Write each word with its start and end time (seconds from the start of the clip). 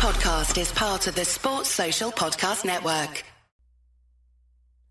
podcast 0.00 0.58
is 0.58 0.72
part 0.72 1.06
of 1.08 1.14
the 1.14 1.26
Sports 1.26 1.68
Social 1.68 2.10
Podcast 2.10 2.64
Network. 2.64 3.22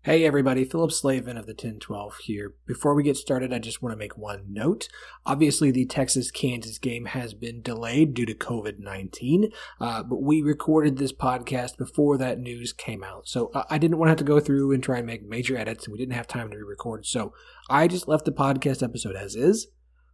Hey 0.02 0.24
everybody, 0.24 0.64
Phillip 0.64 0.92
Slavin 0.92 1.36
of 1.36 1.46
the 1.46 1.52
1012 1.52 2.18
here. 2.18 2.54
Before 2.64 2.94
we 2.94 3.02
get 3.02 3.16
started, 3.16 3.52
I 3.52 3.58
just 3.58 3.82
want 3.82 3.92
to 3.92 3.98
make 3.98 4.16
one 4.16 4.44
note. 4.48 4.86
Obviously, 5.26 5.72
the 5.72 5.84
Texas 5.84 6.30
Kansas 6.30 6.78
game 6.78 7.06
has 7.06 7.34
been 7.34 7.60
delayed 7.60 8.14
due 8.14 8.24
to 8.24 8.34
COVID 8.34 8.78
19, 8.78 9.50
uh, 9.80 10.04
but 10.04 10.22
we 10.22 10.42
recorded 10.42 10.98
this 10.98 11.12
podcast 11.12 11.76
before 11.76 12.16
that 12.16 12.38
news 12.38 12.72
came 12.72 13.02
out. 13.02 13.26
So 13.26 13.50
uh, 13.52 13.64
I 13.68 13.78
didn't 13.78 13.98
want 13.98 14.06
to 14.06 14.10
have 14.10 14.18
to 14.18 14.24
go 14.24 14.38
through 14.38 14.70
and 14.70 14.80
try 14.80 14.98
and 14.98 15.08
make 15.08 15.28
major 15.28 15.58
edits, 15.58 15.86
and 15.86 15.92
we 15.92 15.98
didn't 15.98 16.14
have 16.14 16.28
time 16.28 16.52
to 16.52 16.56
re 16.56 16.62
record. 16.62 17.04
So 17.04 17.34
I 17.68 17.88
just 17.88 18.06
left 18.06 18.26
the 18.26 18.30
podcast 18.30 18.80
episode 18.80 19.16
as 19.16 19.34
is. 19.34 19.66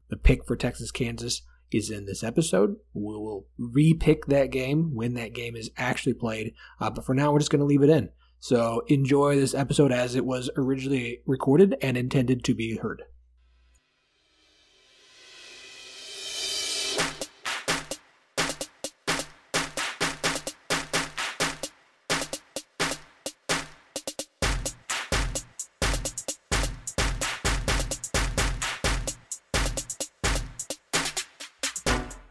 The 0.09 0.17
pick 0.17 0.47
for 0.47 0.57
Texas 0.57 0.91
Kansas 0.91 1.43
is 1.71 1.91
in 1.91 2.07
this 2.07 2.23
episode. 2.23 2.77
We 2.95 3.03
will 3.03 3.47
repick 3.59 4.27
that 4.27 4.51
game 4.51 4.95
when 4.95 5.15
that 5.15 5.33
game 5.33 5.57
is 5.57 5.71
actually 5.77 6.15
played, 6.15 6.55
uh, 6.81 6.91
but 6.91 7.05
for 7.05 7.15
now, 7.15 7.33
we're 7.33 7.41
just 7.41 7.51
going 7.51 7.61
to 7.61 7.67
leave 7.67 7.83
it 7.83 7.91
in. 7.91 8.11
So 8.39 8.83
enjoy 8.87 9.37
this 9.37 9.55
episode 9.55 9.93
as 9.93 10.15
it 10.15 10.25
was 10.25 10.51
originally 10.57 11.21
recorded 11.27 11.77
and 11.81 11.97
intended 11.97 12.45
to 12.45 12.55
be 12.55 12.77
heard. 12.77 13.03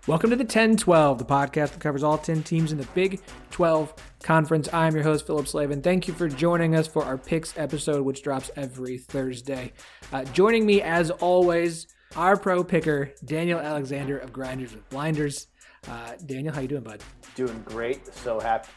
Welcome 0.08 0.30
to 0.30 0.36
the 0.36 0.46
10 0.46 0.78
12, 0.78 1.18
the 1.18 1.26
podcast 1.26 1.72
that 1.72 1.80
covers 1.80 2.04
all 2.04 2.20
10 2.20 2.44
teams 2.44 2.72
in 2.72 2.78
the 2.78 2.88
Big 2.94 3.22
12 3.50 3.92
Conference. 4.22 4.72
I'm 4.72 4.94
your 4.94 5.04
host, 5.04 5.26
Phillip 5.26 5.48
Slavin. 5.48 5.82
Thank 5.82 6.08
you 6.08 6.14
for 6.14 6.30
joining 6.30 6.76
us 6.76 6.86
for 6.86 7.04
our 7.04 7.18
picks 7.18 7.58
episode, 7.58 8.04
which 8.06 8.22
drops 8.22 8.52
every 8.56 9.00
Thursday. 9.00 9.74
Uh, 10.14 10.24
joining 10.26 10.64
me, 10.64 10.84
as 10.84 11.10
always, 11.10 11.88
our 12.16 12.38
pro 12.38 12.64
picker, 12.64 13.14
Daniel 13.26 13.60
Alexander 13.60 14.20
of 14.20 14.32
Grinders 14.32 14.76
with 14.76 14.88
Blinders. 14.90 15.48
Uh, 15.88 16.12
Daniel, 16.24 16.54
how 16.54 16.62
you 16.62 16.68
doing, 16.68 16.84
bud? 16.84 17.02
Doing 17.34 17.64
great. 17.66 18.06
So 18.14 18.40
happy 18.40 18.70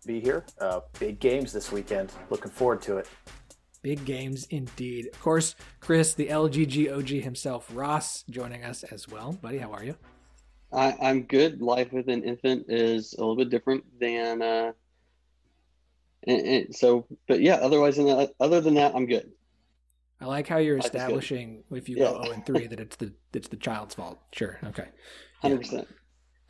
to 0.00 0.08
be 0.08 0.18
here. 0.18 0.44
Uh, 0.60 0.80
big 0.98 1.20
games 1.20 1.52
this 1.52 1.70
weekend. 1.70 2.10
Looking 2.30 2.50
forward 2.50 2.82
to 2.82 2.96
it. 2.96 3.08
Big 3.82 4.04
games 4.04 4.48
indeed. 4.50 5.06
Of 5.12 5.20
course, 5.20 5.54
Chris, 5.78 6.14
the 6.14 6.26
LGG 6.26 6.92
OG 6.92 7.22
himself, 7.22 7.68
Ross, 7.72 8.24
joining 8.28 8.64
us 8.64 8.82
as 8.82 9.06
well. 9.06 9.38
Buddy, 9.40 9.58
how 9.58 9.70
are 9.70 9.84
you? 9.84 9.94
I, 10.74 10.96
I'm 11.00 11.22
good. 11.22 11.60
Life 11.60 11.92
with 11.92 12.08
an 12.08 12.24
infant 12.24 12.66
is 12.68 13.14
a 13.14 13.20
little 13.20 13.36
bit 13.36 13.50
different 13.50 13.84
than, 14.00 14.42
uh, 14.42 14.72
and, 16.26 16.40
and 16.46 16.74
so, 16.74 17.06
but 17.28 17.40
yeah. 17.40 17.56
Otherwise, 17.56 17.96
than 17.96 18.06
that, 18.06 18.32
other 18.40 18.60
than 18.60 18.74
that, 18.74 18.94
I'm 18.94 19.06
good. 19.06 19.30
I 20.20 20.26
like 20.26 20.48
how 20.48 20.58
you're 20.58 20.78
establishing 20.78 21.64
if 21.70 21.88
you 21.88 21.96
yeah. 21.96 22.04
go 22.04 22.22
0 22.22 22.34
and 22.34 22.46
3 22.46 22.66
that 22.68 22.80
it's 22.80 22.96
the 22.96 23.12
it's 23.32 23.48
the 23.48 23.56
child's 23.56 23.94
fault. 23.94 24.18
Sure. 24.32 24.58
Okay. 24.64 24.88
Hundred 25.40 25.56
yeah. 25.56 25.60
percent. 25.60 25.88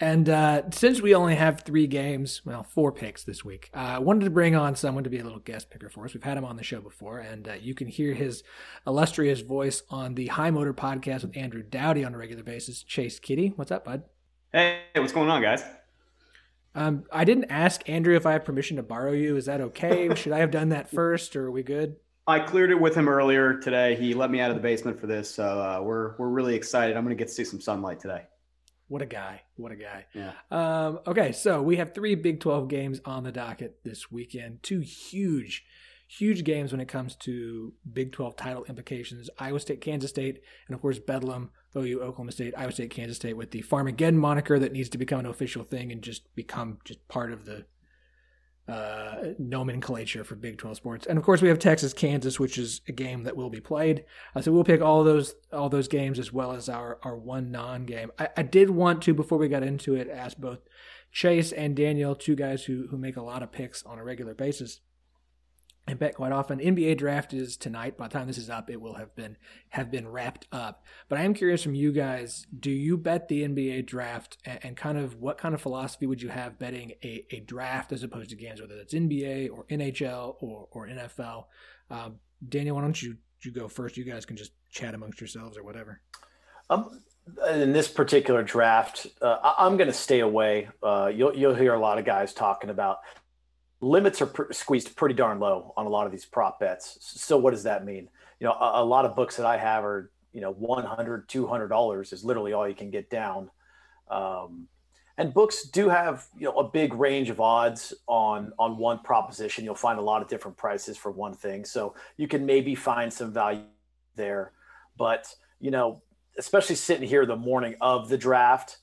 And 0.00 0.28
uh, 0.28 0.70
since 0.70 1.00
we 1.00 1.14
only 1.14 1.36
have 1.36 1.60
three 1.60 1.86
games, 1.86 2.42
well, 2.44 2.64
four 2.64 2.90
picks 2.90 3.22
this 3.22 3.44
week, 3.44 3.70
uh, 3.74 3.78
I 3.78 3.98
wanted 4.00 4.24
to 4.24 4.30
bring 4.30 4.56
on 4.56 4.74
someone 4.74 5.04
to 5.04 5.10
be 5.10 5.20
a 5.20 5.24
little 5.24 5.38
guest 5.38 5.70
picker 5.70 5.88
for 5.88 6.04
us. 6.04 6.14
We've 6.14 6.22
had 6.22 6.36
him 6.36 6.44
on 6.44 6.56
the 6.56 6.64
show 6.64 6.80
before, 6.80 7.20
and 7.20 7.46
uh, 7.46 7.52
you 7.54 7.74
can 7.74 7.86
hear 7.86 8.12
his 8.12 8.42
illustrious 8.86 9.40
voice 9.40 9.82
on 9.90 10.14
the 10.14 10.26
High 10.26 10.50
Motor 10.50 10.74
podcast 10.74 11.22
with 11.22 11.36
Andrew 11.36 11.62
Dowdy 11.62 12.04
on 12.04 12.12
a 12.12 12.18
regular 12.18 12.42
basis. 12.42 12.82
Chase 12.82 13.20
Kiddy, 13.20 13.52
what's 13.54 13.70
up, 13.70 13.84
bud? 13.84 14.02
Hey, 14.54 14.82
what's 14.94 15.12
going 15.12 15.30
on, 15.30 15.42
guys? 15.42 15.64
Um, 16.76 17.02
I 17.12 17.24
didn't 17.24 17.46
ask 17.50 17.88
Andrew 17.90 18.14
if 18.14 18.24
I 18.24 18.34
have 18.34 18.44
permission 18.44 18.76
to 18.76 18.84
borrow 18.84 19.10
you. 19.10 19.36
Is 19.36 19.46
that 19.46 19.60
okay? 19.60 20.14
Should 20.14 20.30
I 20.30 20.38
have 20.38 20.52
done 20.52 20.68
that 20.68 20.88
first, 20.88 21.34
or 21.34 21.46
are 21.46 21.50
we 21.50 21.64
good? 21.64 21.96
I 22.28 22.38
cleared 22.38 22.70
it 22.70 22.80
with 22.80 22.94
him 22.94 23.08
earlier 23.08 23.58
today. 23.58 23.96
He 23.96 24.14
let 24.14 24.30
me 24.30 24.38
out 24.38 24.50
of 24.50 24.56
the 24.56 24.62
basement 24.62 25.00
for 25.00 25.08
this, 25.08 25.28
so 25.28 25.42
uh, 25.60 25.80
we're 25.82 26.14
we're 26.18 26.28
really 26.28 26.54
excited. 26.54 26.96
I'm 26.96 27.02
going 27.02 27.16
to 27.16 27.20
get 27.20 27.26
to 27.26 27.34
see 27.34 27.44
some 27.44 27.60
sunlight 27.60 27.98
today. 27.98 28.26
What 28.86 29.02
a 29.02 29.06
guy! 29.06 29.42
What 29.56 29.72
a 29.72 29.76
guy! 29.76 30.06
Yeah. 30.14 30.34
Um, 30.52 31.00
okay, 31.04 31.32
so 31.32 31.60
we 31.60 31.74
have 31.78 31.92
three 31.92 32.14
Big 32.14 32.38
12 32.38 32.68
games 32.68 33.00
on 33.04 33.24
the 33.24 33.32
docket 33.32 33.80
this 33.82 34.12
weekend. 34.12 34.62
Two 34.62 34.78
huge, 34.78 35.64
huge 36.18 36.44
games 36.44 36.72
when 36.72 36.80
it 36.80 36.88
comes 36.88 37.16
to 37.16 37.72
Big 37.92 38.12
12 38.12 38.36
title 38.36 38.64
implications. 38.64 39.30
Iowa 39.38 39.60
State, 39.60 39.80
Kansas 39.80 40.10
State, 40.10 40.42
and 40.66 40.74
of 40.74 40.80
course 40.80 40.98
Bedlam 40.98 41.50
OU, 41.76 42.00
Oklahoma 42.00 42.32
State, 42.32 42.54
Iowa 42.56 42.72
State, 42.72 42.90
Kansas 42.90 43.16
State 43.16 43.36
with 43.36 43.50
the 43.50 43.62
Farmageddon 43.62 44.14
moniker 44.14 44.58
that 44.58 44.72
needs 44.72 44.88
to 44.90 44.98
become 44.98 45.20
an 45.20 45.26
official 45.26 45.64
thing 45.64 45.90
and 45.90 46.02
just 46.02 46.34
become 46.34 46.78
just 46.84 47.06
part 47.08 47.32
of 47.32 47.44
the 47.44 47.64
uh, 48.66 49.34
nomenclature 49.38 50.24
for 50.24 50.36
Big 50.36 50.56
12 50.56 50.76
sports. 50.76 51.06
And 51.06 51.18
of 51.18 51.24
course, 51.24 51.42
we 51.42 51.48
have 51.48 51.58
Texas, 51.58 51.92
Kansas, 51.92 52.40
which 52.40 52.56
is 52.56 52.80
a 52.88 52.92
game 52.92 53.24
that 53.24 53.36
will 53.36 53.50
be 53.50 53.60
played. 53.60 54.04
Uh, 54.34 54.40
so 54.40 54.52
we'll 54.52 54.64
pick 54.64 54.80
all 54.80 55.04
those 55.04 55.34
all 55.52 55.68
those 55.68 55.88
games 55.88 56.18
as 56.18 56.32
well 56.32 56.52
as 56.52 56.68
our 56.68 56.98
our 57.02 57.16
one 57.16 57.50
non 57.50 57.84
game. 57.84 58.10
I, 58.18 58.28
I 58.38 58.42
did 58.42 58.70
want 58.70 59.02
to 59.02 59.14
before 59.14 59.38
we 59.38 59.48
got 59.48 59.62
into 59.62 59.94
it 59.94 60.08
ask 60.08 60.38
both 60.38 60.60
Chase 61.12 61.52
and 61.52 61.76
Daniel, 61.76 62.14
two 62.14 62.36
guys 62.36 62.64
who 62.64 62.86
who 62.90 62.96
make 62.96 63.16
a 63.16 63.22
lot 63.22 63.42
of 63.42 63.52
picks 63.52 63.82
on 63.82 63.98
a 63.98 64.04
regular 64.04 64.34
basis 64.34 64.80
I 65.86 65.92
bet 65.92 66.14
quite 66.14 66.32
often. 66.32 66.60
NBA 66.60 66.96
draft 66.96 67.34
is 67.34 67.58
tonight. 67.58 67.98
By 67.98 68.08
the 68.08 68.14
time 68.14 68.26
this 68.26 68.38
is 68.38 68.48
up, 68.48 68.70
it 68.70 68.80
will 68.80 68.94
have 68.94 69.14
been 69.14 69.36
have 69.70 69.90
been 69.90 70.08
wrapped 70.08 70.46
up. 70.50 70.82
But 71.08 71.18
I 71.18 71.22
am 71.22 71.34
curious 71.34 71.62
from 71.62 71.74
you 71.74 71.92
guys: 71.92 72.46
Do 72.58 72.70
you 72.70 72.96
bet 72.96 73.28
the 73.28 73.42
NBA 73.46 73.84
draft, 73.84 74.38
and, 74.46 74.58
and 74.62 74.76
kind 74.76 74.96
of 74.96 75.20
what 75.20 75.36
kind 75.36 75.54
of 75.54 75.60
philosophy 75.60 76.06
would 76.06 76.22
you 76.22 76.30
have 76.30 76.58
betting 76.58 76.92
a, 77.02 77.26
a 77.30 77.40
draft 77.40 77.92
as 77.92 78.02
opposed 78.02 78.30
to 78.30 78.36
games, 78.36 78.62
whether 78.62 78.76
it's 78.76 78.94
NBA 78.94 79.50
or 79.50 79.64
NHL 79.64 80.36
or 80.40 80.68
or 80.70 80.88
NFL? 80.88 81.44
Um, 81.90 82.16
Daniel, 82.48 82.76
why 82.76 82.82
don't 82.82 83.00
you 83.00 83.18
you 83.42 83.50
go 83.50 83.68
first? 83.68 83.98
You 83.98 84.04
guys 84.04 84.24
can 84.24 84.36
just 84.36 84.52
chat 84.70 84.94
amongst 84.94 85.20
yourselves 85.20 85.58
or 85.58 85.64
whatever. 85.64 86.00
Um, 86.70 87.02
in 87.50 87.72
this 87.72 87.88
particular 87.88 88.42
draft, 88.42 89.06
uh, 89.20 89.54
I'm 89.58 89.76
going 89.76 89.88
to 89.88 89.94
stay 89.94 90.20
away. 90.20 90.68
Uh, 90.82 91.10
you'll 91.14 91.36
you'll 91.36 91.54
hear 91.54 91.74
a 91.74 91.80
lot 91.80 91.98
of 91.98 92.04
guys 92.04 92.32
talking 92.32 92.70
about 92.70 92.98
limits 93.84 94.22
are 94.22 94.26
pr- 94.26 94.52
squeezed 94.52 94.96
pretty 94.96 95.14
darn 95.14 95.38
low 95.38 95.72
on 95.76 95.86
a 95.86 95.88
lot 95.88 96.06
of 96.06 96.12
these 96.12 96.24
prop 96.24 96.58
bets. 96.58 96.98
So 97.00 97.36
what 97.36 97.50
does 97.50 97.62
that 97.64 97.84
mean? 97.84 98.08
You 98.40 98.46
know, 98.46 98.52
a, 98.52 98.82
a 98.82 98.84
lot 98.84 99.04
of 99.04 99.14
books 99.14 99.36
that 99.36 99.46
I 99.46 99.56
have 99.56 99.84
are, 99.84 100.10
you 100.32 100.40
know, 100.40 100.52
100, 100.52 101.28
200 101.28 101.68
dollars 101.68 102.12
is 102.12 102.24
literally 102.24 102.52
all 102.52 102.68
you 102.68 102.74
can 102.74 102.90
get 102.90 103.10
down. 103.10 103.50
Um, 104.10 104.68
and 105.16 105.32
books 105.32 105.68
do 105.68 105.88
have, 105.88 106.26
you 106.36 106.46
know, 106.46 106.54
a 106.54 106.68
big 106.68 106.92
range 106.94 107.30
of 107.30 107.40
odds 107.40 107.94
on, 108.08 108.52
on 108.58 108.78
one 108.78 108.98
proposition. 108.98 109.64
You'll 109.64 109.76
find 109.76 109.98
a 109.98 110.02
lot 110.02 110.22
of 110.22 110.28
different 110.28 110.56
prices 110.56 110.96
for 110.96 111.12
one 111.12 111.34
thing. 111.34 111.64
So 111.64 111.94
you 112.16 112.26
can 112.26 112.44
maybe 112.44 112.74
find 112.74 113.12
some 113.12 113.32
value 113.32 113.62
there, 114.16 114.52
but 114.96 115.32
you 115.60 115.70
know, 115.70 116.02
especially 116.36 116.74
sitting 116.74 117.08
here 117.08 117.24
the 117.26 117.36
morning 117.36 117.76
of 117.80 118.08
the 118.08 118.18
draft, 118.18 118.78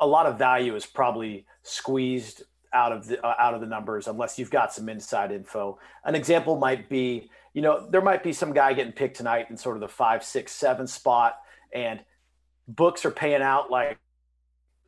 a 0.00 0.06
lot 0.06 0.26
of 0.26 0.38
value 0.38 0.76
is 0.76 0.86
probably 0.86 1.46
squeezed 1.62 2.42
out 2.72 2.92
of 2.92 3.06
the 3.06 3.24
uh, 3.24 3.34
out 3.38 3.54
of 3.54 3.60
the 3.60 3.66
numbers 3.66 4.06
unless 4.06 4.38
you've 4.38 4.50
got 4.50 4.72
some 4.72 4.88
inside 4.88 5.32
info. 5.32 5.78
An 6.04 6.14
example 6.14 6.56
might 6.56 6.88
be, 6.88 7.30
you 7.54 7.62
know, 7.62 7.86
there 7.88 8.00
might 8.00 8.22
be 8.22 8.32
some 8.32 8.52
guy 8.52 8.72
getting 8.72 8.92
picked 8.92 9.16
tonight 9.16 9.46
in 9.50 9.56
sort 9.56 9.76
of 9.76 9.80
the 9.80 9.88
five, 9.88 10.22
six, 10.22 10.52
seven 10.52 10.86
spot, 10.86 11.38
and 11.72 12.00
books 12.66 13.04
are 13.04 13.10
paying 13.10 13.42
out 13.42 13.70
like 13.70 13.98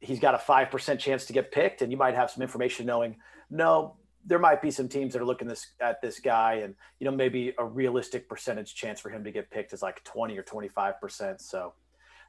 he's 0.00 0.20
got 0.20 0.34
a 0.34 0.38
five 0.38 0.70
percent 0.70 1.00
chance 1.00 1.26
to 1.26 1.32
get 1.32 1.52
picked, 1.52 1.82
and 1.82 1.90
you 1.90 1.98
might 1.98 2.14
have 2.14 2.30
some 2.30 2.42
information 2.42 2.86
knowing 2.86 3.16
no. 3.50 3.96
There 4.26 4.38
might 4.38 4.60
be 4.60 4.70
some 4.70 4.86
teams 4.86 5.14
that 5.14 5.22
are 5.22 5.24
looking 5.24 5.48
this 5.48 5.68
at 5.80 6.02
this 6.02 6.20
guy, 6.20 6.56
and 6.56 6.74
you 6.98 7.06
know 7.06 7.16
maybe 7.16 7.54
a 7.58 7.64
realistic 7.64 8.28
percentage 8.28 8.74
chance 8.74 9.00
for 9.00 9.08
him 9.08 9.24
to 9.24 9.30
get 9.30 9.50
picked 9.50 9.72
is 9.72 9.80
like 9.80 10.04
twenty 10.04 10.36
or 10.36 10.42
twenty 10.42 10.68
five 10.68 11.00
percent. 11.00 11.40
So 11.40 11.72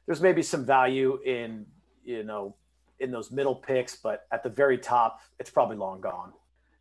there's 0.06 0.22
maybe 0.22 0.42
some 0.42 0.64
value 0.64 1.18
in 1.24 1.66
you 2.02 2.24
know 2.24 2.56
in 3.02 3.10
those 3.10 3.30
middle 3.30 3.54
picks, 3.54 3.96
but 3.96 4.26
at 4.32 4.42
the 4.42 4.48
very 4.48 4.78
top, 4.78 5.20
it's 5.38 5.50
probably 5.50 5.76
long 5.76 6.00
gone. 6.00 6.32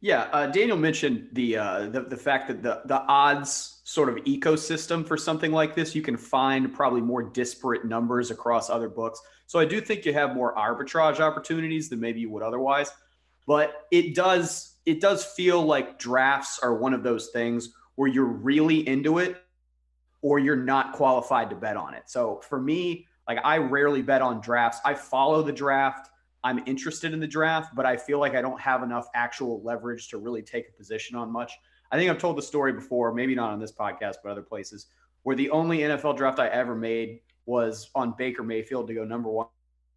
Yeah, 0.04 0.30
uh, 0.32 0.48
Daniel 0.48 0.78
mentioned 0.78 1.30
the, 1.34 1.58
uh, 1.58 1.86
the 1.88 2.02
the 2.02 2.18
fact 2.18 2.48
that 2.48 2.64
the 2.64 2.82
the 2.86 3.02
odds 3.02 3.82
sort 3.84 4.10
of 4.10 4.16
ecosystem 4.26 5.06
for 5.06 5.16
something 5.16 5.52
like 5.52 5.76
this, 5.76 5.94
you 5.94 6.02
can 6.02 6.18
find 6.18 6.74
probably 6.74 7.02
more 7.02 7.22
disparate 7.22 7.86
numbers 7.86 8.32
across 8.32 8.70
other 8.70 8.90
books. 8.90 9.22
So 9.46 9.60
I 9.60 9.66
do 9.66 9.80
think 9.80 10.06
you 10.06 10.14
have 10.14 10.34
more 10.34 10.56
arbitrage 10.56 11.20
opportunities 11.20 11.90
than 11.90 12.00
maybe 12.00 12.20
you 12.22 12.32
would 12.32 12.42
otherwise. 12.42 12.90
But 13.46 13.88
it 13.92 14.16
does 14.16 14.78
it 14.86 15.02
does 15.02 15.24
feel 15.24 15.62
like 15.62 16.00
drafts 16.00 16.58
are 16.64 16.74
one 16.74 16.94
of 16.94 17.04
those 17.04 17.30
things 17.30 17.74
where 17.96 18.08
you're 18.08 18.24
really 18.24 18.88
into 18.88 19.20
it 19.20 19.44
or 20.22 20.40
you're 20.40 20.56
not 20.56 20.94
qualified 20.94 21.50
to 21.50 21.56
bet 21.56 21.78
on 21.78 21.94
it. 21.94 22.04
So 22.08 22.42
for 22.48 22.60
me, 22.60 23.08
like 23.28 23.40
I 23.44 23.58
rarely 23.58 24.02
bet 24.02 24.22
on 24.22 24.42
drafts. 24.42 24.80
I 24.86 24.94
follow 24.94 25.44
the 25.44 25.52
draft 25.52 26.11
I'm 26.44 26.64
interested 26.66 27.14
in 27.14 27.20
the 27.20 27.28
draft, 27.28 27.76
but 27.76 27.86
I 27.86 27.98
feel 27.98 28.20
like 28.20 28.36
I 28.36 28.42
don't 28.42 28.60
have 28.60 28.84
enough 28.84 29.08
actual 29.14 29.62
leverage 29.64 30.10
to 30.10 30.18
really 30.18 30.42
take 30.42 30.68
a 30.70 30.72
position 30.72 31.16
on 31.16 31.32
much. 31.32 31.54
I 31.92 31.98
think 31.98 32.10
I've 32.10 32.18
told 32.18 32.38
the 32.38 32.42
story 32.42 32.74
before, 32.74 33.14
maybe 33.14 33.36
not 33.36 33.52
on 33.52 33.60
this 33.60 33.72
podcast, 33.72 34.16
but 34.24 34.32
other 34.32 34.42
places, 34.42 34.88
where 35.24 35.36
the 35.36 35.50
only 35.52 35.80
NFL 35.80 36.18
draft 36.18 36.40
I 36.40 36.48
ever 36.48 36.76
made 36.76 37.20
was 37.46 37.90
on 37.96 38.16
Baker 38.18 38.44
Mayfield 38.44 38.88
to 38.88 38.94
go 38.94 39.04
number 39.04 39.30
one 39.30 39.48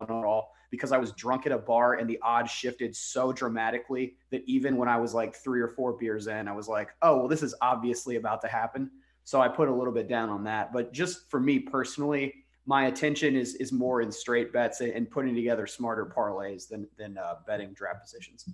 overall 0.01 0.49
because 0.71 0.93
I 0.93 0.99
was 0.99 1.13
drunk 1.13 1.47
at 1.47 1.53
a 1.53 1.59
bar 1.59 1.95
and 1.95 2.11
the 2.11 2.19
odds 2.21 2.51
shifted 2.51 2.97
so 2.97 3.33
dramatically 3.33 4.17
that 4.31 4.43
even 4.47 4.77
when 4.77 4.89
I 4.89 4.97
was 4.97 5.15
like 5.15 5.35
three 5.37 5.61
or 5.61 5.69
four 5.69 5.93
beers 5.93 6.27
in, 6.27 6.49
I 6.49 6.53
was 6.53 6.69
like, 6.69 6.91
oh, 7.01 7.19
well, 7.19 7.29
this 7.29 7.43
is 7.43 7.55
obviously 7.61 8.17
about 8.17 8.41
to 8.43 8.49
happen. 8.49 8.91
So 9.23 9.41
I 9.41 9.49
put 9.49 9.69
a 9.69 9.75
little 9.75 9.93
bit 9.93 10.09
down 10.09 10.31
on 10.31 10.45
that. 10.45 10.73
But 10.73 10.93
just 10.93 11.31
for 11.31 11.39
me 11.39 11.61
personally, 11.61 12.44
my 12.67 12.87
attention 12.87 13.37
is 13.37 13.55
is 13.57 13.73
more 13.73 14.01
in 14.01 14.11
straight 14.11 14.53
bets 14.53 14.81
and 14.81 15.11
putting 15.11 15.35
together 15.35 15.67
smarter 15.67 16.07
parlays 16.07 16.69
than 16.69 16.87
than 16.99 17.19
uh, 17.19 17.37
betting 17.47 17.73
draft 17.73 18.03
positions. 18.03 18.49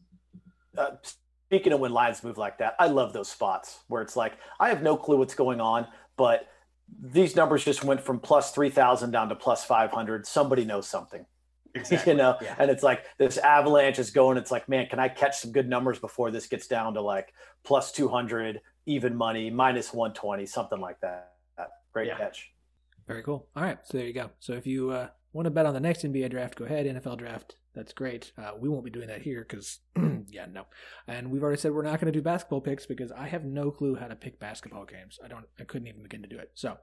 Uh, 0.77 0.91
speaking 1.47 1.73
of 1.73 1.81
when 1.81 1.93
lines 1.93 2.23
move 2.23 2.39
like 2.39 2.59
that, 2.59 2.75
I 2.79 2.87
love 2.87 3.13
those 3.13 3.31
spots 3.31 3.81
where 3.89 4.03
it's 4.03 4.17
like 4.17 4.35
I 4.59 4.69
have 4.69 4.83
no 4.83 4.97
clue 4.97 5.17
what's 5.17 5.35
going 5.35 5.61
on, 5.61 5.87
but 6.17 6.49
these 7.01 7.37
numbers 7.37 7.65
just 7.65 7.85
went 7.85 8.01
from 8.01 8.19
plus 8.19 8.53
three 8.53 8.71
thousand 8.71 9.11
down 9.13 9.29
to 9.29 9.37
plus 9.37 9.65
five 9.65 9.91
hundred. 9.91 10.27
Somebody 10.27 10.65
knows 10.65 10.89
something. 10.89 11.25
Exactly. 11.73 12.15
you 12.15 12.19
know, 12.19 12.37
yeah. 12.43 12.57
and 12.59 12.69
it's 12.69 12.83
like 12.83 13.05
this 13.17 13.39
avalanche 13.39 14.01
is 14.01 14.11
going. 14.11 14.37
It's 14.37 14.51
like, 14.51 14.69
man, 14.69 14.89
can 14.89 14.99
I 14.99 15.07
catch 15.09 15.39
some 15.39 15.53
good 15.53 15.69
numbers 15.69 16.01
before 16.01 16.33
this 16.33 16.49
gets 16.49 16.67
down 16.67 16.95
to 16.95 17.01
like 17.01 17.33
plus 17.63 17.93
200, 17.93 18.61
even 18.87 19.15
money, 19.15 19.51
minus 19.51 19.95
120, 19.95 20.47
something 20.47 20.81
like 20.81 20.99
that. 21.03 21.31
Great 21.93 22.09
yeah. 22.09 22.19
catch. 22.19 22.53
Very 23.11 23.25
cool. 23.25 23.49
All 23.57 23.65
right, 23.65 23.79
so 23.83 23.99
there 23.99 24.07
you 24.07 24.13
go. 24.13 24.31
So 24.39 24.53
if 24.53 24.69
you 24.69 24.91
uh, 24.91 25.09
want 25.33 25.47
to 25.47 25.51
bet 25.51 25.67
on 25.67 25.75
the 25.75 25.81
next 25.81 26.05
NBA 26.05 26.31
draft, 26.31 26.55
go 26.55 26.65
ahead. 26.65 26.87
NFL 26.87 27.19
draft, 27.19 27.57
that's 27.75 27.93
great. 27.93 28.31
Uh, 28.39 28.53
we 28.57 28.69
won't 28.69 28.85
be 28.85 28.91
doing 28.91 29.09
that 29.09 29.23
here 29.23 29.45
because, 29.49 29.81
yeah, 30.29 30.47
no. 30.47 30.67
And 31.09 31.33
we've 31.33 31.43
already 31.43 31.61
said 31.61 31.73
we're 31.73 31.83
not 31.83 32.01
going 32.01 32.13
to 32.13 32.17
do 32.17 32.23
basketball 32.23 32.61
picks 32.61 32.87
because 32.87 33.11
I 33.11 33.27
have 33.27 33.45
no 33.45 33.73
clue 33.73 33.97
how 33.97 34.07
to 34.07 34.15
pick 34.15 34.39
basketball 34.39 34.85
games. 34.85 35.19
I 35.25 35.27
don't. 35.27 35.45
I 35.59 35.65
couldn't 35.65 35.89
even 35.89 36.05
begin 36.05 36.23
to 36.23 36.29
do 36.29 36.39
it. 36.39 36.53
So. 36.55 36.79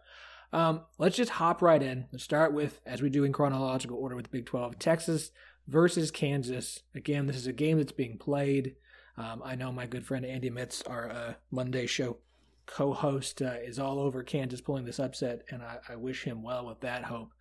Um, 0.54 0.84
let's 0.98 1.18
just 1.18 1.32
hop 1.32 1.62
right 1.62 1.84
in. 1.84 2.06
Let's 2.14 2.24
start 2.24 2.54
with, 2.54 2.80
as 2.86 3.02
we 3.02 3.10
do 3.10 3.26
in 3.26 3.34
chronological 3.34 3.98
order 3.98 4.16
with 4.16 4.32
Big 4.32 4.46
12, 4.46 4.80
Texas 4.80 5.32
versus 5.68 6.10
Kansas. 6.10 6.84
Again, 6.96 7.28
this 7.28 7.36
is 7.36 7.48
a 7.48 7.54
game 7.54 7.78
that's 7.78 7.92
being 7.92 8.18
played. 8.18 8.76
Um, 9.18 9.42
I 9.44 9.56
know 9.56 9.74
my 9.74 9.88
good 9.88 10.06
friend 10.06 10.26
Andy 10.26 10.50
Mitz, 10.50 10.90
our 10.90 11.10
uh, 11.10 11.34
Monday 11.52 11.86
show 11.86 12.20
co-host 12.68 13.42
uh, 13.42 13.56
is 13.64 13.80
all 13.80 14.00
over 14.00 14.22
Kansas 14.22 14.62
pulling 14.62 14.86
this 14.86 15.00
upset, 15.00 15.42
and 15.50 15.64
I, 15.64 15.78
I 15.90 15.96
wish 15.96 16.24
him 16.24 16.44
well 16.44 16.68
with 16.68 16.82
that 16.82 17.06
hope. 17.06 17.32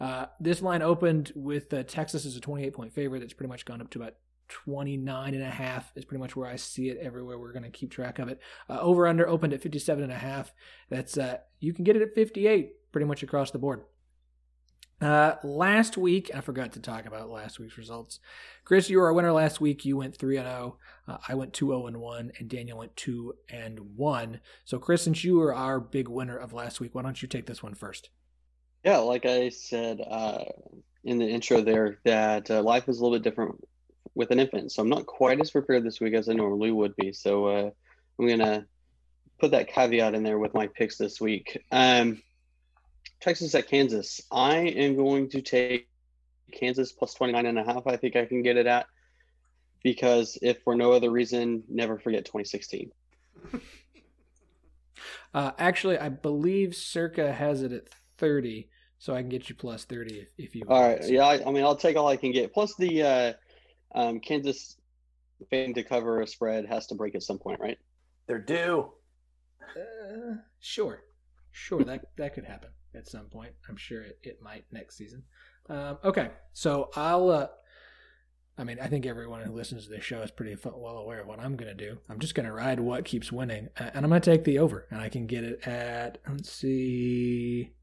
Uh, 0.00 0.26
this 0.40 0.62
line 0.62 0.82
opened 0.82 1.32
with 1.34 1.72
uh, 1.72 1.82
Texas 1.82 2.24
as 2.24 2.36
a 2.36 2.40
28 2.40 2.72
point 2.72 2.94
favorite. 2.94 3.22
It's 3.22 3.34
pretty 3.34 3.50
much 3.50 3.64
gone 3.64 3.80
up 3.80 3.90
to 3.90 4.00
about 4.00 4.14
29 4.48 5.34
and 5.34 5.42
a 5.42 5.50
half 5.50 5.90
is 5.96 6.04
pretty 6.04 6.20
much 6.20 6.36
where 6.36 6.48
I 6.48 6.56
see 6.56 6.88
it 6.88 6.98
everywhere. 6.98 7.38
We're 7.38 7.52
going 7.52 7.64
to 7.64 7.70
keep 7.70 7.90
track 7.90 8.18
of 8.18 8.28
it. 8.28 8.40
Uh, 8.68 8.78
over 8.80 9.06
under 9.06 9.28
opened 9.28 9.52
at 9.52 9.62
57 9.62 10.02
and 10.02 10.12
a 10.12 10.16
half. 10.16 10.52
That's 10.88 11.18
uh, 11.18 11.38
you 11.60 11.72
can 11.72 11.84
get 11.84 11.96
it 11.96 12.02
at 12.02 12.14
58 12.14 12.92
pretty 12.92 13.06
much 13.06 13.22
across 13.22 13.50
the 13.50 13.58
board. 13.58 13.82
Uh, 15.00 15.34
last 15.42 15.98
week, 15.98 16.30
I 16.34 16.40
forgot 16.40 16.72
to 16.72 16.80
talk 16.80 17.04
about 17.04 17.28
last 17.28 17.58
week's 17.58 17.76
results. 17.76 18.18
Chris, 18.64 18.88
you 18.88 18.98
were 18.98 19.08
a 19.08 19.14
winner 19.14 19.32
last 19.32 19.60
week. 19.60 19.84
You 19.84 19.98
went 19.98 20.16
3 20.16 20.38
and 20.38 20.46
0. 20.46 20.78
Uh, 21.06 21.18
I 21.28 21.34
went 21.34 21.52
2 21.52 21.68
0 21.68 21.86
and 21.86 21.98
1, 21.98 22.32
and 22.38 22.48
Daniel 22.48 22.78
went 22.78 22.96
2 22.96 23.34
and 23.50 23.96
1. 23.96 24.40
So, 24.64 24.78
Chris, 24.78 25.02
since 25.02 25.22
you 25.22 25.36
were 25.36 25.54
our 25.54 25.80
big 25.80 26.08
winner 26.08 26.36
of 26.36 26.54
last 26.54 26.80
week, 26.80 26.94
why 26.94 27.02
don't 27.02 27.20
you 27.20 27.28
take 27.28 27.44
this 27.44 27.62
one 27.62 27.74
first? 27.74 28.08
Yeah, 28.84 28.98
like 28.98 29.26
I 29.26 29.50
said 29.50 30.00
uh, 30.00 30.44
in 31.04 31.18
the 31.18 31.28
intro 31.28 31.60
there, 31.60 31.98
that 32.04 32.50
uh, 32.50 32.62
life 32.62 32.88
is 32.88 32.98
a 32.98 33.02
little 33.02 33.18
bit 33.18 33.24
different 33.24 33.56
with 34.14 34.30
an 34.30 34.40
infant. 34.40 34.72
So, 34.72 34.80
I'm 34.80 34.88
not 34.88 35.04
quite 35.04 35.40
as 35.40 35.50
prepared 35.50 35.84
this 35.84 36.00
week 36.00 36.14
as 36.14 36.30
I 36.30 36.32
normally 36.32 36.70
would 36.70 36.96
be. 36.96 37.12
So, 37.12 37.46
uh, 37.46 37.70
I'm 38.18 38.26
going 38.26 38.38
to 38.38 38.64
put 39.38 39.50
that 39.50 39.68
caveat 39.68 40.14
in 40.14 40.22
there 40.22 40.38
with 40.38 40.54
my 40.54 40.68
picks 40.68 40.96
this 40.96 41.20
week. 41.20 41.62
Um, 41.70 42.22
Texas 43.20 43.54
at 43.54 43.68
Kansas. 43.68 44.20
I 44.30 44.56
am 44.58 44.96
going 44.96 45.28
to 45.30 45.42
take 45.42 45.88
Kansas 46.52 46.92
plus 46.92 47.14
29 47.14 47.46
and 47.46 47.58
a 47.58 47.64
half. 47.64 47.86
I 47.86 47.96
think 47.96 48.16
I 48.16 48.26
can 48.26 48.42
get 48.42 48.56
it 48.56 48.66
at 48.66 48.86
because 49.82 50.38
if 50.42 50.62
for 50.62 50.74
no 50.74 50.92
other 50.92 51.10
reason, 51.10 51.64
never 51.68 51.98
forget 51.98 52.24
2016. 52.24 52.90
uh, 55.34 55.52
actually, 55.58 55.98
I 55.98 56.08
believe 56.08 56.74
Circa 56.74 57.32
has 57.32 57.62
it 57.62 57.72
at 57.72 57.88
30, 58.18 58.68
so 58.98 59.14
I 59.14 59.20
can 59.20 59.28
get 59.28 59.48
you 59.48 59.54
plus 59.54 59.84
30 59.84 60.14
if, 60.14 60.28
if 60.38 60.54
you. 60.54 60.64
All 60.68 60.82
right. 60.82 61.06
Yeah. 61.08 61.26
I, 61.26 61.46
I, 61.46 61.50
mean, 61.52 61.64
I'll 61.64 61.76
take 61.76 61.96
all 61.96 62.08
I 62.08 62.16
can 62.16 62.32
get. 62.32 62.52
Plus 62.52 62.74
the 62.76 63.02
uh, 63.02 63.32
um, 63.94 64.20
Kansas 64.20 64.76
fan 65.50 65.74
to 65.74 65.82
cover 65.82 66.20
a 66.20 66.26
spread 66.26 66.66
has 66.66 66.86
to 66.88 66.94
break 66.94 67.14
at 67.14 67.22
some 67.22 67.38
point, 67.38 67.60
right? 67.60 67.78
They're 68.26 68.38
due. 68.38 68.92
Uh, 69.76 70.36
sure. 70.60 71.02
Sure. 71.52 71.82
that, 71.84 72.04
that 72.18 72.34
could 72.34 72.44
happen 72.44 72.70
at 72.96 73.08
some 73.08 73.26
point. 73.26 73.52
I'm 73.68 73.76
sure 73.76 74.02
it, 74.02 74.18
it 74.22 74.42
might 74.42 74.64
next 74.72 74.96
season. 74.96 75.22
Um, 75.68 75.98
okay, 76.04 76.30
so 76.52 76.90
I'll. 76.96 77.30
Uh, 77.30 77.48
I 78.58 78.64
mean, 78.64 78.78
I 78.80 78.86
think 78.86 79.04
everyone 79.04 79.42
who 79.42 79.52
listens 79.52 79.84
to 79.84 79.90
this 79.90 80.02
show 80.02 80.22
is 80.22 80.30
pretty 80.30 80.56
well 80.64 80.96
aware 80.96 81.20
of 81.20 81.26
what 81.26 81.40
I'm 81.40 81.56
going 81.56 81.76
to 81.76 81.84
do. 81.84 81.98
I'm 82.08 82.18
just 82.18 82.34
going 82.34 82.46
to 82.46 82.52
ride 82.52 82.80
what 82.80 83.04
keeps 83.04 83.30
winning, 83.30 83.68
and 83.76 83.90
I'm 83.94 84.08
going 84.08 84.20
to 84.20 84.30
take 84.30 84.44
the 84.44 84.58
over, 84.58 84.86
and 84.90 85.00
I 85.00 85.10
can 85.10 85.26
get 85.26 85.44
it 85.44 85.66
at 85.66 86.18
let's 86.26 86.50
see, 86.50 87.74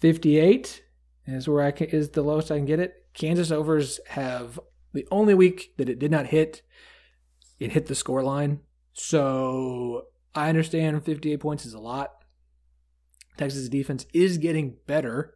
58 0.00 0.82
is 1.26 1.48
where 1.48 1.64
I 1.64 1.72
can, 1.72 1.88
is 1.88 2.10
the 2.10 2.22
lowest 2.22 2.50
I 2.50 2.56
can 2.56 2.66
get 2.66 2.80
it. 2.80 3.06
Kansas 3.14 3.50
overs 3.50 3.98
have 4.08 4.60
the 4.92 5.06
only 5.10 5.34
week 5.34 5.72
that 5.76 5.88
it 5.88 5.98
did 5.98 6.10
not 6.10 6.26
hit, 6.26 6.62
it 7.58 7.72
hit 7.72 7.86
the 7.86 7.94
score 7.94 8.22
line. 8.22 8.60
So 8.92 10.06
I 10.34 10.48
understand 10.48 11.04
58 11.04 11.40
points 11.40 11.66
is 11.66 11.74
a 11.74 11.80
lot. 11.80 12.21
Texas' 13.36 13.68
defense 13.68 14.06
is 14.12 14.38
getting 14.38 14.76
better, 14.86 15.34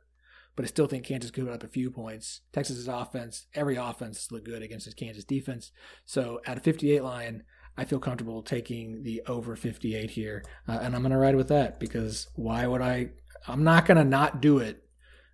but 0.54 0.64
I 0.64 0.68
still 0.68 0.86
think 0.86 1.04
Kansas 1.04 1.30
could 1.30 1.44
put 1.44 1.54
up 1.54 1.62
a 1.62 1.68
few 1.68 1.90
points. 1.90 2.42
Texas' 2.52 2.86
offense, 2.86 3.46
every 3.54 3.76
offense 3.76 4.30
looked 4.30 4.46
good 4.46 4.62
against 4.62 4.86
this 4.86 4.94
Kansas 4.94 5.24
defense. 5.24 5.72
So 6.04 6.40
at 6.46 6.58
a 6.58 6.60
58 6.60 7.02
line, 7.02 7.44
I 7.76 7.84
feel 7.84 7.98
comfortable 7.98 8.42
taking 8.42 9.02
the 9.02 9.22
over 9.26 9.54
58 9.54 10.10
here, 10.10 10.44
uh, 10.66 10.78
and 10.80 10.94
I'm 10.94 11.02
going 11.02 11.12
to 11.12 11.18
ride 11.18 11.36
with 11.36 11.48
that 11.48 11.78
because 11.78 12.28
why 12.34 12.66
would 12.66 12.80
I? 12.80 13.10
I'm 13.46 13.64
not 13.64 13.86
going 13.86 13.98
to 13.98 14.04
not 14.04 14.40
do 14.40 14.58
it 14.58 14.82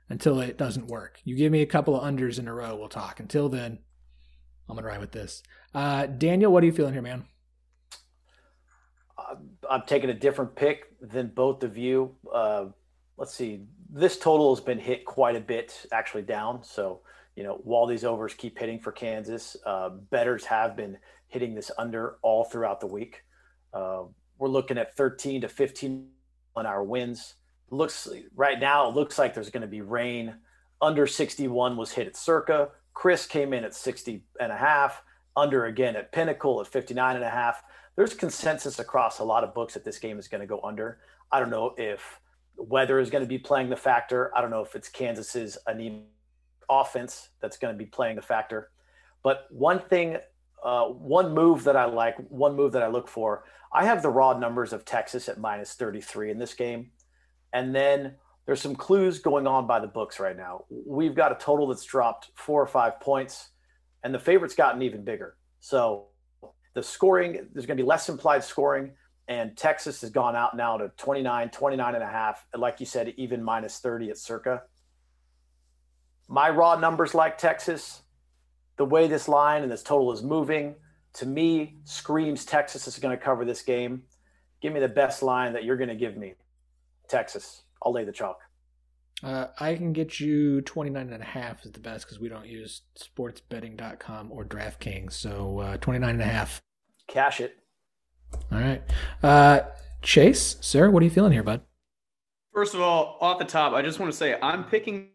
until 0.08 0.40
it 0.40 0.58
doesn't 0.58 0.88
work. 0.88 1.20
You 1.24 1.36
give 1.36 1.52
me 1.52 1.62
a 1.62 1.66
couple 1.66 1.98
of 1.98 2.02
unders 2.02 2.38
in 2.38 2.48
a 2.48 2.54
row, 2.54 2.76
we'll 2.76 2.88
talk. 2.88 3.20
Until 3.20 3.48
then, 3.48 3.78
I'm 4.68 4.74
going 4.74 4.82
to 4.82 4.88
ride 4.88 5.00
with 5.00 5.12
this. 5.12 5.42
Uh, 5.72 6.06
Daniel, 6.06 6.52
what 6.52 6.62
are 6.62 6.66
you 6.66 6.72
feeling 6.72 6.92
here, 6.92 7.02
man? 7.02 7.24
I'm 9.70 9.82
taking 9.86 10.10
a 10.10 10.14
different 10.14 10.54
pick 10.54 10.98
than 11.00 11.28
both 11.28 11.62
of 11.62 11.76
you. 11.76 12.14
Uh, 12.32 12.66
let's 13.16 13.34
see. 13.34 13.62
This 13.90 14.18
total 14.18 14.54
has 14.54 14.62
been 14.62 14.78
hit 14.78 15.04
quite 15.04 15.36
a 15.36 15.40
bit, 15.40 15.86
actually 15.92 16.22
down. 16.22 16.64
So, 16.64 17.00
you 17.36 17.42
know, 17.44 17.60
while 17.64 17.86
these 17.86 18.04
overs 18.04 18.34
keep 18.34 18.58
hitting 18.58 18.78
for 18.78 18.92
Kansas, 18.92 19.56
uh, 19.64 19.90
betters 20.10 20.44
have 20.46 20.76
been 20.76 20.98
hitting 21.28 21.54
this 21.54 21.70
under 21.78 22.16
all 22.22 22.44
throughout 22.44 22.80
the 22.80 22.86
week. 22.86 23.24
Uh, 23.72 24.04
we're 24.38 24.48
looking 24.48 24.78
at 24.78 24.96
13 24.96 25.42
to 25.42 25.48
15 25.48 26.08
on 26.56 26.66
our 26.66 26.82
wins. 26.82 27.34
Looks 27.70 28.08
right 28.34 28.58
now, 28.58 28.88
it 28.88 28.94
looks 28.94 29.18
like 29.18 29.34
there's 29.34 29.50
going 29.50 29.62
to 29.62 29.66
be 29.66 29.80
rain. 29.80 30.34
Under 30.80 31.06
61 31.06 31.76
was 31.76 31.92
hit 31.92 32.06
at 32.06 32.16
Circa. 32.16 32.70
Chris 32.92 33.26
came 33.26 33.52
in 33.52 33.64
at 33.64 33.74
60 33.74 34.24
and 34.40 34.52
a 34.52 34.56
half. 34.56 35.02
Under 35.34 35.64
again 35.64 35.96
at 35.96 36.12
Pinnacle 36.12 36.60
at 36.60 36.66
59 36.66 37.16
and 37.16 37.24
a 37.24 37.30
half 37.30 37.62
there's 37.96 38.14
consensus 38.14 38.78
across 38.78 39.18
a 39.18 39.24
lot 39.24 39.44
of 39.44 39.54
books 39.54 39.74
that 39.74 39.84
this 39.84 39.98
game 39.98 40.18
is 40.18 40.28
going 40.28 40.40
to 40.40 40.46
go 40.46 40.60
under. 40.62 40.98
I 41.30 41.40
don't 41.40 41.50
know 41.50 41.74
if 41.76 42.20
weather 42.56 42.98
is 42.98 43.10
going 43.10 43.24
to 43.24 43.28
be 43.28 43.38
playing 43.38 43.70
the 43.70 43.76
factor. 43.76 44.36
I 44.36 44.40
don't 44.40 44.50
know 44.50 44.62
if 44.62 44.74
it's 44.74 44.88
Kansas's 44.88 45.58
anemic 45.66 46.04
offense 46.70 47.30
that's 47.40 47.56
going 47.56 47.74
to 47.74 47.78
be 47.78 47.86
playing 47.86 48.16
the 48.16 48.22
factor. 48.22 48.70
But 49.22 49.46
one 49.50 49.78
thing, 49.78 50.18
uh, 50.64 50.86
one 50.86 51.34
move 51.34 51.64
that 51.64 51.76
I 51.76 51.84
like, 51.84 52.16
one 52.28 52.56
move 52.56 52.72
that 52.72 52.82
I 52.82 52.88
look 52.88 53.08
for, 53.08 53.44
I 53.72 53.84
have 53.84 54.02
the 54.02 54.10
raw 54.10 54.38
numbers 54.38 54.72
of 54.72 54.84
Texas 54.84 55.28
at 55.28 55.38
minus 55.38 55.74
33 55.74 56.30
in 56.30 56.38
this 56.38 56.54
game. 56.54 56.90
And 57.52 57.74
then 57.74 58.14
there's 58.46 58.60
some 58.60 58.74
clues 58.74 59.18
going 59.18 59.46
on 59.46 59.66
by 59.66 59.80
the 59.80 59.86
books 59.86 60.18
right 60.18 60.36
now. 60.36 60.64
We've 60.68 61.14
got 61.14 61.32
a 61.32 61.36
total 61.36 61.68
that's 61.68 61.84
dropped 61.84 62.30
four 62.34 62.60
or 62.60 62.66
five 62.66 63.00
points, 63.00 63.50
and 64.02 64.14
the 64.14 64.18
favorite's 64.18 64.54
gotten 64.54 64.82
even 64.82 65.04
bigger. 65.04 65.36
So 65.60 66.08
the 66.74 66.82
scoring, 66.82 67.48
there's 67.52 67.66
going 67.66 67.76
to 67.76 67.82
be 67.82 67.86
less 67.86 68.08
implied 68.08 68.44
scoring. 68.44 68.92
And 69.28 69.56
Texas 69.56 70.00
has 70.00 70.10
gone 70.10 70.34
out 70.34 70.56
now 70.56 70.76
to 70.76 70.90
29, 70.96 71.50
29 71.50 71.94
and 71.94 72.02
a 72.02 72.06
half. 72.06 72.44
And 72.52 72.60
like 72.60 72.80
you 72.80 72.86
said, 72.86 73.14
even 73.16 73.42
minus 73.42 73.78
30 73.78 74.10
at 74.10 74.18
circa. 74.18 74.62
My 76.28 76.50
raw 76.50 76.76
numbers 76.76 77.14
like 77.14 77.38
Texas. 77.38 78.02
The 78.78 78.84
way 78.84 79.06
this 79.06 79.28
line 79.28 79.62
and 79.62 79.70
this 79.70 79.82
total 79.82 80.12
is 80.12 80.22
moving, 80.22 80.74
to 81.14 81.26
me, 81.26 81.76
screams 81.84 82.44
Texas 82.44 82.88
is 82.88 82.98
going 82.98 83.16
to 83.16 83.22
cover 83.22 83.44
this 83.44 83.62
game. 83.62 84.02
Give 84.60 84.72
me 84.72 84.80
the 84.80 84.88
best 84.88 85.22
line 85.22 85.52
that 85.52 85.64
you're 85.64 85.76
going 85.76 85.90
to 85.90 85.94
give 85.94 86.16
me. 86.16 86.34
Texas. 87.08 87.62
I'll 87.84 87.92
lay 87.92 88.04
the 88.04 88.12
chalk. 88.12 88.38
Uh, 89.22 89.46
I 89.60 89.76
can 89.76 89.92
get 89.92 90.18
you 90.18 90.60
29 90.62 91.12
and 91.12 91.22
a 91.22 91.24
half 91.24 91.64
is 91.64 91.72
the 91.72 91.80
best 91.80 92.06
because 92.06 92.18
we 92.18 92.28
don't 92.28 92.46
use 92.46 92.82
sportsbetting.com 92.98 94.32
or 94.32 94.44
DraftKings. 94.44 95.12
So 95.12 95.60
uh, 95.60 95.76
29 95.76 96.10
and 96.10 96.20
a 96.20 96.24
half. 96.24 96.60
Cash 97.06 97.40
it. 97.40 97.56
All 98.50 98.58
right. 98.58 98.82
Uh, 99.22 99.60
Chase, 100.02 100.56
sir, 100.60 100.90
what 100.90 101.02
are 101.02 101.04
you 101.04 101.10
feeling 101.10 101.32
here, 101.32 101.44
bud? 101.44 101.60
First 102.52 102.74
of 102.74 102.80
all, 102.80 103.16
off 103.20 103.38
the 103.38 103.44
top, 103.44 103.72
I 103.72 103.82
just 103.82 104.00
want 104.00 104.10
to 104.10 104.18
say 104.18 104.36
I'm 104.42 104.64
picking 104.64 105.10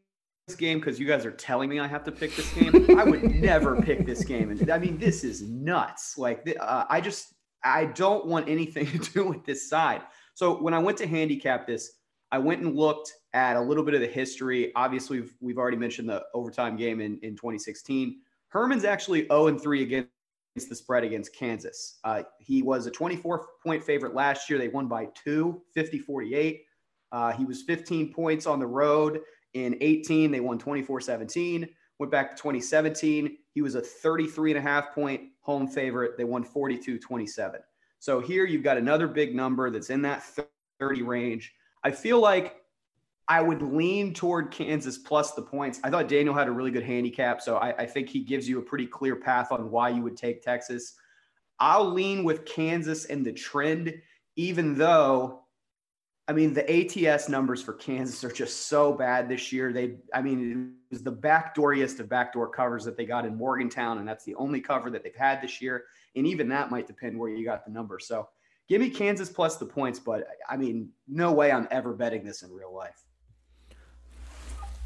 this 0.47 0.55
game 0.55 0.79
because 0.79 0.99
you 0.99 1.05
guys 1.05 1.25
are 1.25 1.31
telling 1.31 1.69
me 1.69 1.79
I 1.79 1.87
have 1.87 2.05
to 2.05 2.11
pick 2.11 2.35
this 2.35 2.51
game. 2.53 2.97
I 2.97 3.03
would 3.03 3.23
never 3.35 3.81
pick 3.81 4.05
this 4.05 4.23
game. 4.23 4.49
And 4.51 4.71
I 4.71 4.79
mean, 4.79 4.97
this 4.97 5.25
is 5.25 5.41
nuts. 5.41 6.17
Like, 6.17 6.47
uh, 6.59 6.85
I 6.89 7.01
just, 7.01 7.33
I 7.63 7.85
don't 7.85 8.25
want 8.25 8.47
anything 8.47 8.85
to 8.91 9.11
do 9.11 9.25
with 9.25 9.45
this 9.45 9.69
side. 9.69 10.01
So 10.33 10.61
when 10.61 10.73
I 10.73 10.79
went 10.79 10.97
to 10.99 11.07
handicap 11.07 11.67
this, 11.67 11.91
I 12.31 12.37
went 12.37 12.61
and 12.61 12.75
looked 12.75 13.11
at 13.33 13.55
a 13.55 13.61
little 13.61 13.83
bit 13.83 13.93
of 13.93 14.01
the 14.01 14.07
history. 14.07 14.71
Obviously, 14.75 15.21
we've, 15.21 15.33
we've 15.39 15.57
already 15.57 15.77
mentioned 15.77 16.09
the 16.09 16.23
overtime 16.33 16.75
game 16.75 17.01
in, 17.01 17.19
in 17.21 17.35
2016. 17.35 18.19
Herman's 18.49 18.85
actually 18.85 19.27
0 19.27 19.47
and 19.47 19.61
3 19.61 19.83
against 19.83 20.09
the 20.69 20.75
spread 20.75 21.03
against 21.03 21.35
Kansas. 21.35 21.99
Uh, 22.03 22.23
he 22.39 22.61
was 22.61 22.87
a 22.87 22.91
24 22.91 23.47
point 23.63 23.83
favorite 23.83 24.15
last 24.15 24.49
year. 24.49 24.57
They 24.57 24.69
won 24.69 24.87
by 24.87 25.09
two, 25.13 25.61
50 25.73 25.99
48. 25.99 26.63
Uh, 27.11 27.31
he 27.33 27.45
was 27.45 27.63
15 27.63 28.13
points 28.13 28.45
on 28.45 28.59
the 28.59 28.67
road 28.67 29.21
in 29.53 29.77
18. 29.81 30.31
They 30.31 30.39
won 30.39 30.57
24 30.57 31.01
17. 31.01 31.67
Went 31.99 32.11
back 32.11 32.31
to 32.31 32.37
2017. 32.37 33.37
He 33.53 33.61
was 33.61 33.75
a 33.75 33.81
33 33.81 34.51
and 34.51 34.59
a 34.59 34.61
half 34.61 34.93
point 34.93 35.21
home 35.41 35.67
favorite. 35.67 36.17
They 36.17 36.23
won 36.23 36.43
42 36.43 36.99
27. 36.99 37.61
So 37.99 38.19
here 38.19 38.45
you've 38.45 38.63
got 38.63 38.77
another 38.77 39.07
big 39.07 39.35
number 39.35 39.69
that's 39.69 39.89
in 39.89 40.01
that 40.03 40.23
30 40.79 41.01
range. 41.01 41.53
I 41.83 41.91
feel 41.91 42.19
like 42.19 42.55
I 43.29 43.41
would 43.41 43.61
lean 43.61 44.13
toward 44.13 44.51
Kansas 44.51 44.97
plus 44.97 45.33
the 45.33 45.41
points. 45.41 45.79
I 45.83 45.89
thought 45.89 46.07
Daniel 46.07 46.33
had 46.33 46.47
a 46.47 46.51
really 46.51 46.71
good 46.71 46.83
handicap, 46.83 47.41
so 47.41 47.57
I, 47.57 47.75
I, 47.79 47.85
think 47.85 48.07
he 48.07 48.21
gives 48.21 48.47
you 48.47 48.59
a 48.59 48.61
pretty 48.61 48.87
clear 48.87 49.17
path 49.17 49.51
on 49.51 49.69
why 49.69 49.89
you 49.89 50.01
would 50.03 50.15
take 50.15 50.41
Texas. 50.41 50.95
I'll 51.59 51.91
lean 51.91 52.23
with 52.23 52.45
Kansas 52.45 53.05
and 53.05 53.25
the 53.25 53.33
trend, 53.33 54.01
even 54.37 54.77
though, 54.77 55.41
I 56.29 56.33
mean, 56.33 56.53
the 56.53 57.09
ATS 57.09 57.27
numbers 57.27 57.61
for 57.61 57.73
Kansas 57.73 58.23
are 58.23 58.31
just 58.31 58.67
so 58.67 58.93
bad 58.93 59.27
this 59.27 59.51
year. 59.51 59.73
They, 59.73 59.97
I 60.13 60.21
mean, 60.21 60.75
it 60.89 60.95
was 60.95 61.03
the 61.03 61.11
backdooriest 61.11 61.99
of 61.99 62.07
backdoor 62.07 62.49
covers 62.49 62.85
that 62.85 62.95
they 62.95 63.05
got 63.05 63.25
in 63.25 63.35
Morgantown, 63.35 63.97
and 63.97 64.07
that's 64.07 64.23
the 64.23 64.35
only 64.35 64.61
cover 64.61 64.89
that 64.91 65.03
they've 65.03 65.13
had 65.15 65.41
this 65.41 65.61
year. 65.61 65.85
And 66.15 66.25
even 66.25 66.47
that 66.49 66.71
might 66.71 66.87
depend 66.87 67.19
where 67.19 67.29
you 67.29 67.43
got 67.43 67.65
the 67.65 67.71
number. 67.71 67.99
So 67.99 68.29
give 68.69 68.79
me 68.79 68.89
Kansas 68.89 69.29
plus 69.29 69.57
the 69.57 69.65
points, 69.65 69.99
but 69.99 70.27
I 70.47 70.55
mean, 70.55 70.91
no 71.09 71.33
way 71.33 71.51
I'm 71.51 71.67
ever 71.71 71.93
betting 71.93 72.23
this 72.23 72.41
in 72.43 72.51
real 72.51 72.73
life. 72.73 73.06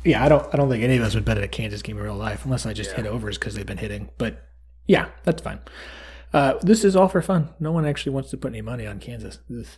Yeah, 0.03 0.23
I 0.23 0.29
don't. 0.29 0.47
I 0.53 0.57
don't 0.57 0.69
think 0.69 0.83
any 0.83 0.97
of 0.97 1.03
us 1.03 1.15
would 1.15 1.25
bet 1.25 1.37
at 1.37 1.43
a 1.43 1.47
Kansas 1.47 1.81
game 1.81 1.97
in 1.97 2.03
real 2.03 2.15
life 2.15 2.45
unless 2.45 2.65
I 2.65 2.73
just 2.73 2.91
yeah. 2.91 2.97
hit 2.97 3.05
overs 3.07 3.37
because 3.37 3.55
they've 3.55 3.65
been 3.65 3.77
hitting. 3.77 4.09
But 4.17 4.43
yeah, 4.87 5.09
that's 5.23 5.41
fine. 5.41 5.59
Uh, 6.33 6.55
this 6.61 6.83
is 6.83 6.95
all 6.95 7.07
for 7.07 7.21
fun. 7.21 7.49
No 7.59 7.71
one 7.71 7.85
actually 7.85 8.13
wants 8.13 8.29
to 8.31 8.37
put 8.37 8.51
any 8.51 8.61
money 8.61 8.87
on 8.87 8.99
Kansas. 8.99 9.39
This, 9.49 9.77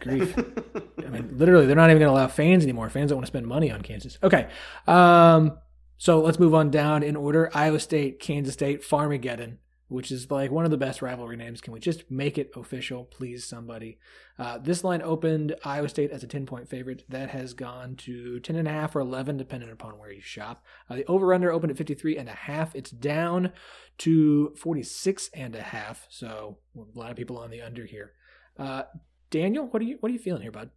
grief. 0.00 0.36
I 0.98 1.08
mean, 1.08 1.30
literally, 1.38 1.66
they're 1.66 1.76
not 1.76 1.90
even 1.90 2.00
going 2.00 2.12
to 2.12 2.18
allow 2.18 2.26
fans 2.26 2.64
anymore. 2.64 2.90
Fans 2.90 3.10
don't 3.10 3.18
want 3.18 3.26
to 3.26 3.30
spend 3.30 3.46
money 3.46 3.70
on 3.70 3.82
Kansas. 3.82 4.18
Okay. 4.22 4.48
Um, 4.86 5.58
so 5.96 6.20
let's 6.20 6.38
move 6.38 6.54
on 6.54 6.70
down 6.70 7.02
in 7.02 7.16
order. 7.16 7.50
Iowa 7.54 7.80
State, 7.80 8.20
Kansas 8.20 8.54
State, 8.54 8.82
Farmageddon 8.82 9.58
which 9.88 10.10
is 10.12 10.30
like 10.30 10.50
one 10.50 10.66
of 10.66 10.70
the 10.70 10.76
best 10.76 11.00
rivalry 11.00 11.36
names. 11.36 11.60
Can 11.60 11.72
we 11.72 11.80
just 11.80 12.10
make 12.10 12.36
it 12.36 12.50
official, 12.54 13.04
please, 13.04 13.44
somebody? 13.44 13.98
Uh, 14.38 14.58
this 14.58 14.84
line 14.84 15.00
opened 15.02 15.54
Iowa 15.64 15.88
State 15.88 16.10
as 16.10 16.22
a 16.22 16.26
10 16.26 16.44
point 16.46 16.68
favorite. 16.68 17.04
That 17.08 17.30
has 17.30 17.54
gone 17.54 17.96
to 17.96 18.38
10.5 18.42 18.94
or 18.94 19.00
11, 19.00 19.38
depending 19.38 19.70
upon 19.70 19.98
where 19.98 20.12
you 20.12 20.20
shop. 20.20 20.62
Uh, 20.88 20.96
the 20.96 21.06
over 21.06 21.32
under 21.32 21.50
opened 21.50 21.70
at 21.70 21.78
53 21.78 22.18
and 22.18 22.28
a 22.28 22.32
half. 22.32 22.74
It's 22.74 22.90
down 22.90 23.52
to 23.98 24.54
46 24.56 25.30
and 25.32 25.56
a 25.56 25.62
half. 25.62 26.06
So 26.10 26.58
a 26.76 26.98
lot 26.98 27.10
of 27.10 27.16
people 27.16 27.38
on 27.38 27.50
the 27.50 27.62
under 27.62 27.86
here. 27.86 28.12
Uh, 28.58 28.82
Daniel, 29.30 29.66
what 29.66 29.80
are 29.80 29.86
you 29.86 29.96
what 30.00 30.10
are 30.10 30.12
you 30.12 30.18
feeling 30.18 30.42
here, 30.42 30.52
bud? 30.52 30.70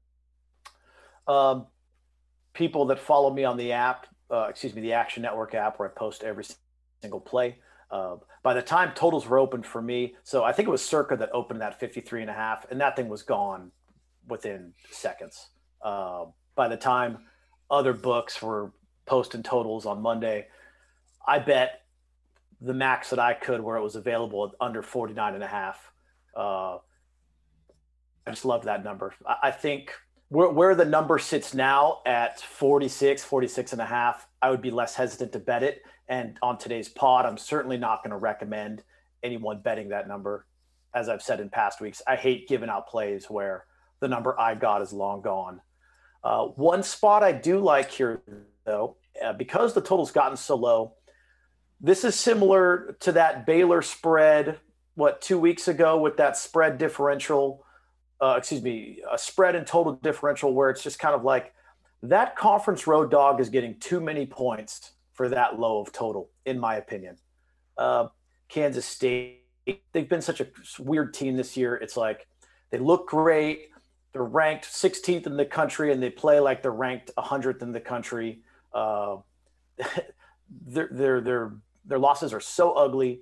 Um, 1.27 1.68
people 2.53 2.86
that 2.88 3.00
follow 3.00 3.32
me 3.34 3.44
on 3.44 3.58
the 3.58 3.74
app, 3.74 4.08
uh, 4.30 4.48
excuse 4.50 4.74
me, 4.74 4.82
the 4.82 4.94
Action 4.94 5.24
Network 5.24 5.53
app, 5.53 5.80
where 5.80 5.89
I 5.89 5.91
post 5.91 6.24
every 6.24 6.46
single 7.01 7.20
play 7.20 7.58
uh, 7.91 8.15
by 8.41 8.53
the 8.53 8.62
time 8.62 8.93
totals 8.95 9.27
were 9.27 9.38
opened 9.38 9.65
for 9.65 9.81
me, 9.81 10.15
so 10.24 10.43
I 10.43 10.53
think 10.53 10.67
it 10.67 10.71
was 10.71 10.83
Circa 10.83 11.17
that 11.17 11.29
opened 11.33 11.62
that 11.62 11.79
53 11.79 12.21
and 12.21 12.29
a 12.29 12.33
half, 12.33 12.65
and 12.71 12.79
that 12.79 12.95
thing 12.95 13.10
was 13.10 13.21
gone 13.21 13.71
within 14.27 14.74
seconds. 14.91 15.50
Uh, 15.83 16.25
by 16.55 16.67
the 16.67 16.77
time 16.77 17.19
other 17.69 17.93
books 17.93 18.41
were 18.41 18.71
posting 19.05 19.43
totals 19.43 19.86
on 19.86 20.01
Monday, 20.01 20.48
I 21.27 21.39
bet 21.39 21.81
the 22.62 22.74
max 22.74 23.10
that 23.10 23.19
I 23.19 23.33
could 23.33 23.62
where 23.62 23.75
it 23.75 23.83
was 23.83 23.95
available 23.95 24.45
at 24.45 24.51
under 24.65 24.81
49 24.81 25.33
and 25.33 25.43
a 25.43 25.48
half. 25.48 25.91
Uh, 26.36 26.77
I 28.25 28.29
just 28.29 28.45
love 28.45 28.65
that 28.65 28.83
number. 28.83 29.13
I, 29.27 29.36
I 29.43 29.51
think 29.51 29.93
where, 30.32 30.50
where 30.50 30.76
the 30.76 30.86
number 30.86 31.20
sits 31.20 31.54
now 31.54 32.00
at 32.06 32.40
46, 32.40 33.24
46 33.24 33.74
and 33.74 33.82
a 33.82 33.86
half, 33.86 34.28
I 34.42 34.50
would 34.50 34.62
be 34.62 34.72
less 34.72 34.96
hesitant 34.96 35.34
to 35.34 35.40
bet 35.40 35.62
it 35.62 35.84
and 36.12 36.38
on 36.42 36.58
today's 36.58 36.90
pod, 36.90 37.26
I'm 37.26 37.38
certainly 37.38 37.78
not 37.78 38.04
going 38.04 38.12
to 38.12 38.18
recommend 38.18 38.84
anyone 39.24 39.62
betting 39.62 39.90
that 39.90 40.10
number. 40.10 40.46
As 40.94 41.08
I've 41.08 41.22
said 41.22 41.40
in 41.40 41.50
past 41.50 41.80
weeks, 41.80 42.02
I 42.06 42.18
hate 42.18 42.50
giving 42.50 42.68
out 42.68 42.90
plays 42.90 43.30
where 43.30 43.64
the 44.02 44.10
number 44.10 44.38
I've 44.38 44.60
got 44.60 44.82
is 44.82 44.92
long 44.92 45.22
gone. 45.22 45.62
Uh, 46.22 46.48
one 46.48 46.84
spot 46.84 47.24
I 47.24 47.32
do 47.32 47.60
like 47.60 47.92
here, 47.92 48.22
though, 48.66 48.98
uh, 49.24 49.32
because 49.32 49.74
the 49.74 49.80
total's 49.80 50.12
gotten 50.12 50.36
so 50.36 50.56
low, 50.56 50.96
this 51.80 52.04
is 52.04 52.14
similar 52.16 52.98
to 53.00 53.14
that 53.14 53.46
Baylor 53.46 53.82
spread, 53.82 54.60
what, 54.96 55.22
two 55.22 55.40
weeks 55.40 55.70
ago 55.70 55.98
with 55.98 56.18
that 56.18 56.36
spread 56.36 56.78
differential, 56.78 57.64
uh, 58.22 58.36
excuse 58.38 58.62
me, 58.62 59.00
a 59.12 59.18
spread 59.18 59.56
and 59.56 59.66
total 59.66 59.94
differential 59.94 60.54
where 60.54 60.70
it's 60.70 60.84
just 60.84 61.00
kind 61.00 61.16
of 61.16 61.24
like 61.24 61.54
that 62.04 62.36
conference 62.36 62.88
road 62.88 63.10
dog 63.10 63.42
is 63.42 63.50
getting 63.50 63.80
too 63.80 64.00
many 64.00 64.25
points 64.25 64.92
for 65.13 65.30
that 65.30 65.60
low 65.60 65.82
of 65.82 65.92
total, 65.92 66.30
in 66.46 66.60
my 66.60 66.75
opinion. 66.75 67.18
Uh, 67.78 68.08
Kansas 68.48 68.86
State, 68.86 69.44
they've 69.92 70.10
been 70.10 70.22
such 70.22 70.40
a 70.40 70.48
weird 70.80 71.13
team 71.13 71.36
this 71.36 71.58
year. 71.58 71.75
It's 71.75 71.98
like 71.98 72.28
they 72.70 72.78
look 72.78 73.08
great. 73.08 73.70
They're 74.13 74.24
ranked 74.24 74.66
16th 74.66 75.25
in 75.25 75.38
the 75.38 75.46
country 75.46 75.92
and 75.92 76.01
they 76.01 76.10
play 76.10 76.40
like 76.40 76.62
they're 76.62 76.72
ranked 76.72 77.12
100th 77.18 77.62
in 77.62 77.72
the 77.72 77.80
country. 77.80 78.42
Uh, 78.74 79.18
their, 80.66 80.90
their, 80.92 81.22
their, 81.22 81.54
their 81.86 82.00
losses 82.00 82.34
are 82.34 82.40
so 82.40 82.74
ugly. 82.74 83.22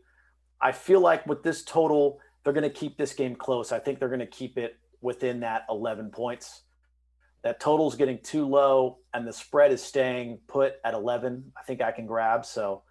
I 0.60 0.72
feel 0.72 1.00
like 1.00 1.26
with 1.26 1.44
this 1.44 1.64
total, 1.64 2.20
they're 2.44 2.54
going 2.54 2.64
to 2.64 2.70
keep 2.70 2.98
this 2.98 3.14
game 3.14 3.36
close. 3.36 3.72
I 3.72 3.80
think 3.80 4.00
they're 4.00 4.10
going 4.10 4.20
to 4.20 4.26
keep 4.26 4.58
it 4.58 4.78
within 5.02 5.42
that 5.42 5.66
11 5.70 6.12
points. 6.12 6.64
That 7.44 7.60
total's 7.60 7.96
getting 7.96 8.20
too 8.22 8.46
low 8.46 8.98
and 9.14 9.26
the 9.26 9.34
spread 9.34 9.72
is 9.72 9.82
staying 9.82 10.40
put 10.48 10.74
at 10.84 10.94
11 10.94 11.52
i 11.58 11.64
think 11.64 11.82
i 11.82 11.92
can 11.92 12.06
grab. 12.06 12.46
So 12.46 12.84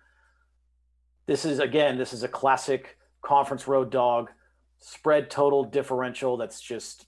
this 1.27 1.45
is 1.45 1.59
again 1.59 1.99
this 1.99 2.13
is 2.13 2.23
a 2.23 2.29
classic 2.29 2.97
conference 3.23 3.69
road 3.69 3.91
dog. 3.91 4.31
Spread 4.79 5.31
total 5.31 5.65
differential 5.65 6.37
that's 6.37 6.61
just 6.61 7.07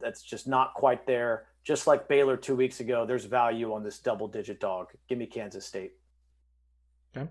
that's 0.00 0.22
just 0.22 0.46
not 0.46 0.74
quite 0.74 1.06
there. 1.06 1.46
Just 1.64 1.86
like 1.86 2.08
baylor 2.08 2.36
two 2.36 2.56
weeks 2.56 2.80
ago 2.80 3.06
there's 3.06 3.24
value 3.24 3.72
on 3.72 3.82
this 3.82 3.98
double 3.98 4.28
digit 4.28 4.60
dog. 4.60 4.88
Give 5.08 5.16
me 5.16 5.26
kansas 5.26 5.64
state. 5.64 5.92
Okay. 7.16 7.30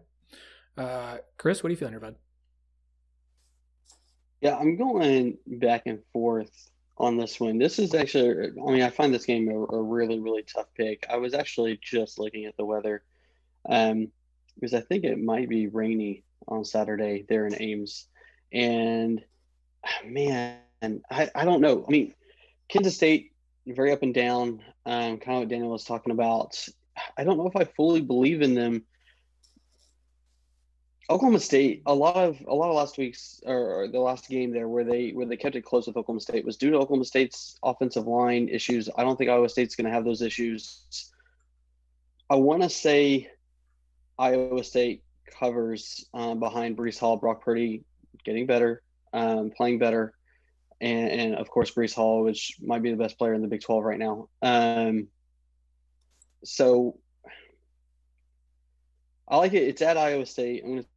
Uh, 0.76 1.18
chris 1.38 1.62
what 1.62 1.68
are 1.68 1.72
you 1.72 1.78
feeling 1.78 1.94
here 1.94 2.00
bud? 2.00 2.16
Yeah 4.40 4.58
i'm 4.58 4.76
going 4.76 5.38
back 5.46 5.84
and 5.86 6.00
forth 6.14 6.71
on 6.98 7.18
this 7.18 7.40
one. 7.40 7.58
This 7.58 7.80
is 7.80 7.94
actually, 7.94 8.50
I 8.50 8.72
mean, 8.72 8.84
I 8.84 8.90
find 8.90 9.14
this 9.14 9.26
game 9.26 9.50
a, 9.50 9.56
a 9.56 9.82
really, 9.82 10.20
really 10.20 10.44
tough 10.44 10.68
pick. 10.76 11.06
I 11.10 11.18
was 11.18 11.34
actually 11.34 11.80
just 11.82 12.20
looking 12.20 12.46
at 12.46 12.56
the 12.58 12.66
weather 12.66 13.04
um, 13.68 14.12
because 14.56 14.74
I 14.74 14.82
think 14.82 15.04
it 15.04 15.20
might 15.20 15.50
be 15.50 15.68
rainy 15.68 16.24
on 16.48 16.66
Saturday 16.66 17.26
there 17.28 17.48
in 17.48 17.62
Ames. 17.62 18.08
And 18.52 19.24
man, 20.06 20.60
I, 21.10 21.30
I 21.34 21.46
don't 21.46 21.62
know. 21.62 21.84
I 21.88 21.92
mean, 21.92 22.14
Kansas 22.70 22.96
State, 22.96 23.32
very 23.66 23.92
up 23.92 24.04
and 24.04 24.14
down, 24.14 24.62
um, 24.86 25.18
kind 25.18 25.38
of 25.38 25.40
what 25.40 25.50
Daniel 25.50 25.70
was 25.70 25.84
talking 25.84 26.12
about. 26.12 26.68
I 27.18 27.24
don't 27.24 27.38
know 27.38 27.48
if 27.48 27.56
I 27.56 27.64
fully 27.64 28.02
believe 28.02 28.42
in 28.42 28.54
them 28.54 28.84
Oklahoma 31.10 31.40
State, 31.40 31.82
a 31.86 31.94
lot 31.94 32.16
of 32.16 32.40
a 32.48 32.54
lot 32.54 32.70
of 32.70 32.76
last 32.76 32.98
week's 32.98 33.42
or, 33.46 33.88
the 33.92 34.00
last 34.00 34.30
game 34.30 34.52
there 34.52 34.68
where 34.68 34.84
they 34.84 35.12
where 35.12 35.26
they 35.26 35.38
kept 35.38 35.56
it 35.56 35.66
close 35.66 35.88
with 35.88 35.98
Oklahoma 35.98 36.22
State 36.22 36.46
was 36.46 36.58
due 36.58 36.70
to 36.70 36.78
Oklahoma 36.78 37.06
State's 37.06 37.58
offensive 37.64 38.08
line 38.08 38.48
issues. 38.48 38.90
I 38.98 39.04
don't 39.04 39.18
think 39.18 39.30
Iowa 39.30 39.50
State's 39.50 39.76
going 39.76 39.86
to 39.86 39.92
have 39.92 40.06
those 40.06 40.22
issues. 40.22 41.12
I 42.30 42.36
want 42.36 42.62
to 42.62 42.70
say 42.70 43.30
Iowa 44.18 44.64
State 44.64 45.04
covers 45.40 46.06
um, 46.14 46.40
behind 46.40 46.78
Breece 46.78 47.00
Hall, 47.00 47.18
Brock 47.18 47.44
Purdy 47.44 47.84
getting 48.24 48.46
better, 48.46 48.82
um, 49.12 49.52
playing 49.56 49.80
better, 49.80 50.14
and, 50.80 51.10
and, 51.10 51.36
of 51.36 51.50
course 51.50 51.72
Breece 51.72 51.94
Hall, 51.94 52.24
which 52.24 52.58
might 52.62 52.84
be 52.84 52.92
the 52.92 52.98
best 52.98 53.18
player 53.18 53.34
in 53.34 53.42
the 53.42 53.48
Big 53.48 53.62
Twelve 53.62 53.84
right 53.84 54.00
now. 54.00 54.30
Um, 54.42 55.08
so 56.44 56.98
I 59.32 59.38
like 59.38 59.54
it. 59.54 59.64
It's 59.64 59.82
at 59.82 59.98
Iowa 59.98 60.26
State. 60.26 60.62
I'm 60.64 60.72
going 60.72 60.84
to 60.84 60.90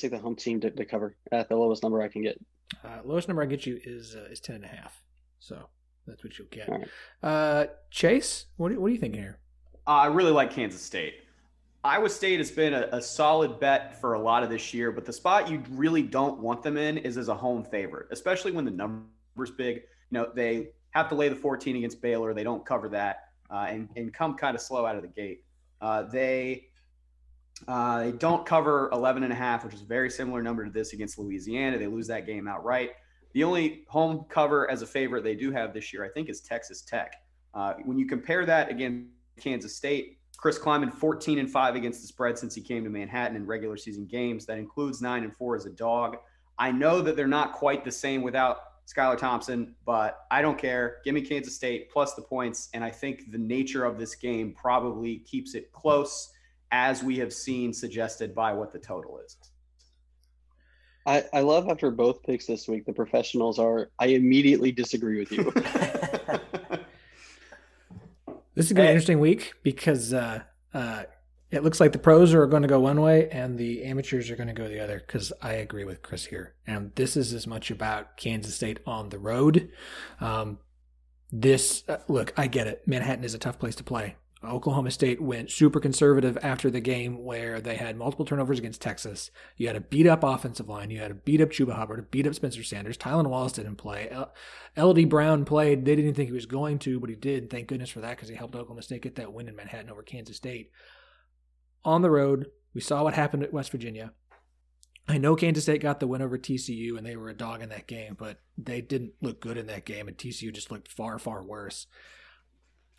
take 0.00 0.12
the 0.12 0.18
home 0.18 0.36
team 0.36 0.60
to, 0.60 0.70
to 0.70 0.84
cover 0.84 1.16
at 1.32 1.48
the 1.48 1.56
lowest 1.56 1.82
number 1.82 2.00
I 2.00 2.08
can 2.08 2.22
get. 2.22 2.40
Uh, 2.84 3.00
lowest 3.04 3.26
number 3.26 3.42
I 3.42 3.46
get 3.46 3.66
you 3.66 3.80
is 3.84 4.14
uh, 4.14 4.28
is 4.30 4.38
ten 4.38 4.54
and 4.54 4.64
a 4.64 4.68
half. 4.68 5.02
So 5.40 5.68
that's 6.06 6.22
what 6.22 6.38
you'll 6.38 6.46
get. 6.52 6.68
Right. 6.68 6.88
Uh, 7.20 7.66
Chase, 7.90 8.46
what, 8.56 8.68
do, 8.68 8.80
what 8.80 8.86
are 8.86 8.90
you 8.90 8.98
think 8.98 9.16
here? 9.16 9.40
Uh, 9.88 9.90
I 9.90 10.06
really 10.06 10.30
like 10.30 10.52
Kansas 10.52 10.80
State. 10.80 11.14
Iowa 11.82 12.08
State 12.08 12.38
has 12.38 12.50
been 12.50 12.74
a, 12.74 12.88
a, 12.92 13.00
solid 13.00 13.58
bet 13.58 13.98
for 14.00 14.12
a 14.12 14.20
lot 14.20 14.42
of 14.42 14.50
this 14.50 14.74
year, 14.74 14.92
but 14.92 15.06
the 15.06 15.12
spot 15.12 15.50
you 15.50 15.62
really 15.70 16.02
don't 16.02 16.38
want 16.38 16.62
them 16.62 16.76
in 16.76 16.98
is 16.98 17.16
as 17.16 17.28
a 17.28 17.34
home 17.34 17.64
favorite, 17.64 18.08
especially 18.10 18.52
when 18.52 18.66
the 18.66 18.70
number's 18.70 19.50
big. 19.56 19.76
You 20.10 20.18
know, 20.18 20.30
they 20.34 20.68
have 20.90 21.08
to 21.08 21.14
lay 21.14 21.28
the 21.28 21.36
14 21.36 21.76
against 21.76 22.02
Baylor. 22.02 22.34
They 22.34 22.44
don't 22.44 22.64
cover 22.66 22.88
that 22.90 23.30
uh, 23.50 23.66
and, 23.68 23.88
and 23.96 24.12
come 24.12 24.36
kind 24.36 24.54
of 24.54 24.60
slow 24.60 24.84
out 24.84 24.96
of 24.96 25.02
the 25.02 25.08
gate. 25.08 25.44
Uh, 25.80 26.02
they 26.02 26.69
uh, 27.68 28.04
they 28.04 28.12
don't 28.12 28.44
cover 28.46 28.88
11 28.92 29.22
and 29.22 29.32
a 29.32 29.36
half, 29.36 29.64
which 29.64 29.74
is 29.74 29.82
a 29.82 29.86
very 29.86 30.10
similar 30.10 30.42
number 30.42 30.64
to 30.64 30.70
this 30.70 30.92
against 30.92 31.18
Louisiana. 31.18 31.78
They 31.78 31.86
lose 31.86 32.06
that 32.08 32.26
game 32.26 32.48
outright. 32.48 32.90
The 33.32 33.44
only 33.44 33.84
home 33.88 34.24
cover 34.28 34.70
as 34.70 34.82
a 34.82 34.86
favorite 34.86 35.22
they 35.22 35.34
do 35.34 35.52
have 35.52 35.72
this 35.72 35.92
year, 35.92 36.04
I 36.04 36.08
think, 36.08 36.28
is 36.28 36.40
Texas 36.40 36.82
Tech. 36.82 37.14
Uh, 37.54 37.74
when 37.84 37.98
you 37.98 38.06
compare 38.06 38.44
that 38.46 38.70
against 38.70 39.08
Kansas 39.38 39.76
State, 39.76 40.18
Chris 40.36 40.58
Klieman 40.58 40.92
14 40.92 41.38
and 41.38 41.50
5 41.50 41.74
against 41.74 42.00
the 42.00 42.08
spread 42.08 42.38
since 42.38 42.54
he 42.54 42.62
came 42.62 42.82
to 42.84 42.90
Manhattan 42.90 43.36
in 43.36 43.46
regular 43.46 43.76
season 43.76 44.06
games. 44.06 44.46
That 44.46 44.58
includes 44.58 45.02
9 45.02 45.24
and 45.24 45.36
4 45.36 45.56
as 45.56 45.66
a 45.66 45.70
dog. 45.70 46.16
I 46.58 46.72
know 46.72 47.00
that 47.02 47.16
they're 47.16 47.28
not 47.28 47.52
quite 47.52 47.84
the 47.84 47.92
same 47.92 48.22
without 48.22 48.58
Skylar 48.86 49.18
Thompson, 49.18 49.74
but 49.84 50.20
I 50.30 50.42
don't 50.42 50.58
care. 50.58 50.98
Give 51.04 51.14
me 51.14 51.20
Kansas 51.20 51.54
State 51.54 51.90
plus 51.90 52.14
the 52.14 52.22
points. 52.22 52.70
And 52.74 52.82
I 52.82 52.90
think 52.90 53.30
the 53.30 53.38
nature 53.38 53.84
of 53.84 53.98
this 53.98 54.14
game 54.14 54.54
probably 54.54 55.18
keeps 55.18 55.54
it 55.54 55.70
close, 55.72 56.32
as 56.72 57.02
we 57.02 57.18
have 57.18 57.32
seen 57.32 57.72
suggested 57.72 58.34
by 58.34 58.52
what 58.52 58.72
the 58.72 58.78
total 58.78 59.18
is. 59.18 59.36
I, 61.06 61.24
I 61.32 61.40
love 61.40 61.68
after 61.68 61.90
both 61.90 62.22
picks 62.22 62.46
this 62.46 62.68
week, 62.68 62.84
the 62.84 62.92
professionals 62.92 63.58
are, 63.58 63.90
I 63.98 64.06
immediately 64.06 64.70
disagree 64.70 65.18
with 65.18 65.32
you. 65.32 65.52
This 68.60 68.66
is 68.66 68.72
going 68.72 68.84
to 68.84 68.88
be 68.88 68.90
an 68.90 68.96
interesting 68.96 69.20
week 69.20 69.54
because 69.62 70.12
uh, 70.12 70.40
uh, 70.74 71.04
it 71.50 71.62
looks 71.62 71.80
like 71.80 71.92
the 71.92 71.98
pros 71.98 72.34
are 72.34 72.46
going 72.46 72.60
to 72.60 72.68
go 72.68 72.80
one 72.80 73.00
way 73.00 73.28
and 73.30 73.56
the 73.56 73.84
amateurs 73.84 74.30
are 74.30 74.36
going 74.36 74.48
to 74.48 74.52
go 74.52 74.68
the 74.68 74.80
other. 74.80 74.98
Because 74.98 75.32
I 75.40 75.54
agree 75.54 75.84
with 75.84 76.02
Chris 76.02 76.26
here, 76.26 76.54
and 76.66 76.92
this 76.94 77.16
is 77.16 77.32
as 77.32 77.46
much 77.46 77.70
about 77.70 78.16
Kansas 78.16 78.54
State 78.54 78.80
on 78.86 79.08
the 79.08 79.18
road. 79.18 79.70
Um, 80.20 80.58
this 81.30 81.84
uh, 81.88 81.98
look, 82.08 82.34
I 82.36 82.48
get 82.48 82.66
it. 82.66 82.86
Manhattan 82.86 83.24
is 83.24 83.32
a 83.32 83.38
tough 83.38 83.58
place 83.58 83.76
to 83.76 83.84
play. 83.84 84.16
Oklahoma 84.42 84.90
State 84.90 85.20
went 85.20 85.50
super 85.50 85.80
conservative 85.80 86.38
after 86.42 86.70
the 86.70 86.80
game 86.80 87.24
where 87.24 87.60
they 87.60 87.76
had 87.76 87.96
multiple 87.96 88.24
turnovers 88.24 88.58
against 88.58 88.80
Texas. 88.80 89.30
You 89.56 89.66
had 89.66 89.76
a 89.76 89.82
beat 89.82 90.06
up 90.06 90.24
offensive 90.24 90.68
line. 90.68 90.90
You 90.90 91.00
had 91.00 91.10
a 91.10 91.14
beat 91.14 91.42
up 91.42 91.50
Chuba 91.50 91.74
Hubbard, 91.74 91.98
a 91.98 92.02
beat 92.02 92.26
up 92.26 92.34
Spencer 92.34 92.62
Sanders. 92.62 92.96
Tylan 92.96 93.26
Wallace 93.26 93.52
didn't 93.52 93.76
play. 93.76 94.10
LD 94.78 95.10
Brown 95.10 95.44
played. 95.44 95.84
They 95.84 95.94
didn't 95.94 96.14
think 96.14 96.28
he 96.28 96.34
was 96.34 96.46
going 96.46 96.78
to, 96.80 96.98
but 96.98 97.10
he 97.10 97.16
did. 97.16 97.50
Thank 97.50 97.68
goodness 97.68 97.90
for 97.90 98.00
that 98.00 98.16
because 98.16 98.30
he 98.30 98.34
helped 98.34 98.54
Oklahoma 98.54 98.82
State 98.82 99.02
get 99.02 99.16
that 99.16 99.32
win 99.32 99.46
in 99.46 99.56
Manhattan 99.56 99.90
over 99.90 100.02
Kansas 100.02 100.38
State. 100.38 100.70
On 101.84 102.00
the 102.00 102.10
road, 102.10 102.46
we 102.72 102.80
saw 102.80 103.02
what 103.02 103.14
happened 103.14 103.42
at 103.42 103.52
West 103.52 103.70
Virginia. 103.70 104.12
I 105.06 105.18
know 105.18 105.36
Kansas 105.36 105.64
State 105.64 105.82
got 105.82 106.00
the 106.00 106.06
win 106.06 106.22
over 106.22 106.38
TCU 106.38 106.96
and 106.96 107.04
they 107.04 107.16
were 107.16 107.28
a 107.28 107.36
dog 107.36 107.62
in 107.62 107.68
that 107.70 107.86
game, 107.86 108.16
but 108.18 108.40
they 108.56 108.80
didn't 108.80 109.12
look 109.20 109.40
good 109.40 109.58
in 109.58 109.66
that 109.66 109.84
game, 109.84 110.08
and 110.08 110.16
TCU 110.16 110.52
just 110.52 110.70
looked 110.70 110.88
far, 110.88 111.18
far 111.18 111.42
worse. 111.42 111.86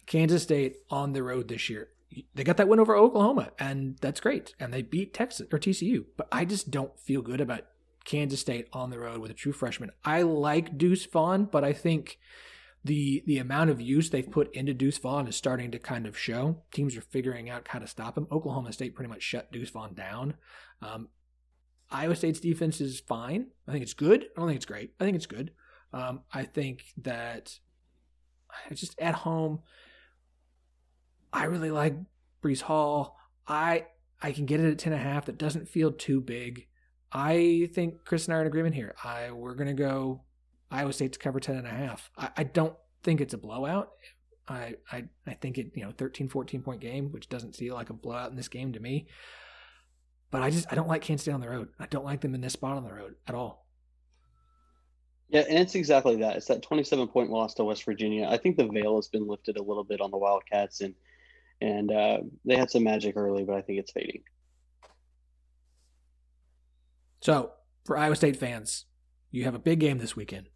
Kansas 0.06 0.44
State 0.44 0.78
on 0.90 1.14
the 1.14 1.24
road 1.24 1.48
this 1.48 1.70
year. 1.70 1.90
They 2.36 2.44
got 2.44 2.58
that 2.58 2.68
win 2.68 2.80
over 2.80 2.96
Oklahoma, 2.96 3.52
and 3.58 3.98
that's 4.02 4.20
great. 4.20 4.54
And 4.60 4.74
they 4.74 4.82
beat 4.82 5.14
Texas 5.14 5.48
or 5.52 5.60
TCU. 5.60 6.06
But 6.18 6.28
I 6.32 6.44
just 6.44 6.70
don't 6.70 7.00
feel 7.00 7.22
good 7.22 7.40
about 7.40 7.66
Kansas 8.04 8.42
State 8.42 8.68
on 8.74 8.90
the 8.90 9.00
road 9.00 9.20
with 9.20 9.32
a 9.32 9.36
true 9.36 9.54
freshman. 9.54 9.92
I 10.04 10.24
like 10.24 10.78
Deuce 10.78 11.06
Vaughn, 11.06 11.46
but 11.46 11.64
I 11.64 11.72
think 11.72 12.20
the 12.84 13.24
the 13.28 13.38
amount 13.38 13.70
of 13.70 13.80
use 13.80 14.10
they've 14.10 14.30
put 14.30 14.54
into 14.54 14.74
Deuce 14.74 14.98
Vaughn 14.98 15.28
is 15.28 15.36
starting 15.36 15.72
to 15.72 15.80
kind 15.80 16.06
of 16.06 16.18
show. 16.18 16.64
Teams 16.72 16.98
are 16.98 17.02
figuring 17.02 17.50
out 17.50 17.68
how 17.70 17.80
to 17.80 17.88
stop 17.88 18.18
him. 18.18 18.28
Oklahoma 18.32 18.74
State 18.74 18.96
pretty 18.96 19.10
much 19.10 19.22
shut 19.22 19.52
Deuce 19.52 19.70
Vaughn 19.70 19.94
down. 19.94 20.34
Um, 20.82 21.10
Iowa 21.92 22.16
State's 22.16 22.40
defense 22.40 22.82
is 22.82 23.00
fine. 23.02 23.48
I 23.68 23.72
think 23.72 23.84
it's 23.84 23.94
good. 23.94 24.24
I 24.36 24.40
don't 24.40 24.48
think 24.48 24.58
it's 24.58 24.66
great. 24.66 24.94
I 25.00 25.04
think 25.04 25.16
it's 25.16 25.26
good. 25.26 25.52
Um, 25.94 26.22
I 26.34 26.44
think 26.44 26.86
that 26.98 27.60
just 28.74 29.00
at 29.00 29.14
home, 29.14 29.60
I 31.34 31.46
really 31.46 31.72
like 31.72 31.96
Breece 32.44 32.62
Hall. 32.62 33.18
I 33.48 33.88
I 34.22 34.32
can 34.32 34.46
get 34.46 34.60
it 34.60 34.72
at 34.72 34.80
ten 34.80 34.94
and 34.94 35.02
a 35.02 35.04
half. 35.04 35.26
That 35.26 35.38
doesn't 35.38 35.70
feel 35.70 35.92
too 35.92 36.22
big. 36.22 36.68
I 37.12 37.70
think 37.74 38.06
Chris 38.06 38.26
and 38.26 38.34
I 38.34 38.38
are 38.38 38.42
in 38.42 38.48
agreement 38.48 38.76
here. 38.76 38.96
I 39.04 39.32
we're 39.32 39.56
gonna 39.56 39.74
go 39.74 40.24
Iowa 40.70 40.94
State 40.94 41.14
to 41.14 41.20
cover 41.20 41.40
ten 41.40 41.56
and 41.56 41.68
a 41.68 41.72
half. 41.72 42.10
I, 42.18 42.30
I 42.38 42.44
don't 42.44 42.76
think 43.04 43.22
it's 43.22 43.34
a 43.34 43.38
blowout. 43.38 43.92
I, 44.48 44.76
I 44.92 45.06
I 45.28 45.34
think 45.34 45.58
it, 45.58 45.72
you 45.76 45.84
know, 45.84 45.94
13, 45.98 46.30
14 46.30 46.62
point 46.62 46.82
game, 46.82 47.12
which 47.12 47.30
doesn't 47.30 47.56
feel 47.56 47.76
like 47.76 47.90
a 47.90 47.94
blowout 47.94 48.32
in 48.32 48.36
this 48.36 48.48
game 48.48 48.74
to 48.74 48.80
me. 48.80 49.08
But 50.30 50.42
I 50.42 50.50
just 50.50 50.72
I 50.72 50.76
don't 50.76 50.88
like 50.88 51.02
Kansas 51.02 51.24
State 51.24 51.34
on 51.34 51.42
the 51.42 51.50
road. 51.50 51.70
I 51.80 51.86
don't 51.88 52.06
like 52.06 52.22
them 52.22 52.36
in 52.36 52.42
this 52.42 52.54
spot 52.54 52.78
on 52.78 52.84
the 52.84 52.94
road 52.94 53.16
at 53.28 53.36
all. 53.36 53.66
Yeah, 55.30 55.44
and 55.48 55.58
it's 55.58 55.76
exactly 55.76 56.18
that. 56.18 56.36
It's 56.36 56.48
that 56.48 56.62
27 56.62 57.08
point 57.08 57.30
loss 57.30 57.54
to 57.56 57.64
West 57.64 57.86
Virginia. 57.86 58.28
I 58.30 58.38
think 58.38 58.58
the 58.58 58.68
veil 58.68 58.98
has 58.98 59.08
been 59.08 59.28
lifted 59.28 59.58
a 59.58 59.64
little 59.64 59.84
bit 59.84 60.02
on 60.02 60.12
the 60.12 60.18
Wildcats 60.18 60.82
and 60.82 60.94
and 61.62 61.92
uh, 61.92 62.18
they 62.44 62.58
had 62.58 62.72
some 62.72 62.84
magic 62.84 63.16
early, 63.16 63.44
but 63.44 63.56
I 63.56 63.62
think 63.62 63.80
it's 63.80 63.92
fading. 63.92 64.24
So, 67.22 67.52
for 67.86 67.98
Iowa 67.98 68.16
State 68.16 68.36
fans, 68.36 68.86
you 69.30 69.44
have 69.44 69.56
a 69.56 69.60
big 69.60 69.80
game 69.80 70.00
this 70.00 70.16
weekend. 70.16 70.48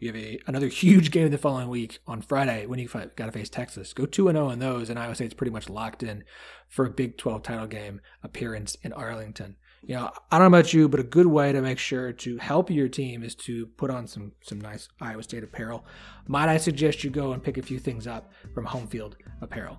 You 0.00 0.08
have 0.08 0.16
a, 0.16 0.38
another 0.46 0.68
huge 0.68 1.10
game 1.10 1.30
the 1.30 1.38
following 1.38 1.68
week 1.68 1.98
on 2.06 2.22
Friday 2.22 2.66
when 2.66 2.78
you 2.78 2.88
got 2.88 3.16
to 3.16 3.32
face 3.32 3.50
Texas. 3.50 3.92
Go 3.92 4.06
2 4.06 4.30
0 4.30 4.50
in 4.50 4.58
those, 4.58 4.90
and 4.90 4.98
Iowa 4.98 5.14
State's 5.14 5.34
pretty 5.34 5.50
much 5.50 5.68
locked 5.68 6.02
in 6.02 6.24
for 6.68 6.86
a 6.86 6.90
Big 6.90 7.18
12 7.18 7.42
title 7.42 7.66
game 7.66 8.00
appearance 8.22 8.76
in 8.82 8.92
Arlington. 8.92 9.56
You 9.82 9.94
know, 9.96 10.10
I 10.30 10.38
don't 10.38 10.50
know 10.50 10.58
about 10.58 10.72
you, 10.72 10.88
but 10.88 11.00
a 11.00 11.04
good 11.04 11.26
way 11.26 11.52
to 11.52 11.60
make 11.60 11.78
sure 11.78 12.12
to 12.12 12.36
help 12.38 12.70
your 12.70 12.88
team 12.88 13.22
is 13.22 13.34
to 13.36 13.66
put 13.66 13.90
on 13.90 14.06
some 14.06 14.32
some 14.42 14.60
nice 14.60 14.88
Iowa 15.00 15.22
State 15.22 15.44
apparel. 15.44 15.84
Might 16.26 16.48
I 16.48 16.56
suggest 16.56 17.04
you 17.04 17.10
go 17.10 17.32
and 17.32 17.42
pick 17.42 17.58
a 17.58 17.62
few 17.62 17.78
things 17.78 18.06
up 18.06 18.32
from 18.54 18.64
Home 18.66 18.86
Field 18.86 19.16
Apparel? 19.40 19.78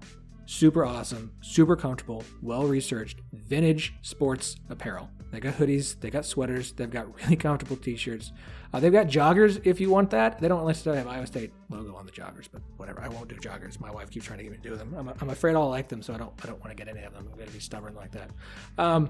Super 0.50 0.84
awesome, 0.84 1.32
super 1.42 1.76
comfortable, 1.76 2.24
well 2.42 2.64
researched, 2.66 3.20
vintage 3.32 3.94
sports 4.02 4.56
apparel. 4.70 5.08
They 5.32 5.40
got 5.40 5.54
hoodies, 5.54 6.00
they 6.00 6.10
got 6.10 6.26
sweaters, 6.26 6.72
they've 6.72 6.90
got 6.90 7.16
really 7.22 7.36
comfortable 7.36 7.76
t-shirts. 7.76 8.32
Uh, 8.74 8.80
they've 8.80 8.92
got 8.92 9.06
joggers 9.08 9.62
if 9.64 9.80
you 9.80 9.92
want 9.92 10.10
that. 10.10 10.40
They 10.40 10.48
don't 10.48 10.66
necessarily 10.66 10.98
have 10.98 11.08
Iowa 11.08 11.28
State 11.28 11.52
logo 11.70 11.96
on 11.96 12.08
the 12.08 12.12
joggers, 12.12 12.48
but 12.52 12.62
whatever. 12.78 13.00
I 13.00 13.10
won't 13.10 13.28
do 13.28 13.36
joggers. 13.36 13.80
My 13.80 13.92
wife 13.92 14.10
keeps 14.10 14.26
trying 14.26 14.40
to 14.40 14.44
get 14.44 14.52
me 14.52 14.58
to 14.58 14.70
do 14.70 14.76
them. 14.76 14.96
I'm, 14.98 15.10
I'm 15.22 15.30
afraid 15.30 15.56
I'll 15.56 15.70
like 15.70 15.88
them, 15.88 16.02
so 16.02 16.16
I 16.16 16.18
don't 16.18 16.34
I 16.44 16.48
don't 16.48 16.60
want 16.60 16.76
to 16.76 16.76
get 16.76 16.88
any 16.88 17.06
of 17.06 17.14
them. 17.14 17.28
I'm 17.30 17.36
going 17.36 17.48
to 17.48 17.54
be 17.54 17.60
stubborn 17.60 17.94
like 17.96 18.12
that. 18.12 18.30
Um, 18.80 19.10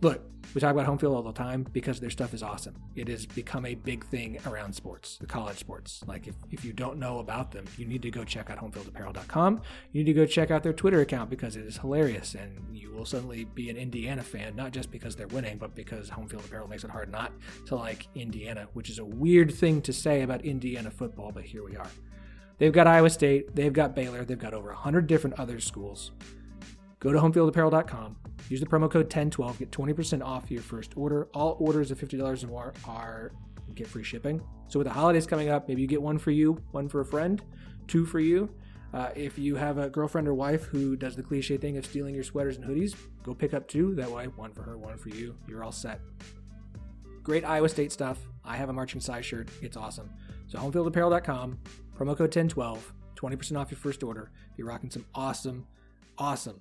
look, 0.00 0.22
we 0.54 0.60
talk 0.60 0.72
about 0.72 0.86
home 0.86 0.98
field 0.98 1.14
all 1.14 1.22
the 1.22 1.32
time 1.32 1.66
because 1.72 2.00
their 2.00 2.10
stuff 2.10 2.32
is 2.32 2.42
awesome. 2.42 2.74
It 2.94 3.08
has 3.08 3.26
become 3.26 3.66
a 3.66 3.74
big 3.74 4.04
thing 4.06 4.38
around 4.46 4.74
sports, 4.74 5.18
the 5.18 5.26
college 5.26 5.58
sports. 5.58 6.02
Like 6.06 6.28
if, 6.28 6.34
if 6.50 6.64
you 6.64 6.72
don't 6.72 6.98
know 6.98 7.18
about 7.18 7.50
them, 7.50 7.64
you 7.76 7.86
need 7.86 8.02
to 8.02 8.10
go 8.10 8.24
check 8.24 8.48
out 8.48 8.58
homefieldapparel.com. 8.58 9.60
You 9.92 10.04
need 10.04 10.12
to 10.12 10.14
go 10.14 10.24
check 10.24 10.50
out 10.50 10.62
their 10.62 10.72
Twitter 10.72 11.00
account 11.00 11.30
because 11.30 11.56
it 11.56 11.66
is 11.66 11.78
hilarious 11.78 12.34
and 12.34 12.74
you 12.74 12.90
will 12.90 13.04
suddenly 13.04 13.44
be 13.44 13.70
an 13.70 13.76
Indiana 13.76 14.22
fan, 14.22 14.54
not 14.56 14.72
just 14.72 14.90
because 14.90 15.16
they're 15.16 15.26
winning, 15.28 15.58
but 15.58 15.74
because 15.74 16.08
home 16.08 16.28
field 16.28 16.44
apparel 16.44 16.68
makes 16.68 16.84
it 16.84 16.90
hard 16.90 17.10
not 17.10 17.32
to 17.66 17.76
like 17.76 18.06
Indiana, 18.14 18.68
which 18.72 18.88
is 18.88 18.98
a 18.98 19.04
weird 19.04 19.52
thing 19.52 19.82
to 19.82 19.92
say 19.92 20.22
about 20.22 20.44
Indiana 20.44 20.90
football, 20.90 21.32
but 21.32 21.44
here 21.44 21.64
we 21.64 21.76
are. 21.76 21.90
They've 22.58 22.72
got 22.72 22.86
Iowa 22.86 23.10
State, 23.10 23.54
they've 23.54 23.72
got 23.72 23.94
Baylor, 23.94 24.24
they've 24.24 24.38
got 24.38 24.54
over 24.54 24.68
100 24.68 25.06
different 25.06 25.38
other 25.38 25.60
schools. 25.60 26.12
Go 27.00 27.12
to 27.12 27.18
homefieldapparel.com. 27.18 28.16
Use 28.48 28.60
the 28.60 28.66
promo 28.66 28.90
code 28.90 29.04
1012. 29.04 29.58
Get 29.58 29.70
20% 29.70 30.24
off 30.24 30.50
your 30.50 30.62
first 30.62 30.96
order. 30.96 31.28
All 31.34 31.56
orders 31.60 31.90
of 31.90 31.98
$50 31.98 32.44
or 32.44 32.46
more 32.46 32.74
are 32.86 33.32
get 33.74 33.86
free 33.86 34.04
shipping. 34.04 34.40
So 34.68 34.78
with 34.78 34.86
the 34.86 34.94
holidays 34.94 35.26
coming 35.26 35.48
up, 35.50 35.68
maybe 35.68 35.82
you 35.82 35.88
get 35.88 36.00
one 36.00 36.18
for 36.18 36.30
you, 36.30 36.62
one 36.72 36.88
for 36.88 37.00
a 37.00 37.04
friend, 37.04 37.42
two 37.86 38.06
for 38.06 38.20
you. 38.20 38.48
Uh, 38.94 39.10
if 39.14 39.38
you 39.38 39.56
have 39.56 39.78
a 39.78 39.90
girlfriend 39.90 40.26
or 40.26 40.34
wife 40.34 40.64
who 40.64 40.96
does 40.96 41.16
the 41.16 41.22
cliche 41.22 41.56
thing 41.56 41.76
of 41.76 41.84
stealing 41.84 42.14
your 42.14 42.24
sweaters 42.24 42.56
and 42.56 42.64
hoodies, 42.64 42.94
go 43.22 43.34
pick 43.34 43.52
up 43.52 43.68
two. 43.68 43.94
That 43.94 44.10
way, 44.10 44.26
one 44.28 44.52
for 44.52 44.62
her, 44.62 44.78
one 44.78 44.96
for 44.96 45.10
you. 45.10 45.36
You're 45.46 45.62
all 45.62 45.72
set. 45.72 46.00
Great 47.22 47.44
Iowa 47.44 47.68
State 47.68 47.92
stuff. 47.92 48.18
I 48.44 48.56
have 48.56 48.68
a 48.68 48.72
marching 48.72 49.00
size 49.00 49.26
shirt. 49.26 49.48
It's 49.60 49.76
awesome. 49.76 50.08
So 50.46 50.58
homefieldapparel.com, 50.58 51.58
promo 51.98 52.16
code 52.16 52.34
1012, 52.34 52.92
20% 53.16 53.58
off 53.58 53.70
your 53.70 53.78
first 53.78 54.02
order. 54.02 54.30
You're 54.56 54.68
rocking 54.68 54.90
some 54.90 55.04
awesome, 55.14 55.66
awesome 56.16 56.60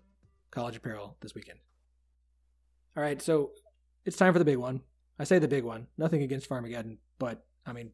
college 0.55 0.77
apparel 0.77 1.17
this 1.21 1.35
weekend. 1.35 1.59
All 2.97 3.03
right, 3.03 3.21
so 3.21 3.51
it's 4.05 4.17
time 4.17 4.33
for 4.33 4.39
the 4.39 4.45
big 4.45 4.57
one. 4.57 4.81
I 5.19 5.25
say 5.25 5.37
the 5.37 5.47
big 5.47 5.63
one. 5.63 5.87
Nothing 5.97 6.23
against 6.23 6.49
Farmageddon, 6.49 6.97
but 7.19 7.45
I 7.65 7.73
mean, 7.73 7.91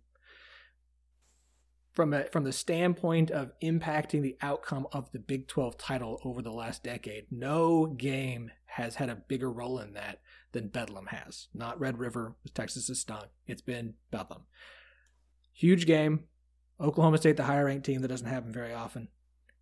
from 1.92 2.14
a, 2.14 2.26
from 2.26 2.44
the 2.44 2.54
standpoint 2.54 3.32
of 3.32 3.52
impacting 3.62 4.22
the 4.22 4.38
outcome 4.42 4.88
of 4.92 5.12
the 5.12 5.20
Big 5.20 5.48
12 5.48 5.78
title 5.78 6.22
over 6.24 6.42
the 6.42 6.52
last 6.52 6.84
decade, 6.84 7.26
no 7.30 7.88
game 7.88 8.52
has 8.66 8.96
had 8.96 9.10
a 9.10 9.16
bigger 9.16 9.52
role 9.52 9.80
in 9.80 9.94
that 9.94 10.22
than 10.54 10.70
Bedlam 10.70 11.08
has. 11.08 11.48
Not 11.54 11.80
Red 11.80 12.00
River, 12.00 12.36
Texas 12.54 12.88
has 12.88 13.00
stung. 13.00 13.26
It's 13.46 13.62
been 13.62 13.96
Bedlam. 14.10 14.44
Huge 15.54 15.86
game. 15.86 16.26
Oklahoma 16.80 17.18
State, 17.18 17.38
the 17.38 17.44
higher 17.44 17.66
ranked 17.66 17.86
team 17.86 18.02
that 18.02 18.08
doesn't 18.08 18.28
happen 18.28 18.52
very 18.52 18.74
often. 18.74 19.10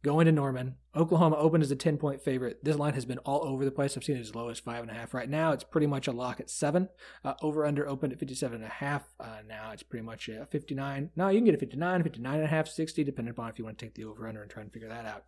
Going 0.01 0.27
to 0.27 0.31
Norman, 0.31 0.75
Oklahoma 0.95 1.35
opened 1.35 1.61
as 1.61 1.71
a 1.71 1.75
10 1.75 1.97
point 1.97 2.21
favorite. 2.21 2.63
This 2.63 2.77
line 2.77 2.93
has 2.93 3.03
been 3.03 3.17
all 3.19 3.43
over 3.43 3.65
the 3.65 3.71
place. 3.71 3.97
I've 3.97 4.03
seen 4.03 4.15
it 4.15 4.21
as 4.21 4.33
low 4.33 4.47
as 4.47 4.57
five 4.57 4.81
and 4.81 4.89
a 4.89 4.93
half. 4.93 5.13
Right 5.13 5.29
now, 5.29 5.51
it's 5.51 5.65
pretty 5.65 5.87
much 5.87 6.07
a 6.07 6.13
lock 6.13 6.39
at 6.39 6.49
seven. 6.49 6.87
Uh, 7.25 7.33
over 7.41 7.65
under 7.65 7.85
opened 7.85 8.13
at 8.13 8.19
57 8.19 8.55
and 8.55 8.63
a 8.63 8.69
half. 8.69 9.03
Uh, 9.19 9.39
now 9.45 9.71
it's 9.71 9.83
pretty 9.83 10.05
much 10.05 10.29
a 10.29 10.45
59. 10.45 11.09
No, 11.17 11.27
you 11.27 11.39
can 11.39 11.45
get 11.45 11.55
a 11.55 11.57
59, 11.57 12.03
59 12.03 12.35
and 12.35 12.43
a 12.43 12.47
half, 12.47 12.69
60, 12.69 13.03
depending 13.03 13.31
upon 13.31 13.49
if 13.49 13.59
you 13.59 13.65
want 13.65 13.77
to 13.77 13.85
take 13.85 13.95
the 13.95 14.05
over 14.05 14.25
under 14.25 14.41
and 14.41 14.49
try 14.49 14.63
and 14.63 14.71
figure 14.71 14.87
that 14.87 15.05
out. 15.05 15.25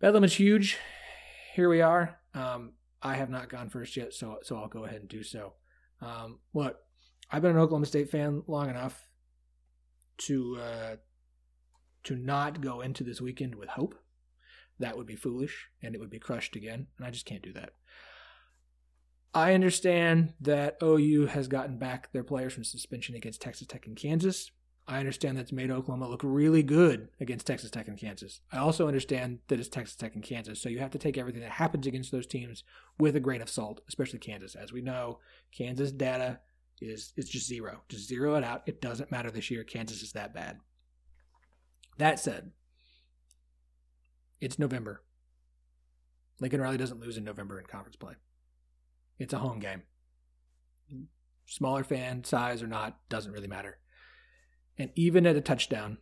Bedlam 0.00 0.24
is 0.24 0.34
huge. 0.34 0.78
Here 1.54 1.68
we 1.68 1.82
are. 1.82 2.18
Um, 2.32 2.72
I 3.02 3.14
have 3.14 3.28
not 3.28 3.50
gone 3.50 3.68
first 3.68 3.96
yet, 3.96 4.14
so 4.14 4.38
so 4.42 4.56
I'll 4.56 4.68
go 4.68 4.84
ahead 4.84 5.00
and 5.00 5.08
do 5.08 5.22
so. 5.22 5.54
Um, 6.00 6.38
look, 6.54 6.78
I've 7.30 7.42
been 7.42 7.50
an 7.50 7.58
Oklahoma 7.58 7.86
State 7.86 8.10
fan 8.10 8.42
long 8.46 8.70
enough 8.70 9.06
to 10.18 10.56
uh, 10.58 10.96
to 12.04 12.16
not 12.16 12.60
go 12.60 12.80
into 12.80 13.04
this 13.04 13.20
weekend 13.20 13.54
with 13.54 13.70
hope. 13.70 13.94
That 14.78 14.96
would 14.96 15.06
be 15.06 15.16
foolish 15.16 15.68
and 15.82 15.94
it 15.94 15.98
would 16.00 16.10
be 16.10 16.18
crushed 16.18 16.56
again. 16.56 16.86
And 16.98 17.06
I 17.06 17.10
just 17.10 17.26
can't 17.26 17.42
do 17.42 17.52
that. 17.52 17.74
I 19.34 19.54
understand 19.54 20.34
that 20.40 20.76
OU 20.82 21.26
has 21.26 21.48
gotten 21.48 21.78
back 21.78 22.12
their 22.12 22.24
players 22.24 22.52
from 22.52 22.64
suspension 22.64 23.14
against 23.14 23.40
Texas 23.40 23.66
Tech 23.66 23.86
and 23.86 23.96
Kansas. 23.96 24.50
I 24.86 24.98
understand 24.98 25.38
that's 25.38 25.52
made 25.52 25.70
Oklahoma 25.70 26.08
look 26.08 26.22
really 26.24 26.62
good 26.62 27.08
against 27.20 27.46
Texas 27.46 27.70
Tech 27.70 27.86
and 27.88 27.98
Kansas. 27.98 28.40
I 28.50 28.58
also 28.58 28.88
understand 28.88 29.38
that 29.48 29.60
it's 29.60 29.68
Texas 29.68 29.96
Tech 29.96 30.14
and 30.14 30.24
Kansas, 30.24 30.60
so 30.60 30.68
you 30.68 30.80
have 30.80 30.90
to 30.90 30.98
take 30.98 31.16
everything 31.16 31.40
that 31.42 31.52
happens 31.52 31.86
against 31.86 32.10
those 32.10 32.26
teams 32.26 32.64
with 32.98 33.14
a 33.14 33.20
grain 33.20 33.40
of 33.40 33.48
salt, 33.48 33.80
especially 33.88 34.18
Kansas. 34.18 34.56
As 34.56 34.72
we 34.72 34.82
know, 34.82 35.20
Kansas 35.56 35.92
data 35.92 36.40
is 36.80 37.12
is 37.16 37.28
just 37.28 37.46
zero. 37.46 37.82
Just 37.88 38.08
zero 38.08 38.34
it 38.34 38.44
out. 38.44 38.62
It 38.66 38.82
doesn't 38.82 39.12
matter 39.12 39.30
this 39.30 39.50
year. 39.50 39.62
Kansas 39.62 40.02
is 40.02 40.12
that 40.12 40.34
bad. 40.34 40.58
That 42.02 42.18
said, 42.18 42.50
it's 44.40 44.58
November. 44.58 45.04
Lincoln 46.40 46.60
Riley 46.60 46.76
doesn't 46.76 46.98
lose 46.98 47.16
in 47.16 47.22
November 47.22 47.60
in 47.60 47.66
conference 47.66 47.94
play. 47.94 48.14
It's 49.20 49.32
a 49.32 49.38
home 49.38 49.60
game. 49.60 49.82
Smaller 51.46 51.84
fan 51.84 52.24
size 52.24 52.60
or 52.60 52.66
not 52.66 52.98
doesn't 53.08 53.30
really 53.30 53.46
matter. 53.46 53.78
And 54.76 54.90
even 54.96 55.28
at 55.28 55.36
a 55.36 55.40
touchdown, 55.40 55.98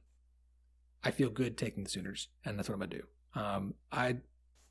I 1.04 1.10
feel 1.10 1.28
good 1.28 1.58
taking 1.58 1.84
the 1.84 1.90
Sooners, 1.90 2.28
and 2.46 2.58
that's 2.58 2.70
what 2.70 2.76
I'm 2.76 2.80
gonna 2.80 3.02
do. 3.02 3.38
Um, 3.38 3.74
I 3.92 4.16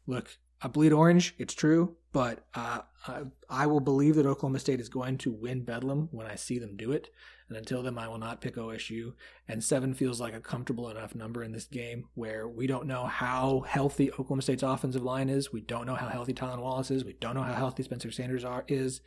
look, 0.07 0.35
I 0.61 0.67
bleed 0.67 0.91
orange. 0.91 1.35
It's 1.37 1.53
true, 1.53 1.95
but 2.11 2.45
uh, 2.53 2.79
I, 3.07 3.21
I, 3.49 3.65
will 3.67 3.79
believe 3.79 4.15
that 4.15 4.25
Oklahoma 4.25 4.59
State 4.59 4.81
is 4.81 4.89
going 4.89 5.17
to 5.19 5.31
win 5.31 5.63
Bedlam 5.63 6.09
when 6.11 6.27
I 6.27 6.35
see 6.35 6.59
them 6.59 6.75
do 6.75 6.91
it. 6.91 7.09
And 7.47 7.57
until 7.57 7.81
then, 7.81 7.97
I 7.97 8.07
will 8.09 8.17
not 8.17 8.41
pick 8.41 8.57
OSU. 8.57 9.13
And 9.47 9.63
seven 9.63 9.93
feels 9.93 10.19
like 10.19 10.35
a 10.35 10.41
comfortable 10.41 10.89
enough 10.89 11.15
number 11.15 11.43
in 11.43 11.53
this 11.53 11.65
game 11.65 12.05
where 12.13 12.47
we 12.47 12.67
don't 12.67 12.87
know 12.87 13.05
how 13.05 13.61
healthy 13.61 14.11
Oklahoma 14.11 14.41
State's 14.41 14.61
offensive 14.61 15.03
line 15.03 15.29
is. 15.29 15.51
We 15.51 15.61
don't 15.61 15.85
know 15.85 15.95
how 15.95 16.09
healthy 16.09 16.33
Tylan 16.33 16.61
Wallace 16.61 16.91
is. 16.91 17.05
We 17.05 17.13
don't 17.13 17.35
know 17.35 17.43
how 17.43 17.53
healthy 17.53 17.83
Spencer 17.83 18.11
Sanders 18.11 18.43
are 18.43 18.65
is. 18.67 19.01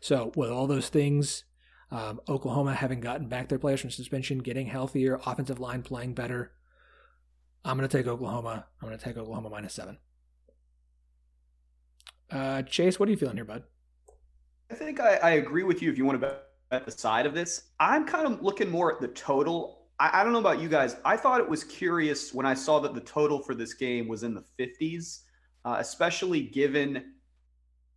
So 0.00 0.32
with 0.36 0.50
all 0.50 0.66
those 0.66 0.88
things, 0.90 1.44
um, 1.90 2.20
Oklahoma 2.28 2.74
having 2.74 3.00
gotten 3.00 3.26
back 3.26 3.48
their 3.48 3.58
players 3.58 3.80
from 3.80 3.90
suspension, 3.90 4.38
getting 4.38 4.66
healthier, 4.66 5.18
offensive 5.26 5.58
line 5.58 5.82
playing 5.82 6.14
better, 6.14 6.52
I'm 7.64 7.76
going 7.76 7.88
to 7.88 7.96
take 7.96 8.06
Oklahoma. 8.06 8.66
I'm 8.80 8.88
going 8.88 8.98
to 8.98 9.04
take 9.04 9.16
Oklahoma 9.16 9.50
minus 9.50 9.74
seven. 9.74 9.98
Uh, 12.30 12.62
Chase, 12.62 12.98
what 12.98 13.08
are 13.08 13.12
you 13.12 13.18
feeling 13.18 13.36
here, 13.36 13.44
bud? 13.44 13.64
I 14.70 14.74
think 14.74 15.00
I, 15.00 15.16
I 15.16 15.30
agree 15.30 15.64
with 15.64 15.82
you 15.82 15.90
if 15.90 15.98
you 15.98 16.04
want 16.04 16.20
to 16.20 16.40
bet 16.70 16.86
the 16.86 16.90
side 16.90 17.26
of 17.26 17.34
this. 17.34 17.70
I'm 17.80 18.06
kind 18.06 18.26
of 18.26 18.42
looking 18.42 18.70
more 18.70 18.92
at 18.92 19.00
the 19.00 19.08
total. 19.08 19.88
I, 19.98 20.20
I, 20.20 20.24
don't 20.24 20.32
know 20.32 20.38
about 20.38 20.60
you 20.60 20.68
guys. 20.68 20.96
I 21.04 21.16
thought 21.16 21.40
it 21.40 21.48
was 21.48 21.64
curious 21.64 22.32
when 22.32 22.46
I 22.46 22.54
saw 22.54 22.78
that 22.80 22.94
the 22.94 23.00
total 23.00 23.42
for 23.42 23.54
this 23.54 23.74
game 23.74 24.06
was 24.06 24.22
in 24.22 24.34
the 24.34 24.44
50s, 24.58 25.22
uh, 25.64 25.76
especially 25.80 26.42
given 26.42 27.04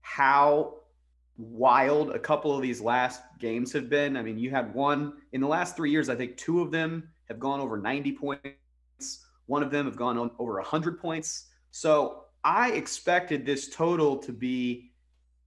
how 0.01 0.79
wild 1.37 2.11
a 2.11 2.19
couple 2.19 2.55
of 2.55 2.61
these 2.61 2.81
last 2.81 3.21
games 3.39 3.71
have 3.73 3.89
been. 3.89 4.17
I 4.17 4.23
mean, 4.23 4.39
you 4.39 4.49
had 4.49 4.73
one 4.73 5.13
in 5.31 5.41
the 5.41 5.47
last 5.47 5.75
three 5.75 5.91
years, 5.91 6.09
I 6.09 6.15
think 6.15 6.37
two 6.37 6.61
of 6.61 6.71
them 6.71 7.09
have 7.29 7.39
gone 7.39 7.59
over 7.59 7.77
90 7.77 8.13
points, 8.13 9.25
one 9.45 9.61
of 9.61 9.71
them 9.71 9.85
have 9.85 9.95
gone 9.95 10.17
on 10.17 10.31
over 10.39 10.53
100 10.55 10.99
points. 10.99 11.49
So 11.71 12.22
I 12.43 12.71
expected 12.71 13.45
this 13.45 13.69
total 13.69 14.17
to 14.17 14.31
be, 14.33 14.91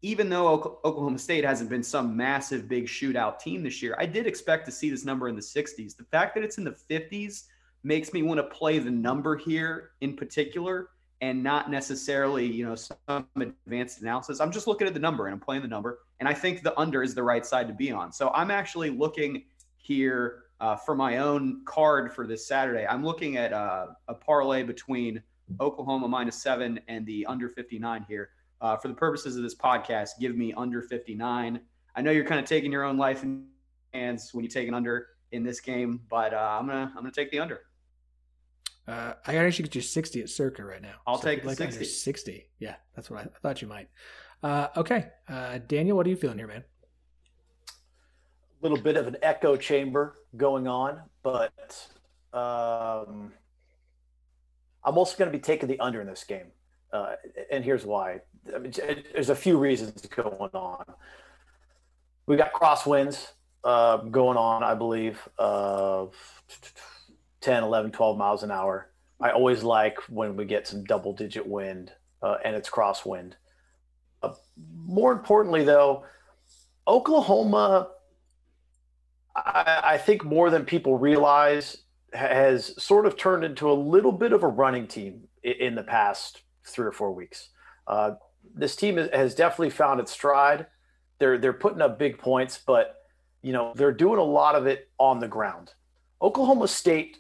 even 0.03 0.29
though 0.29 0.49
Oklahoma 0.85 1.19
State 1.19 1.45
hasn't 1.45 1.69
been 1.69 1.83
some 1.83 2.17
massive 2.17 2.69
big 2.69 2.87
shootout 2.87 3.39
team 3.39 3.63
this 3.63 3.83
year, 3.83 3.95
I 3.99 4.07
did 4.07 4.27
expect 4.27 4.65
to 4.67 4.73
see 4.73 4.89
this 4.89 5.05
number 5.05 5.29
in 5.29 5.37
the 5.37 5.43
60s. 5.43 5.97
The 5.97 6.05
fact 6.05 6.35
that 6.35 6.45
it's 6.45 6.59
in 6.59 6.65
the 6.65 6.77
50s 6.91 7.45
makes 7.83 8.13
me 8.13 8.23
want 8.23 8.39
to 8.39 8.45
play 8.45 8.79
the 8.79 8.91
number 8.91 9.37
here 9.37 9.91
in 10.01 10.17
particular 10.17 10.89
and 11.21 11.43
not 11.43 11.71
necessarily, 11.71 12.47
you 12.47 12.65
know, 12.65 12.75
some 12.75 13.27
advanced 13.37 14.01
analysis. 14.03 14.41
I'm 14.41 14.53
just 14.53 14.67
looking 14.67 14.87
at 14.87 14.95
the 14.95 15.01
number 15.01 15.27
and 15.27 15.35
I'm 15.35 15.41
playing 15.41 15.63
the 15.63 15.69
number. 15.69 16.01
And 16.21 16.29
I 16.29 16.35
think 16.35 16.63
the 16.63 16.79
under 16.79 17.03
is 17.03 17.15
the 17.15 17.23
right 17.23 17.45
side 17.45 17.69
to 17.69 17.75
be 17.75 17.91
on. 17.91 18.13
So 18.13 18.31
I'm 18.35 18.51
actually 18.51 18.91
looking 18.91 19.45
here 19.77 20.45
uh, 20.61 20.77
for 20.77 20.95
my 20.95 21.19
own 21.19 21.63
card 21.65 22.13
for 22.13 22.27
this 22.27 22.47
Saturday. 22.47 22.87
I'm 22.87 23.05
looking 23.05 23.37
at 23.37 23.53
uh, 23.53 23.89
a 24.09 24.15
parlay 24.15 24.63
between 24.63 25.23
Oklahoma 25.61 26.09
minus 26.09 26.37
seven 26.37 26.81
and 26.89 27.07
the 27.07 27.27
under 27.27 27.49
59 27.49 28.05
here. 28.09 28.31
Uh, 28.61 28.77
for 28.77 28.89
the 28.89 28.95
purposes 28.95 29.37
of 29.37 29.43
this 29.43 29.55
podcast, 29.55 30.11
give 30.19 30.35
me 30.35 30.53
under 30.55 30.81
59. 30.83 31.61
I 31.95 32.01
know 32.01 32.11
you're 32.11 32.25
kind 32.25 32.41
of 32.41 32.47
taking 32.47 32.73
your 32.73 32.85
own 32.85 32.97
life 32.97 33.23
in 33.23 33.47
hands 33.93 34.31
when 34.33 34.45
you 34.45 34.51
take 34.51 34.69
an 34.69 34.75
under 34.75 35.09
in 35.33 35.43
this 35.43 35.61
game, 35.61 36.01
but 36.09 36.33
uh, 36.33 36.59
I'm 36.59 36.67
gonna 36.67 36.93
I'm 36.97 37.03
gonna 37.03 37.11
take 37.11 37.31
the 37.31 37.39
under. 37.39 37.63
Uh, 38.89 39.15
I 39.27 39.33
got 39.33 39.41
to 39.41 39.47
actually 39.49 39.65
get 39.65 39.75
you 39.75 39.81
60 39.81 40.23
at 40.23 40.31
Circa 40.31 40.65
right 40.65 40.81
now. 40.81 40.95
I'll 41.07 41.19
so 41.19 41.25
take 41.25 41.45
like 41.45 41.57
60. 41.57 41.85
60. 41.85 42.49
Yeah, 42.61 42.77
that's 42.95 43.11
what 43.11 43.21
I, 43.21 43.23
I 43.23 43.39
thought 43.43 43.61
you 43.61 43.67
might. 43.67 43.89
Uh, 44.43 44.69
okay, 44.77 45.09
uh, 45.29 45.59
Daniel, 45.67 45.97
what 45.97 46.07
are 46.07 46.11
you 46.11 46.17
feeling 46.17 46.39
here, 46.39 46.47
man? 46.47 46.63
A 47.69 48.63
little 48.63 48.79
bit 48.79 48.97
of 48.97 49.09
an 49.09 49.17
echo 49.23 49.57
chamber 49.57 50.15
going 50.37 50.69
on, 50.69 51.01
but 51.25 51.89
um, 52.33 53.33
I'm 54.87 54.97
also 54.97 55.17
going 55.19 55.31
to 55.31 55.37
be 55.37 55.43
taking 55.43 55.69
the 55.69 55.79
under 55.81 56.01
in 56.01 56.07
this 56.07 56.25
game. 56.25 56.47
Uh, 56.93 57.17
and 57.51 57.65
here's 57.65 57.85
why. 57.85 58.21
I 58.55 58.59
mean, 58.59 58.73
there's 59.13 59.29
a 59.29 59.35
few 59.35 59.59
reasons 59.59 60.01
going 60.07 60.51
on. 60.55 60.85
We 62.27 62.37
got 62.37 62.53
crosswinds 62.53 63.33
uh, 63.65 63.99
going 63.99 64.39
on, 64.39 64.63
I 64.63 64.75
believe, 64.75 65.29
of 65.39 66.15
10, 67.41 67.65
11, 67.65 67.91
12 67.91 68.17
miles 68.17 68.43
an 68.45 68.51
hour. 68.53 68.91
I 69.21 69.31
always 69.31 69.63
like 69.63 69.99
when 70.09 70.37
we 70.37 70.45
get 70.45 70.69
some 70.69 70.85
double 70.85 71.13
digit 71.13 71.47
wind 71.47 71.93
uh, 72.23 72.37
and 72.45 72.55
it's 72.55 72.71
crosswind. 72.71 73.33
Uh, 74.23 74.35
more 74.87 75.13
importantly, 75.13 75.65
though, 75.65 76.05
Oklahoma, 76.87 77.89
I, 79.35 79.81
I 79.85 79.99
think 79.99 80.25
more 80.25 80.51
than 80.51 80.65
people 80.65 80.99
realize, 80.99 81.79
has 82.17 82.83
sort 82.83 83.07
of 83.07 83.17
turned 83.17 83.45
into 83.45 83.71
a 83.71 83.75
little 83.75 84.13
bit 84.13 84.33
of 84.33 84.43
a 84.43 84.49
running 84.49 84.87
team 84.87 85.29
in 85.43 85.75
the 85.75 85.83
past 85.83 86.43
three 86.67 86.87
or 86.87 86.93
four 86.93 87.13
weeks. 87.13 87.51
Uh, 87.87 88.13
this 88.55 88.77
team 88.77 88.97
has 88.97 89.35
definitely 89.35 89.71
found 89.71 90.01
its 90.01 90.13
stride. 90.13 90.67
They're 91.19 91.39
they're 91.39 91.53
putting 91.53 91.81
up 91.81 91.99
big 91.99 92.19
points, 92.19 92.61
but 92.65 92.97
you 93.43 93.53
know 93.53 93.73
they're 93.75 93.93
doing 93.93 94.19
a 94.19 94.25
lot 94.25 94.55
of 94.55 94.67
it 94.67 94.89
on 94.99 95.21
the 95.21 95.29
ground. 95.29 95.73
Oklahoma 96.21 96.69
State, 96.69 97.19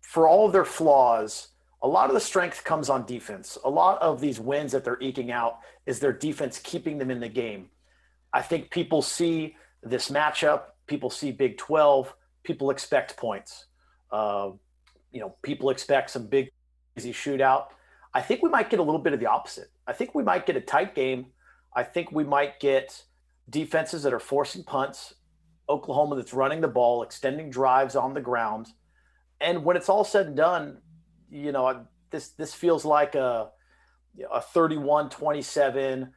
for 0.00 0.28
all 0.28 0.46
of 0.46 0.52
their 0.52 0.64
flaws, 0.64 1.48
a 1.82 1.88
lot 1.88 2.08
of 2.08 2.14
the 2.14 2.20
strength 2.20 2.64
comes 2.64 2.88
on 2.88 3.06
defense. 3.06 3.58
A 3.64 3.70
lot 3.70 4.00
of 4.00 4.20
these 4.20 4.40
wins 4.40 4.72
that 4.72 4.84
they're 4.84 5.00
eking 5.00 5.30
out 5.30 5.58
is 5.84 6.00
their 6.00 6.12
defense 6.12 6.58
keeping 6.58 6.98
them 6.98 7.10
in 7.10 7.20
the 7.20 7.28
game. 7.28 7.70
I 8.32 8.42
think 8.42 8.70
people 8.70 9.02
see 9.02 9.56
this 9.82 10.10
matchup. 10.10 10.62
People 10.86 11.10
see 11.10 11.32
Big 11.32 11.58
Twelve. 11.58 12.14
People 12.42 12.70
expect 12.70 13.16
points. 13.16 13.66
Uh, 14.16 14.52
you 15.12 15.20
know, 15.20 15.36
people 15.42 15.68
expect 15.68 16.08
some 16.10 16.26
big 16.26 16.48
crazy 16.94 17.12
shootout. 17.12 17.66
I 18.14 18.22
think 18.22 18.42
we 18.42 18.48
might 18.48 18.70
get 18.70 18.80
a 18.80 18.82
little 18.82 19.00
bit 19.00 19.12
of 19.12 19.20
the 19.20 19.26
opposite. 19.26 19.68
I 19.86 19.92
think 19.92 20.14
we 20.14 20.22
might 20.22 20.46
get 20.46 20.56
a 20.56 20.60
tight 20.60 20.94
game. 20.94 21.26
I 21.74 21.82
think 21.82 22.12
we 22.12 22.24
might 22.24 22.58
get 22.58 23.04
defenses 23.50 24.02
that 24.04 24.14
are 24.14 24.18
forcing 24.18 24.64
punts, 24.64 25.14
Oklahoma 25.68 26.16
that's 26.16 26.32
running 26.32 26.62
the 26.62 26.68
ball, 26.68 27.02
extending 27.02 27.50
drives 27.50 27.94
on 27.94 28.14
the 28.14 28.22
ground. 28.22 28.68
And 29.38 29.64
when 29.64 29.76
it's 29.76 29.90
all 29.90 30.02
said 30.02 30.28
and 30.28 30.36
done, 30.36 30.78
you 31.30 31.52
know, 31.52 31.86
this 32.10 32.28
this 32.30 32.54
feels 32.54 32.86
like 32.86 33.14
a 33.14 33.50
a 34.32 34.40
31 34.40 35.10
27 35.10 36.10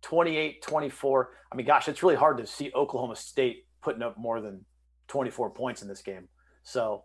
28 0.00 0.62
24. 0.62 1.30
I 1.50 1.56
mean, 1.56 1.66
gosh, 1.66 1.88
it's 1.88 2.04
really 2.04 2.14
hard 2.14 2.36
to 2.36 2.46
see 2.46 2.70
Oklahoma 2.72 3.16
State 3.16 3.66
putting 3.82 4.02
up 4.02 4.16
more 4.16 4.40
than 4.40 4.64
24 5.08 5.50
points 5.50 5.82
in 5.82 5.88
this 5.88 6.02
game. 6.02 6.28
So 6.62 7.02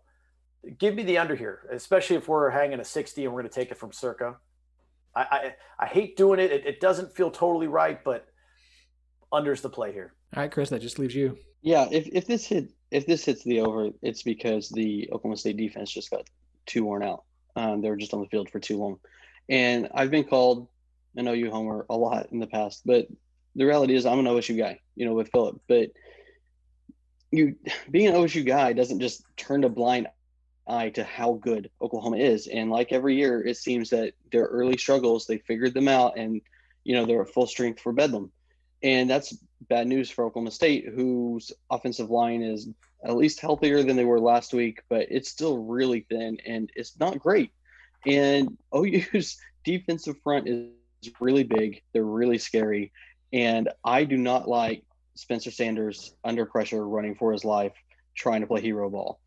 give 0.78 0.94
me 0.94 1.02
the 1.02 1.18
under 1.18 1.34
here, 1.34 1.68
especially 1.70 2.16
if 2.16 2.28
we're 2.28 2.50
hanging 2.50 2.80
a 2.80 2.84
60 2.84 3.24
and 3.24 3.32
we're 3.32 3.40
going 3.40 3.50
to 3.50 3.54
take 3.54 3.70
it 3.70 3.78
from 3.78 3.92
circa. 3.92 4.36
I, 5.14 5.20
I, 5.20 5.54
I 5.80 5.86
hate 5.86 6.16
doing 6.16 6.40
it. 6.40 6.52
it. 6.52 6.66
It 6.66 6.80
doesn't 6.80 7.14
feel 7.14 7.30
totally 7.30 7.66
right, 7.66 8.02
but 8.02 8.26
under's 9.32 9.60
the 9.60 9.68
play 9.68 9.92
here. 9.92 10.14
All 10.36 10.42
right, 10.42 10.50
Chris, 10.50 10.70
that 10.70 10.80
just 10.80 10.98
leaves 10.98 11.14
you. 11.14 11.36
Yeah, 11.62 11.86
if, 11.90 12.08
if 12.12 12.26
this 12.26 12.46
hit 12.46 12.72
if 12.90 13.06
this 13.06 13.24
hits 13.24 13.42
the 13.44 13.60
over, 13.60 13.90
it's 14.02 14.22
because 14.22 14.68
the 14.68 15.08
Oklahoma 15.12 15.36
State 15.36 15.56
defense 15.56 15.90
just 15.90 16.10
got 16.10 16.28
too 16.66 16.84
worn 16.84 17.02
out. 17.02 17.24
Um, 17.56 17.80
they 17.80 17.88
were 17.88 17.96
just 17.96 18.12
on 18.12 18.20
the 18.20 18.28
field 18.28 18.50
for 18.50 18.60
too 18.60 18.78
long. 18.78 18.98
And 19.48 19.88
I've 19.94 20.10
been 20.10 20.24
called 20.24 20.68
an 21.16 21.26
OU 21.26 21.50
homer 21.50 21.86
a 21.88 21.96
lot 21.96 22.28
in 22.32 22.38
the 22.38 22.46
past, 22.46 22.82
but 22.84 23.06
the 23.56 23.64
reality 23.64 23.94
is 23.94 24.04
I'm 24.04 24.18
an 24.18 24.26
OSU 24.26 24.58
guy, 24.58 24.80
you 24.94 25.06
know, 25.06 25.14
with 25.14 25.30
Phillip. 25.30 25.60
But 25.68 25.90
you 27.30 27.56
being 27.90 28.08
an 28.08 28.14
OSU 28.14 28.44
guy 28.46 28.72
doesn't 28.74 29.00
just 29.00 29.24
turn 29.36 29.64
a 29.64 29.68
blind 29.68 30.08
eye 30.66 30.90
to 30.90 31.04
how 31.04 31.34
good 31.34 31.70
Oklahoma 31.80 32.18
is. 32.18 32.46
And 32.46 32.70
like 32.70 32.92
every 32.92 33.16
year, 33.16 33.44
it 33.44 33.56
seems 33.56 33.90
that 33.90 34.14
their 34.30 34.44
early 34.44 34.76
struggles, 34.76 35.26
they 35.26 35.38
figured 35.38 35.74
them 35.74 35.88
out 35.88 36.16
and, 36.16 36.40
you 36.84 36.94
know, 36.94 37.04
they're 37.04 37.22
at 37.22 37.30
full 37.30 37.46
strength 37.46 37.80
for 37.80 37.92
Bedlam. 37.92 38.30
And 38.82 39.08
that's 39.08 39.36
bad 39.68 39.86
news 39.86 40.10
for 40.10 40.24
Oklahoma 40.24 40.50
State, 40.50 40.86
whose 40.88 41.52
offensive 41.70 42.10
line 42.10 42.42
is 42.42 42.68
at 43.04 43.16
least 43.16 43.40
healthier 43.40 43.82
than 43.82 43.96
they 43.96 44.04
were 44.04 44.20
last 44.20 44.52
week, 44.52 44.82
but 44.88 45.06
it's 45.10 45.28
still 45.28 45.58
really 45.58 46.06
thin 46.08 46.38
and 46.46 46.70
it's 46.74 46.98
not 46.98 47.18
great. 47.18 47.50
And 48.06 48.56
OU's 48.74 49.38
defensive 49.64 50.16
front 50.22 50.48
is 50.48 50.70
really 51.20 51.44
big. 51.44 51.82
They're 51.92 52.04
really 52.04 52.38
scary. 52.38 52.92
And 53.32 53.68
I 53.84 54.04
do 54.04 54.16
not 54.16 54.48
like 54.48 54.84
Spencer 55.14 55.50
Sanders 55.50 56.14
under 56.24 56.46
pressure 56.46 56.86
running 56.86 57.14
for 57.14 57.32
his 57.32 57.44
life, 57.44 57.72
trying 58.14 58.42
to 58.42 58.46
play 58.46 58.60
hero 58.60 58.88
ball. 58.90 59.20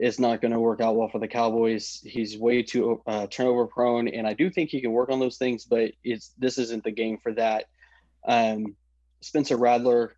It's 0.00 0.18
not 0.18 0.40
going 0.40 0.52
to 0.52 0.58
work 0.58 0.80
out 0.80 0.96
well 0.96 1.10
for 1.10 1.18
the 1.18 1.28
Cowboys. 1.28 2.00
He's 2.02 2.38
way 2.38 2.62
too 2.62 3.02
uh, 3.06 3.26
turnover 3.26 3.66
prone, 3.66 4.08
and 4.08 4.26
I 4.26 4.32
do 4.32 4.48
think 4.48 4.70
he 4.70 4.80
can 4.80 4.92
work 4.92 5.10
on 5.10 5.20
those 5.20 5.36
things, 5.36 5.66
but 5.66 5.92
it's 6.02 6.32
this 6.38 6.56
isn't 6.56 6.84
the 6.84 6.90
game 6.90 7.18
for 7.18 7.34
that. 7.34 7.66
Um, 8.26 8.76
Spencer 9.20 9.58
Rattler, 9.58 10.16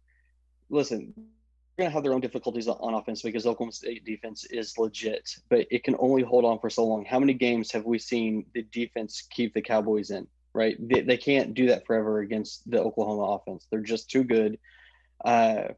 listen, 0.70 1.12
they're 1.16 1.84
going 1.84 1.90
to 1.90 1.94
have 1.94 2.04
their 2.04 2.12
own 2.12 2.20
difficulties 2.20 2.68
on 2.68 2.94
offense 2.94 3.22
because 3.22 3.44
Oklahoma 3.44 3.72
State 3.72 4.04
defense 4.04 4.44
is 4.44 4.78
legit, 4.78 5.28
but 5.48 5.66
it 5.72 5.82
can 5.82 5.96
only 5.98 6.22
hold 6.22 6.44
on 6.44 6.60
for 6.60 6.70
so 6.70 6.86
long. 6.86 7.04
How 7.04 7.18
many 7.18 7.34
games 7.34 7.72
have 7.72 7.84
we 7.84 7.98
seen 7.98 8.46
the 8.54 8.62
defense 8.62 9.26
keep 9.32 9.52
the 9.52 9.62
Cowboys 9.62 10.10
in? 10.10 10.28
Right, 10.54 10.76
they, 10.78 11.00
they 11.00 11.16
can't 11.16 11.54
do 11.54 11.66
that 11.68 11.86
forever 11.86 12.20
against 12.20 12.70
the 12.70 12.80
Oklahoma 12.80 13.22
offense. 13.22 13.66
They're 13.68 13.80
just 13.80 14.10
too 14.10 14.22
good. 14.22 14.58
Uh, 15.24 15.68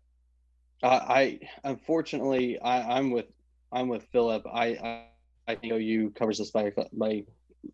I, 0.82 0.88
I 0.88 1.40
unfortunately 1.62 2.58
I, 2.60 2.98
I'm 2.98 3.10
with 3.10 3.26
I'm 3.74 3.88
with 3.88 4.06
Phillip. 4.12 4.46
I, 4.46 4.66
I 4.66 5.04
I 5.46 5.54
think 5.56 5.72
OU 5.74 6.12
covers 6.16 6.38
this 6.38 6.50
by 6.50 6.72
by 6.92 7.24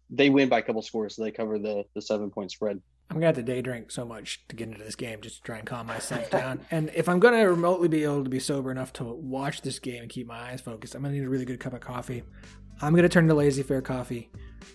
they 0.09 0.31
win 0.31 0.49
by 0.49 0.59
a 0.59 0.63
couple 0.63 0.83
scores, 0.83 1.17
so 1.17 1.23
they 1.23 1.31
cover 1.31 1.59
the 1.59 1.85
the 1.95 2.03
seven 2.03 2.31
point 2.31 2.51
spread. 2.51 2.81
I'm 3.11 3.17
gonna 3.17 3.27
have 3.27 3.37
to 3.37 3.43
day 3.43 3.61
drink 3.61 3.91
so 3.91 4.05
much 4.05 4.47
to 4.49 4.57
get 4.57 4.69
into 4.69 4.85
this 4.85 4.95
game 4.95 5.21
just 5.21 5.37
to 5.37 5.43
try 5.43 5.59
and 5.59 5.67
calm 5.67 5.87
myself 5.87 6.31
down. 6.31 6.61
And 6.71 6.91
if 6.95 7.09
I'm 7.09 7.19
gonna 7.19 7.49
remotely 7.49 7.89
be 7.89 8.05
able 8.05 8.25
to 8.25 8.31
be 8.31 8.41
sober 8.41 8.71
enough 8.71 8.93
to 8.95 9.05
watch 9.05 9.63
this 9.63 9.79
game 9.79 10.03
and 10.03 10.11
keep 10.11 10.27
my 10.27 10.39
eyes 10.53 10.61
focused, 10.61 10.95
I'm 10.95 11.03
gonna 11.03 11.15
need 11.15 11.25
a 11.25 11.29
really 11.29 11.45
good 11.45 11.61
cup 11.61 11.75
of 11.75 11.81
coffee. 11.81 12.23
I'm 12.81 12.95
gonna 12.95 13.09
turn 13.09 13.29
to 13.29 13.35
Lazy 13.35 13.63
Fair 13.63 13.83
Coffee. 13.83 14.31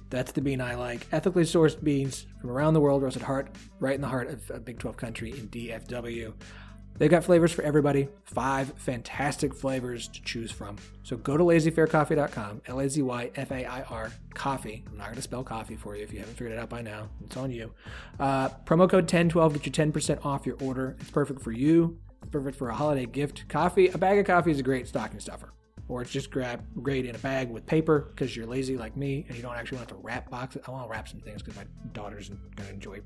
That's 0.10 0.32
the 0.32 0.42
bean 0.42 0.62
I 0.62 0.76
like. 0.76 1.08
Ethically 1.12 1.44
sourced 1.44 1.82
beans 1.82 2.28
from 2.40 2.52
around 2.52 2.74
the 2.74 2.82
world, 2.82 3.02
roasted 3.02 3.24
heart 3.24 3.56
right 3.80 3.96
in 3.96 4.02
the 4.02 4.08
heart 4.08 4.30
of, 4.30 4.50
of 4.52 4.66
Big 4.66 4.80
12 4.80 4.98
country 4.98 5.32
in 5.32 5.48
DFW. 5.48 6.34
They've 6.98 7.12
got 7.12 7.26
flavors 7.26 7.52
for 7.52 7.62
everybody, 7.62 8.08
five 8.24 8.74
fantastic 8.78 9.54
flavors 9.54 10.08
to 10.08 10.22
choose 10.22 10.52
from. 10.52 10.78
So 11.04 11.18
go 11.18 11.36
to 11.36 11.44
lazyfaircoffee.com, 11.44 12.62
L 12.68 12.80
A 12.80 12.90
Z 12.90 13.02
Y 13.02 13.32
F 13.36 13.52
A 13.52 13.66
I 13.66 13.82
R, 13.84 14.12
coffee. 14.34 14.84
I'm 14.90 14.98
not 14.98 15.06
going 15.06 15.18
to 15.18 15.22
spell 15.22 15.44
coffee 15.44 15.76
for 15.76 15.96
you 15.96 16.04
if 16.04 16.14
you 16.14 16.20
haven't 16.20 16.36
figured 16.36 16.54
it 16.54 16.60
out 16.60 16.70
by 16.70 16.82
now. 16.82 17.10
It's 17.26 17.36
on 17.36 17.52
you. 17.52 17.72
Uh, 18.20 18.50
promo 18.66 18.90
code 18.90 19.04
1012 19.04 19.54
get 19.54 19.66
you 19.66 19.72
10% 19.72 20.26
off 20.26 20.46
your 20.46 20.56
order. 20.62 20.96
It's 21.02 21.12
perfect 21.12 21.42
for 21.42 21.52
you, 21.52 22.00
it's 22.22 22.32
perfect 22.32 22.58
for 22.58 22.70
a 22.70 22.74
holiday 22.74 23.06
gift. 23.06 23.48
Coffee, 23.50 23.90
a 23.90 23.98
bag 23.98 24.18
of 24.18 24.26
coffee 24.26 24.52
is 24.52 24.60
a 24.60 24.64
great 24.64 24.88
stocking 24.88 25.20
stuffer. 25.20 25.52
Or 25.88 26.02
it's 26.02 26.12
just 26.12 26.32
grab 26.32 26.66
great 26.82 27.06
in 27.06 27.14
a 27.14 27.20
bag 27.20 27.52
with 27.52 27.66
paper 27.68 28.08
because 28.10 28.36
you're 28.36 28.48
lazy 28.48 28.76
like 28.76 28.98
me 28.98 29.26
and 29.28 29.38
you 29.38 29.44
don't 29.44 29.56
actually 29.56 29.78
want 29.78 29.90
to 29.90 29.96
wrap 29.96 30.32
boxes. 30.32 30.64
I 30.68 30.72
want 30.72 30.86
to 30.86 30.90
wrap 30.90 31.08
some 31.08 31.20
things 31.20 31.44
because 31.44 31.58
my 31.58 31.66
daughter's 31.94 32.30
going 32.30 32.68
to 32.68 32.74
enjoy 32.74 33.02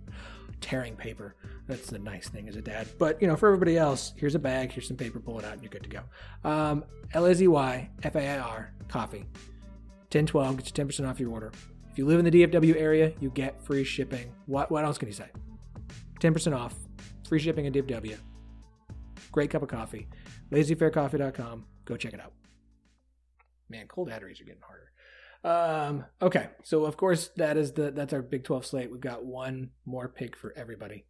tearing 0.61 0.95
paper. 0.95 1.35
That's 1.67 1.89
the 1.89 1.99
nice 1.99 2.27
thing 2.29 2.47
as 2.47 2.55
a 2.55 2.61
dad. 2.61 2.87
But 2.97 3.21
you 3.21 3.27
know, 3.27 3.35
for 3.35 3.47
everybody 3.47 3.77
else, 3.77 4.13
here's 4.15 4.35
a 4.35 4.39
bag, 4.39 4.71
here's 4.71 4.87
some 4.87 4.97
paper, 4.97 5.19
pull 5.19 5.39
it 5.39 5.45
out, 5.45 5.53
and 5.53 5.61
you're 5.61 5.69
good 5.69 5.83
to 5.83 5.89
go. 5.89 6.49
Um, 6.49 6.83
L 7.13 7.25
A 7.25 7.35
Z 7.35 7.47
Y 7.47 7.89
F 8.03 8.15
A 8.15 8.27
I 8.27 8.37
R 8.39 8.73
coffee. 8.87 9.25
1012 10.11 10.57
gets 10.57 10.71
you 10.75 10.85
10% 10.85 11.07
off 11.07 11.19
your 11.19 11.29
order. 11.29 11.51
If 11.91 11.97
you 11.97 12.05
live 12.07 12.17
in 12.19 12.25
the 12.25 12.31
DFW 12.31 12.75
area, 12.75 13.13
you 13.19 13.29
get 13.29 13.61
free 13.63 13.83
shipping. 13.83 14.33
What 14.47 14.71
what 14.71 14.83
else 14.83 14.97
can 14.97 15.07
you 15.07 15.13
say? 15.13 15.29
10% 16.19 16.55
off, 16.55 16.75
free 17.27 17.39
shipping 17.39 17.65
in 17.65 17.73
DFW. 17.73 18.17
Great 19.31 19.51
cup 19.51 19.61
of 19.61 19.69
coffee. 19.69 20.07
LazyFairCoffee.com. 20.51 21.65
Go 21.85 21.95
check 21.95 22.13
it 22.13 22.19
out. 22.19 22.33
Man, 23.69 23.87
cold 23.87 24.09
batteries 24.09 24.41
are 24.41 24.45
getting 24.45 24.61
harder. 24.61 24.88
Um, 25.43 26.05
okay, 26.21 26.49
so 26.63 26.85
of 26.85 26.97
course 26.97 27.29
that 27.37 27.57
is 27.57 27.71
the 27.73 27.91
that's 27.91 28.13
our 28.13 28.21
Big 28.21 28.43
Twelve 28.43 28.65
slate. 28.65 28.91
We've 28.91 28.99
got 28.99 29.25
one 29.25 29.69
more 29.85 30.09
pick 30.09 30.35
for 30.35 30.53
everybody. 30.57 31.05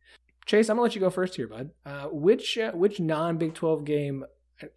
Chase, 0.46 0.70
I'm 0.70 0.76
gonna 0.76 0.84
let 0.84 0.96
you 0.96 1.02
go 1.02 1.10
first 1.10 1.36
here, 1.36 1.48
bud. 1.48 1.72
Uh, 1.86 2.06
which 2.06 2.58
uh, 2.58 2.72
which 2.72 3.00
non 3.00 3.38
Big 3.38 3.54
Twelve 3.54 3.86
game, 3.86 4.26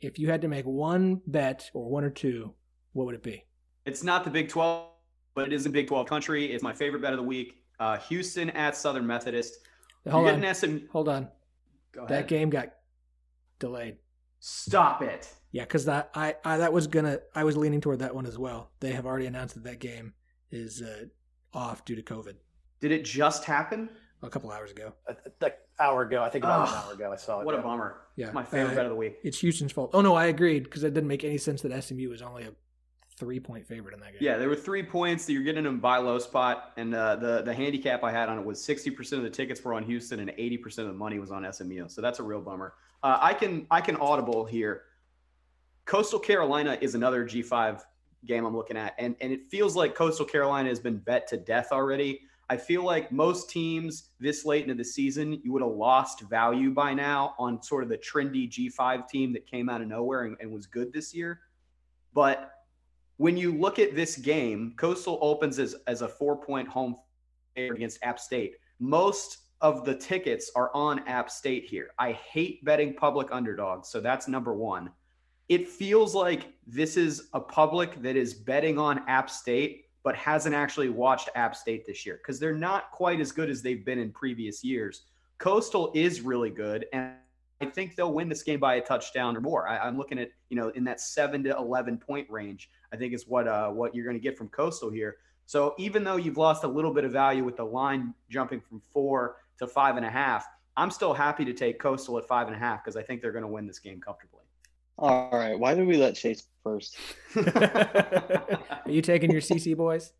if 0.01 0.19
you 0.19 0.31
had 0.31 0.43
to 0.43 0.49
make 0.49 0.65
one 0.65 1.21
bet 1.27 1.71
or 1.75 1.89
one 1.89 2.05
or 2.05 2.11
two, 2.11 2.55
what 2.93 3.07
would 3.07 3.15
it 3.15 3.23
be? 3.23 3.45
It's 3.85 4.03
not 4.03 4.25
the 4.25 4.31
Big 4.31 4.49
Twelve, 4.49 4.89
but 5.35 5.47
it 5.47 5.53
is 5.53 5.67
in 5.67 5.73
Big 5.73 5.89
Twelve 5.89 6.09
country. 6.09 6.47
It's 6.47 6.63
my 6.63 6.73
favorite 6.73 7.03
bet 7.03 7.13
of 7.13 7.19
the 7.19 7.25
week. 7.25 7.63
Uh, 7.79 7.99
Houston 7.99 8.51
at 8.51 8.77
Southern 8.77 9.07
Methodist. 9.07 9.59
Hold 10.09 10.29
on. 10.29 10.55
SM... 10.55 10.79
Hold 10.93 11.09
on. 11.09 11.29
Go 11.93 12.07
That 12.07 12.27
game 12.27 12.49
got 12.51 12.73
delayed. 13.59 13.97
Stop 14.41 15.03
it. 15.03 15.33
Yeah, 15.53 15.63
because 15.65 15.85
that 15.85 16.11
I, 16.15 16.35
I 16.45 16.57
that 16.59 16.73
was 16.73 16.87
gonna 16.87 17.19
I 17.35 17.45
was 17.45 17.57
leaning 17.57 17.81
toward 17.81 17.99
that 18.01 18.15
one 18.15 18.27
as 18.27 18.39
well. 18.39 18.71
They 18.81 18.93
have 18.93 19.07
already 19.07 19.27
announced 19.27 19.55
that 19.55 19.65
that 19.65 19.79
game 19.79 20.15
is 20.51 20.83
uh, 20.83 21.05
off 21.53 21.85
due 21.85 21.95
to 21.97 22.03
COVID 22.03 22.35
Did 22.81 22.91
it 22.93 23.05
just 23.05 23.45
happen? 23.45 23.89
a 24.25 24.31
couple 24.31 24.51
hours 24.53 24.71
ago. 24.71 24.93
A- 25.09 25.17
Like 25.41 25.59
hour 25.81 26.03
ago, 26.03 26.23
I 26.23 26.31
think 26.31 26.45
about 26.45 26.69
an 26.69 26.75
hour 26.75 26.93
ago, 26.93 27.13
I 27.13 27.17
saw 27.17 27.41
it. 27.41 27.45
What 27.47 27.57
a 27.57 27.59
bummer. 27.59 27.97
Yeah, 28.17 28.31
My 28.31 28.45
favorite 28.45 28.73
Uh, 28.73 28.77
bet 28.77 28.85
of 28.87 28.91
the 28.91 28.97
week. 28.97 29.17
It's 29.25 29.39
Houston's 29.41 29.73
fault. 29.73 29.91
Oh 29.95 30.01
no, 30.01 30.15
I 30.15 30.27
agreed 30.27 30.65
because 30.65 30.85
it 30.85 30.95
didn't 30.95 31.09
make 31.09 31.25
any 31.25 31.39
sense 31.39 31.61
that 31.63 31.83
SMU 31.85 32.09
was 32.09 32.23
only 32.23 32.45
a 32.45 32.53
three 33.19 33.41
point 33.41 33.67
favorite 33.67 33.93
in 33.95 34.01
that 34.01 34.13
game. 34.13 34.19
Yeah, 34.21 34.39
there 34.39 34.49
were 34.49 34.57
three 34.57 34.83
points 34.83 35.27
that 35.27 35.33
you're 35.33 35.43
getting 35.43 35.65
them 35.65 35.81
buy 35.81 35.99
low 35.99 36.19
spot, 36.19 36.73
and 36.77 36.95
uh, 36.95 37.17
the 37.17 37.43
the 37.43 37.53
handicap 37.53 38.05
I 38.05 38.11
had 38.13 38.29
on 38.29 38.39
it 38.39 38.45
was 38.45 38.59
60% 38.67 39.13
of 39.19 39.23
the 39.23 39.31
tickets 39.31 39.63
were 39.63 39.75
on 39.75 39.83
Houston 39.83 40.21
and 40.21 40.31
80% 40.31 40.79
of 40.79 40.87
the 40.87 40.93
money 40.95 41.19
was 41.19 41.31
on 41.31 41.45
SMU. 41.53 41.89
So 41.89 42.01
that's 42.01 42.21
a 42.21 42.23
real 42.23 42.41
bummer. 42.41 42.75
Uh, 43.03 43.19
I 43.21 43.35
can 43.35 43.67
I 43.71 43.81
can 43.81 43.97
audible 43.97 44.45
here. 44.45 44.83
Coastal 45.93 46.19
Carolina 46.19 46.79
is 46.81 46.95
another 46.95 47.23
G5 47.23 47.83
game 48.25 48.47
I'm 48.47 48.57
looking 48.57 48.79
at, 48.79 48.95
and 48.97 49.15
and 49.21 49.31
it 49.31 49.45
feels 49.51 49.77
like 49.77 49.95
Coastal 49.95 50.25
Carolina 50.25 50.71
has 50.71 50.81
been 50.81 50.97
bet 50.97 51.27
to 51.27 51.37
death 51.37 51.69
already. 51.71 52.23
I 52.49 52.57
feel 52.57 52.83
like 52.83 53.13
most 53.13 53.51
teams 53.51 54.09
this 54.19 54.47
late 54.47 54.63
into 54.63 54.75
the 54.75 54.85
season, 54.87 55.39
you 55.45 55.53
would 55.53 55.61
have 55.61 55.71
lost 55.71 56.23
value 56.23 56.71
by 56.71 56.95
now 56.95 57.35
on 57.39 57.63
sort 57.63 57.83
of 57.83 57.91
the 57.91 57.99
trendy 57.99 58.51
G5 58.51 59.07
team 59.07 59.35
that 59.35 59.47
came 59.47 59.69
out 59.69 59.83
of 59.83 59.87
nowhere 59.87 60.23
and, 60.23 60.35
and 60.41 60.51
was 60.51 60.65
good 60.67 60.95
this 60.95 61.15
year. 61.15 61.41
But 62.15 62.51
when 63.19 63.37
you 63.37 63.53
look 63.55 63.79
at 63.79 63.95
this 63.95 64.17
game, 64.17 64.73
Coastal 64.79 65.19
opens 65.21 65.59
as, 65.59 65.77
as 65.87 66.01
a 66.01 66.09
four 66.09 66.39
point 66.39 66.69
home 66.69 66.97
against 67.55 68.03
App 68.03 68.19
State. 68.19 68.55
Most 68.79 69.41
of 69.61 69.85
the 69.85 69.95
tickets 69.95 70.51
are 70.57 70.71
on 70.75 71.01
App 71.01 71.31
State 71.31 71.67
here. 71.67 71.91
I 71.99 72.13
hate 72.13 72.65
betting 72.65 72.95
public 72.95 73.29
underdogs, 73.31 73.91
so 73.91 74.01
that's 74.01 74.27
number 74.27 74.55
one. 74.55 74.89
It 75.53 75.69
feels 75.69 76.15
like 76.15 76.51
this 76.67 76.97
is 76.97 77.29
a 77.35 77.41
public 77.41 78.01
that 78.01 78.17
is 78.17 78.33
betting 78.33 78.79
on 78.79 79.07
App 79.07 79.29
State, 79.29 79.85
but 80.03 80.17
hasn't 80.17 80.55
actually 80.55 80.89
watched 80.89 81.29
App 81.35 81.55
State 81.55 81.85
this 81.87 82.07
year 82.07 82.19
because 82.23 82.41
they're 82.41 82.57
not 82.57 82.91
quite 82.91 83.21
as 83.21 83.33
good 83.33 83.51
as 83.51 83.61
they've 83.61 83.85
been 83.85 83.99
in 83.99 84.13
previous 84.13 84.65
years. 84.65 85.03
Coastal 85.37 85.93
is 85.95 86.23
really 86.23 86.49
good, 86.49 86.87
and 86.95 87.13
I 87.61 87.67
think 87.67 87.97
they'll 87.97 88.15
win 88.15 88.31
this 88.31 88.43
game 88.43 88.61
by 88.61 88.77
a 88.77 88.81
touchdown 88.81 89.37
or 89.37 89.43
more. 89.43 89.69
I, 89.69 89.77
I'm 89.77 89.99
looking 89.99 90.19
at 90.19 90.31
you 90.49 90.57
know 90.57 90.71
in 90.71 90.85
that 90.85 91.03
seven 91.03 91.45
to 91.45 91.55
eleven 91.55 91.99
point 91.99 92.31
range. 92.31 92.71
I 92.91 92.97
think 92.97 93.13
is 93.13 93.29
what 93.29 93.47
uh, 93.47 93.69
what 93.69 93.95
you're 93.95 94.07
going 94.07 94.17
to 94.17 94.23
get 94.23 94.39
from 94.39 94.49
Coastal 94.49 94.89
here. 94.89 95.17
So 95.45 95.75
even 95.77 96.03
though 96.03 96.17
you've 96.17 96.39
lost 96.39 96.65
a 96.65 96.69
little 96.69 96.95
bit 96.95 97.05
of 97.05 97.13
value 97.13 97.45
with 97.45 97.59
the 97.59 97.65
line 97.65 98.15
jumping 98.31 98.63
from 98.63 98.81
four 98.91 99.37
to 99.59 99.67
five 99.67 99.99
and 99.99 100.07
a 100.07 100.11
half, 100.11 100.47
I'm 100.79 100.91
still 100.91 101.13
happy 101.13 101.45
to 101.45 101.53
take 101.53 101.79
Coastal 101.79 102.17
at 102.17 102.27
five 102.27 102.47
and 102.47 102.57
a 102.57 102.59
half 102.59 102.83
because 102.83 102.97
I 102.97 103.03
think 103.03 103.21
they're 103.21 103.33
going 103.33 103.45
to 103.45 103.49
win 103.49 103.67
this 103.67 103.81
game 103.81 104.01
comfortably. 104.01 104.42
All 105.03 105.31
right, 105.33 105.59
why 105.59 105.75
did 105.75 105.89
we 105.89 105.97
let 105.97 106.15
Chase 106.15 106.47
first? 106.63 106.97
Are 107.37 108.57
you 108.87 109.03
taking 109.03 109.33
your 109.33 109.41
CC 109.41 109.77
boys? 109.77 110.13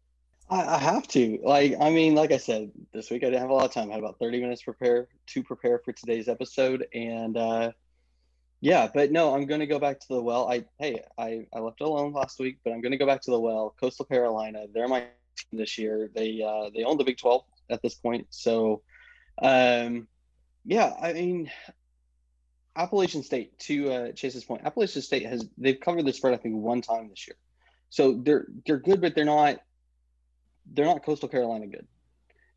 I, 0.51 0.75
I 0.75 0.79
have 0.79 1.07
to. 1.09 1.39
Like, 1.45 1.77
I 1.81 1.89
mean, 1.91 2.17
like 2.17 2.33
I 2.33 2.37
said, 2.37 2.73
this 2.93 3.09
week 3.09 3.23
I 3.23 3.27
didn't 3.27 3.43
have 3.43 3.51
a 3.51 3.55
lot 3.55 3.65
of 3.65 3.73
time. 3.73 3.91
I 3.91 3.93
had 3.93 4.01
about 4.01 4.19
30 4.19 4.41
minutes 4.41 4.63
to 4.63 4.65
prepare 4.65 5.07
to 5.29 5.43
prepare 5.45 5.79
for 5.85 5.93
today's 5.93 6.27
episode. 6.27 6.85
And 6.93 7.37
uh 7.37 7.71
yeah, 8.61 8.89
but 8.93 9.13
no, 9.13 9.37
I'm 9.37 9.47
gonna 9.47 9.69
go 9.69 9.79
back 9.79 10.01
to 10.01 10.07
the 10.09 10.21
well. 10.21 10.51
I 10.51 10.65
hey, 10.81 11.01
I, 11.17 11.47
I 11.55 11.61
left 11.61 11.81
it 11.81 11.85
alone 11.85 12.13
last 12.13 12.41
week, 12.41 12.59
but 12.65 12.73
I'm 12.73 12.81
gonna 12.81 12.99
go 12.99 13.07
back 13.07 13.23
to 13.23 13.31
the 13.31 13.39
well. 13.39 13.77
Coastal 13.79 14.05
Carolina, 14.05 14.67
they're 14.75 14.89
my 14.89 15.03
team 15.37 15.61
this 15.61 15.79
year. 15.79 16.11
They 16.13 16.43
uh 16.43 16.71
they 16.75 16.83
own 16.83 16.99
the 16.99 17.05
Big 17.05 17.19
12 17.19 17.45
at 17.71 17.83
this 17.83 17.95
point. 17.95 18.27
So 18.31 18.83
um 19.41 20.09
yeah, 20.65 20.93
I 21.01 21.13
mean 21.13 21.53
Appalachian 22.77 23.23
State, 23.23 23.59
to 23.61 23.93
uh, 23.93 24.13
Chase's 24.13 24.45
point, 24.45 24.63
Appalachian 24.65 25.03
State 25.03 25.27
has 25.27 25.47
they've 25.59 25.79
covered 25.79 26.07
the 26.07 26.13
spread 26.13 26.35
I 26.35 26.39
think 26.39 26.57
one 26.57 26.81
time 26.81 27.09
this 27.09 27.27
year, 27.27 27.37
so 27.91 28.15
they're 28.15 28.47
they're 28.67 28.79
good, 28.79 29.01
but 29.01 29.15
they're 29.15 29.25
not 29.25 29.59
they're 30.73 30.87
not 30.87 31.05
Coastal 31.05 31.29
Carolina 31.29 31.67
good, 31.67 31.87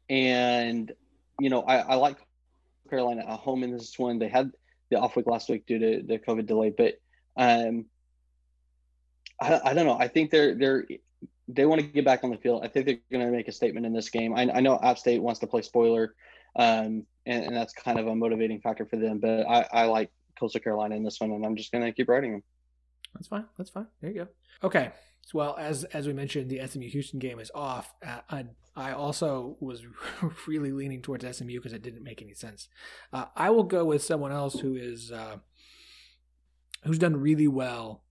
and 0.10 0.91
you 1.39 1.49
know 1.49 1.62
I, 1.62 1.78
I 1.78 1.95
like 1.95 2.17
Carolina 2.89 3.25
at 3.28 3.39
home 3.39 3.63
in 3.63 3.71
this 3.71 3.97
one. 3.99 4.19
They 4.19 4.30
had 4.30 4.51
the 4.89 4.99
off 4.99 5.15
week 5.15 5.28
last 5.28 5.49
week 5.49 5.65
due 5.65 5.80
to 5.80 6.04
the 6.04 6.19
COVID 6.19 6.45
delay, 6.45 6.69
but 6.69 6.99
um, 7.36 7.86
I, 9.41 9.60
I 9.65 9.73
don't 9.73 9.86
know. 9.86 9.97
I 9.99 10.08
think 10.08 10.32
they're 10.32 10.56
they're 10.56 10.86
they 11.47 11.65
want 11.65 11.82
to 11.82 11.88
get 11.88 12.06
back 12.06 12.23
on 12.23 12.32
the 12.32 12.38
field. 12.38 12.63
I 12.63 12.67
think 12.67 12.86
they're 12.86 12.99
going 13.12 13.25
to 13.25 13.32
make 13.32 13.47
a 13.47 13.51
statement 13.51 13.86
in 13.86 13.93
this 13.93 14.10
game. 14.10 14.34
I, 14.34 14.49
I 14.51 14.60
know 14.62 14.80
App 14.82 14.97
State 14.97 15.21
wants 15.21 15.41
to 15.41 15.47
play 15.47 15.62
spoiler, 15.62 16.15
um, 16.56 17.06
and, 17.25 17.45
and, 17.45 17.55
that's 17.55 17.73
kind 17.73 17.99
of 17.99 18.07
a 18.07 18.15
motivating 18.15 18.59
factor 18.61 18.85
for 18.85 18.97
them. 18.97 19.19
But 19.19 19.47
I, 19.47 19.67
I 19.71 19.85
like 19.85 20.11
Coastal 20.39 20.61
Carolina 20.61 20.95
in 20.95 21.03
this 21.03 21.19
one, 21.19 21.31
and 21.31 21.45
I'm 21.45 21.55
just 21.55 21.71
going 21.71 21.83
to 21.83 21.91
keep 21.91 22.09
writing 22.09 22.33
them. 22.33 22.43
That's 23.13 23.27
fine. 23.27 23.45
That's 23.57 23.69
fine. 23.69 23.88
There 24.01 24.11
you 24.11 24.17
go. 24.17 24.27
Okay. 24.63 24.91
Well, 25.33 25.55
as 25.59 25.85
as 25.85 26.05
we 26.05 26.13
mentioned, 26.13 26.49
the 26.49 26.65
SMU 26.67 26.88
Houston 26.89 27.19
game 27.19 27.39
is 27.39 27.49
off. 27.55 27.93
Uh, 28.05 28.19
I 28.29 28.45
I 28.75 28.91
also 28.91 29.57
was 29.59 29.81
really 30.47 30.71
leaning 30.71 31.01
towards 31.01 31.25
SMU 31.38 31.55
because 31.55 31.73
it 31.73 31.81
didn't 31.81 32.03
make 32.03 32.21
any 32.21 32.33
sense. 32.33 32.67
Uh, 33.11 33.25
I 33.35 33.49
will 33.49 33.63
go 33.63 33.85
with 33.85 34.03
someone 34.03 34.31
else 34.31 34.59
who 34.59 34.75
is 34.75 35.11
uh, 35.11 35.38
who's 36.83 36.99
done 36.99 37.17
really 37.17 37.47
well 37.47 38.03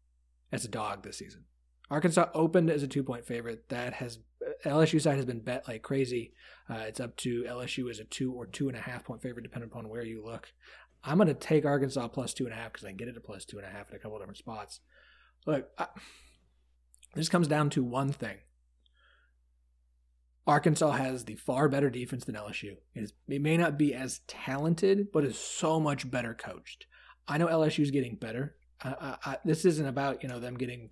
as 0.50 0.64
a 0.64 0.68
dog 0.68 1.05
this 1.05 1.18
season. 1.18 1.44
Arkansas 1.90 2.29
opened 2.35 2.70
as 2.70 2.83
a 2.83 2.88
two 2.88 3.03
point 3.03 3.27
favorite. 3.27 3.68
That 3.68 3.94
has 3.94 4.18
LSU 4.64 5.01
side 5.01 5.16
has 5.16 5.27
been 5.27 5.40
bet 5.40 5.66
like 5.68 5.83
crazy. 5.83 6.33
Uh, 6.68 6.85
it's 6.87 7.01
up 7.01 7.16
to 7.18 7.44
LSU 7.44 7.90
as 7.90 7.99
a 7.99 8.05
two 8.05 8.33
or 8.33 8.47
two 8.47 8.68
and 8.68 8.77
a 8.77 8.81
half 8.81 9.05
point 9.05 9.23
favorite, 9.23 9.42
depending 9.42 9.70
upon 9.70 9.88
where 9.88 10.05
you 10.05 10.25
look. 10.25 10.53
I'm 11.03 11.18
going 11.18 11.29
to 11.29 11.35
take 11.35 11.66
Arkansas 11.66 12.09
plus 12.09 12.33
two 12.33 12.44
and 12.44 12.55
a 12.55 12.57
half 12.57 12.73
because 12.73 12.85
I 12.85 12.88
can 12.88 12.97
get 12.97 13.09
it 13.09 13.12
to 13.12 13.20
plus 13.20 13.44
two 13.44 13.59
and 13.59 13.66
a 13.66 13.70
half 13.70 13.90
in 13.90 13.97
a 13.97 13.99
couple 13.99 14.18
different 14.18 14.38
spots. 14.38 14.81
Look, 15.47 15.68
I, 15.79 15.87
this 17.14 17.29
comes 17.29 17.47
down 17.47 17.70
to 17.70 17.85
one 17.85 18.12
thing. 18.12 18.38
Arkansas 20.47 20.92
has 20.92 21.25
the 21.25 21.37
far 21.37 21.68
better 21.68 21.90
defense 21.90 22.25
than 22.25 22.35
LSU. 22.35 22.77
It, 22.94 23.03
is, 23.03 23.12
it 23.29 23.40
may 23.40 23.57
not 23.57 23.79
be 23.79 23.94
as 23.94 24.20
talented, 24.27 25.09
but 25.12 25.25
is 25.25 25.38
so 25.38 25.81
much 25.81 26.11
better 26.11 26.35
coached. 26.35 26.87
I 27.27 27.38
know 27.38 27.47
LSU 27.47 27.81
is 27.81 27.90
getting 27.90 28.16
better. 28.16 28.57
I, 28.83 29.16
I, 29.25 29.37
this 29.44 29.64
isn't 29.64 29.87
about 29.87 30.23
you 30.23 30.29
know 30.29 30.40
them 30.40 30.59
getting 30.59 30.90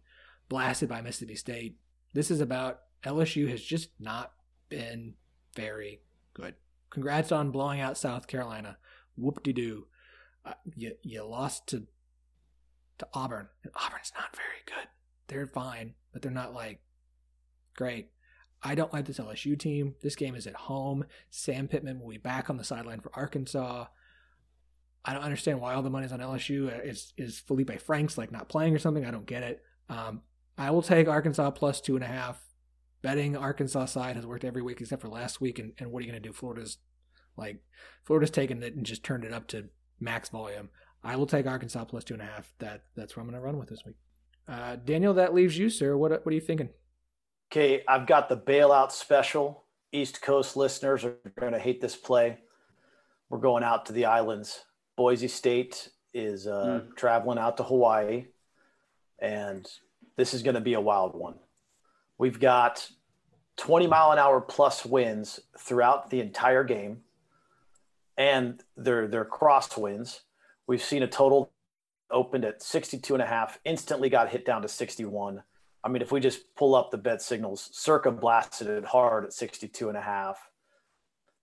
blasted 0.52 0.86
by 0.86 1.00
Mississippi 1.00 1.34
State. 1.34 1.78
This 2.12 2.30
is 2.30 2.42
about 2.42 2.80
LSU 3.06 3.48
has 3.48 3.62
just 3.62 3.88
not 3.98 4.32
been 4.68 5.14
very 5.56 6.02
good. 6.34 6.56
Congrats 6.90 7.32
on 7.32 7.50
blowing 7.50 7.80
out 7.80 7.96
South 7.96 8.26
Carolina. 8.26 8.76
Whoop 9.16 9.42
de 9.42 9.54
doo. 9.54 9.86
Uh, 10.44 10.52
you 10.76 10.92
you 11.02 11.24
lost 11.24 11.68
to 11.68 11.86
to 12.98 13.08
Auburn, 13.14 13.48
and 13.64 13.72
Auburn's 13.74 14.12
not 14.14 14.36
very 14.36 14.62
good. 14.66 14.88
They're 15.28 15.46
fine, 15.46 15.94
but 16.12 16.20
they're 16.20 16.30
not 16.30 16.52
like 16.52 16.82
great. 17.74 18.10
I 18.62 18.74
don't 18.74 18.92
like 18.92 19.06
this 19.06 19.18
LSU 19.18 19.58
team. 19.58 19.94
This 20.02 20.16
game 20.16 20.34
is 20.34 20.46
at 20.46 20.54
home. 20.54 21.06
Sam 21.30 21.66
Pittman 21.66 21.98
will 21.98 22.10
be 22.10 22.18
back 22.18 22.50
on 22.50 22.58
the 22.58 22.64
sideline 22.64 23.00
for 23.00 23.10
Arkansas. 23.14 23.86
I 25.02 25.14
don't 25.14 25.24
understand 25.24 25.62
why 25.62 25.72
all 25.72 25.82
the 25.82 25.88
money's 25.88 26.12
on 26.12 26.20
LSU. 26.20 26.70
Is 26.86 27.14
is 27.16 27.42
Feleipe 27.48 27.80
Franks 27.80 28.18
like 28.18 28.30
not 28.30 28.50
playing 28.50 28.74
or 28.74 28.78
something? 28.78 29.06
I 29.06 29.10
don't 29.10 29.24
get 29.24 29.42
it. 29.42 29.62
Um, 29.88 30.20
I 30.58 30.70
will 30.70 30.82
take 30.82 31.08
Arkansas 31.08 31.50
plus 31.52 31.80
two 31.80 31.94
and 31.94 32.04
a 32.04 32.08
half. 32.08 32.40
Betting 33.02 33.36
Arkansas 33.36 33.86
side 33.86 34.16
has 34.16 34.26
worked 34.26 34.44
every 34.44 34.62
week 34.62 34.80
except 34.80 35.02
for 35.02 35.08
last 35.08 35.40
week. 35.40 35.58
And, 35.58 35.72
and 35.78 35.90
what 35.90 36.00
are 36.00 36.06
you 36.06 36.12
going 36.12 36.22
to 36.22 36.28
do? 36.28 36.32
Florida's 36.32 36.78
like 37.36 37.62
Florida's 38.04 38.30
taken 38.30 38.62
it 38.62 38.74
and 38.74 38.86
just 38.86 39.02
turned 39.02 39.24
it 39.24 39.32
up 39.32 39.48
to 39.48 39.68
max 39.98 40.28
volume. 40.28 40.68
I 41.02 41.16
will 41.16 41.26
take 41.26 41.46
Arkansas 41.46 41.84
plus 41.86 42.04
two 42.04 42.14
and 42.14 42.22
a 42.22 42.26
half. 42.26 42.52
That 42.58 42.82
that's 42.94 43.16
where 43.16 43.22
I'm 43.22 43.28
going 43.28 43.40
to 43.40 43.44
run 43.44 43.58
with 43.58 43.68
this 43.68 43.84
week. 43.84 43.96
Uh, 44.48 44.76
Daniel, 44.76 45.14
that 45.14 45.34
leaves 45.34 45.56
you, 45.56 45.68
sir. 45.70 45.96
What 45.96 46.10
what 46.24 46.30
are 46.30 46.34
you 46.34 46.40
thinking? 46.40 46.68
Okay, 47.50 47.82
I've 47.88 48.06
got 48.06 48.28
the 48.28 48.36
bailout 48.36 48.92
special. 48.92 49.64
East 49.92 50.22
Coast 50.22 50.56
listeners 50.56 51.04
are 51.04 51.18
going 51.38 51.52
to 51.52 51.58
hate 51.58 51.80
this 51.80 51.96
play. 51.96 52.38
We're 53.28 53.38
going 53.38 53.62
out 53.62 53.86
to 53.86 53.92
the 53.92 54.06
islands. 54.06 54.64
Boise 54.96 55.28
State 55.28 55.90
is 56.14 56.46
uh, 56.46 56.82
mm. 56.82 56.96
traveling 56.96 57.38
out 57.38 57.58
to 57.58 57.62
Hawaii, 57.62 58.26
and 59.18 59.66
this 60.16 60.34
is 60.34 60.42
going 60.42 60.54
to 60.54 60.60
be 60.60 60.74
a 60.74 60.80
wild 60.80 61.14
one. 61.14 61.34
We've 62.18 62.38
got 62.38 62.88
20 63.56 63.86
mile 63.86 64.12
an 64.12 64.18
hour 64.18 64.40
plus 64.40 64.84
winds 64.84 65.40
throughout 65.58 66.10
the 66.10 66.20
entire 66.20 66.64
game, 66.64 67.00
and 68.16 68.62
they're 68.76 69.08
they're 69.08 69.24
crosswinds. 69.24 70.20
We've 70.66 70.82
seen 70.82 71.02
a 71.02 71.08
total 71.08 71.52
opened 72.10 72.44
at 72.44 72.62
62 72.62 73.14
and 73.14 73.22
a 73.22 73.26
half, 73.26 73.58
instantly 73.64 74.08
got 74.08 74.28
hit 74.28 74.44
down 74.44 74.62
to 74.62 74.68
61. 74.68 75.42
I 75.84 75.88
mean, 75.88 76.02
if 76.02 76.12
we 76.12 76.20
just 76.20 76.54
pull 76.54 76.74
up 76.74 76.90
the 76.90 76.98
bet 76.98 77.22
signals, 77.22 77.68
Circa 77.72 78.12
blasted 78.12 78.68
it 78.68 78.84
hard 78.84 79.24
at 79.24 79.32
62 79.32 79.88
and 79.88 79.98
a 79.98 80.00
half. 80.00 80.38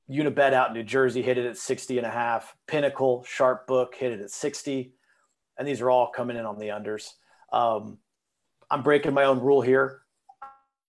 Unibet 0.10 0.54
out 0.54 0.70
in 0.70 0.74
New 0.74 0.84
Jersey 0.84 1.22
hit 1.22 1.38
it 1.38 1.46
at 1.46 1.58
60 1.58 1.98
and 1.98 2.08
a 2.08 2.10
half. 2.10 2.56
Pinnacle, 2.68 3.24
Sharp 3.28 3.68
Book 3.68 3.96
hit 3.96 4.12
it 4.12 4.22
at 4.22 4.32
60. 4.32 4.94
And 5.58 5.68
these 5.68 5.82
are 5.82 5.90
all 5.90 6.10
coming 6.10 6.38
in 6.38 6.46
on 6.46 6.58
the 6.58 6.70
unders. 6.70 7.10
Um, 7.52 8.00
I'm 8.72 8.84
breaking 8.84 9.14
my 9.14 9.24
own 9.24 9.40
rule 9.40 9.62
here. 9.62 10.02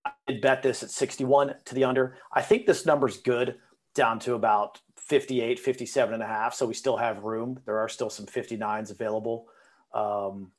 I 0.04 0.12
did 0.26 0.40
bet 0.40 0.62
this 0.62 0.82
at 0.82 0.90
61 0.90 1.54
to 1.66 1.74
the 1.74 1.84
under. 1.84 2.16
I 2.32 2.42
think 2.42 2.66
this 2.66 2.86
number's 2.86 3.18
good 3.18 3.56
down 3.94 4.18
to 4.20 4.34
about 4.34 4.80
58, 4.96 5.58
57 5.58 6.14
and 6.14 6.22
a 6.22 6.26
half. 6.26 6.54
So 6.54 6.66
we 6.66 6.74
still 6.74 6.96
have 6.96 7.24
room. 7.24 7.60
There 7.66 7.78
are 7.78 7.88
still 7.88 8.10
some 8.10 8.26
59s 8.26 8.90
available. 8.90 9.46
Um, 9.92 10.52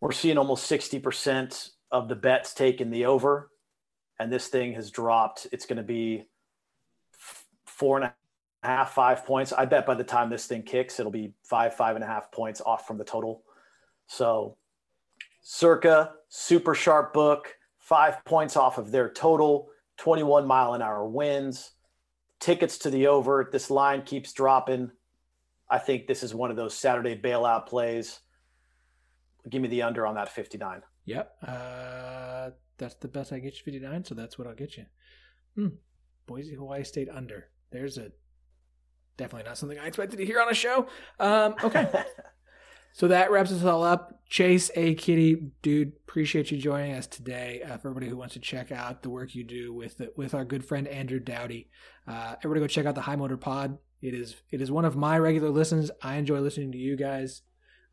we're 0.00 0.12
seeing 0.12 0.38
almost 0.38 0.70
60% 0.70 1.70
of 1.90 2.08
the 2.08 2.16
bets 2.16 2.54
taken 2.54 2.90
the 2.90 3.06
over. 3.06 3.50
And 4.18 4.32
this 4.32 4.48
thing 4.48 4.74
has 4.74 4.90
dropped. 4.90 5.46
It's 5.52 5.66
going 5.66 5.76
to 5.76 5.82
be 5.82 6.28
four 7.66 7.96
and 7.96 8.06
a 8.06 8.14
half, 8.62 8.92
five 8.92 9.24
points. 9.24 9.52
I 9.52 9.64
bet 9.64 9.86
by 9.86 9.94
the 9.94 10.04
time 10.04 10.30
this 10.30 10.46
thing 10.46 10.62
kicks, 10.62 10.98
it'll 10.98 11.12
be 11.12 11.34
five, 11.44 11.74
five 11.74 11.94
and 11.94 12.04
a 12.04 12.08
half 12.08 12.32
points 12.32 12.60
off 12.64 12.86
from 12.86 12.98
the 12.98 13.04
total. 13.04 13.42
So 14.06 14.56
circa 15.40 16.12
super 16.28 16.74
sharp 16.74 17.12
book, 17.12 17.54
five 17.78 18.24
points 18.24 18.56
off 18.56 18.78
of 18.78 18.90
their 18.90 19.10
total, 19.10 19.68
21 19.98 20.46
mile 20.46 20.74
an 20.74 20.82
hour 20.82 21.06
winds, 21.06 21.72
tickets 22.40 22.78
to 22.78 22.90
the 22.90 23.06
over. 23.06 23.48
This 23.50 23.70
line 23.70 24.02
keeps 24.02 24.32
dropping. 24.32 24.90
I 25.70 25.78
think 25.78 26.06
this 26.06 26.22
is 26.22 26.34
one 26.34 26.50
of 26.50 26.56
those 26.56 26.74
Saturday 26.74 27.16
bailout 27.16 27.66
plays. 27.66 28.20
Give 29.48 29.62
me 29.62 29.68
the 29.68 29.82
under 29.82 30.06
on 30.06 30.14
that 30.14 30.28
59. 30.28 30.82
Yep. 31.04 31.36
Uh, 31.46 32.50
that's 32.76 32.94
the 32.96 33.08
best 33.08 33.32
I 33.32 33.38
get 33.38 33.54
you 33.54 33.64
59, 33.64 34.04
so 34.04 34.14
that's 34.14 34.38
what 34.38 34.46
I'll 34.46 34.54
get 34.54 34.76
you. 34.76 34.84
Hmm. 35.54 35.68
Boise, 36.26 36.54
Hawaii 36.54 36.84
State 36.84 37.08
under. 37.08 37.48
There's 37.70 37.98
a 37.98 38.12
definitely 39.16 39.48
not 39.48 39.58
something 39.58 39.78
I 39.78 39.86
expected 39.86 40.18
to 40.18 40.26
hear 40.26 40.40
on 40.40 40.48
a 40.48 40.54
show. 40.54 40.86
Um, 41.18 41.54
okay. 41.62 41.88
so 42.92 43.08
that 43.08 43.30
wraps 43.30 43.52
us 43.52 43.64
all 43.64 43.82
up. 43.82 44.20
Chase, 44.28 44.70
a 44.74 44.94
Kiddy, 44.94 45.50
dude, 45.62 45.92
appreciate 46.06 46.50
you 46.50 46.58
joining 46.58 46.92
us 46.92 47.06
today. 47.06 47.62
Uh, 47.62 47.78
for 47.78 47.88
everybody 47.88 48.08
who 48.08 48.16
wants 48.16 48.34
to 48.34 48.40
check 48.40 48.70
out 48.70 49.02
the 49.02 49.08
work 49.08 49.34
you 49.34 49.42
do 49.42 49.72
with 49.72 50.02
with 50.16 50.34
our 50.34 50.44
good 50.44 50.64
friend 50.64 50.86
Andrew 50.86 51.18
Dowdy, 51.18 51.70
uh, 52.06 52.34
everybody 52.44 52.60
go 52.60 52.66
check 52.66 52.86
out 52.86 52.94
the 52.94 53.02
High 53.02 53.16
Motor 53.16 53.38
Pod. 53.38 53.78
It 54.02 54.14
is 54.14 54.36
it 54.50 54.60
is 54.60 54.70
one 54.70 54.84
of 54.84 54.96
my 54.96 55.18
regular 55.18 55.50
listens. 55.50 55.90
I 56.02 56.16
enjoy 56.16 56.40
listening 56.40 56.72
to 56.72 56.78
you 56.78 56.96
guys. 56.96 57.42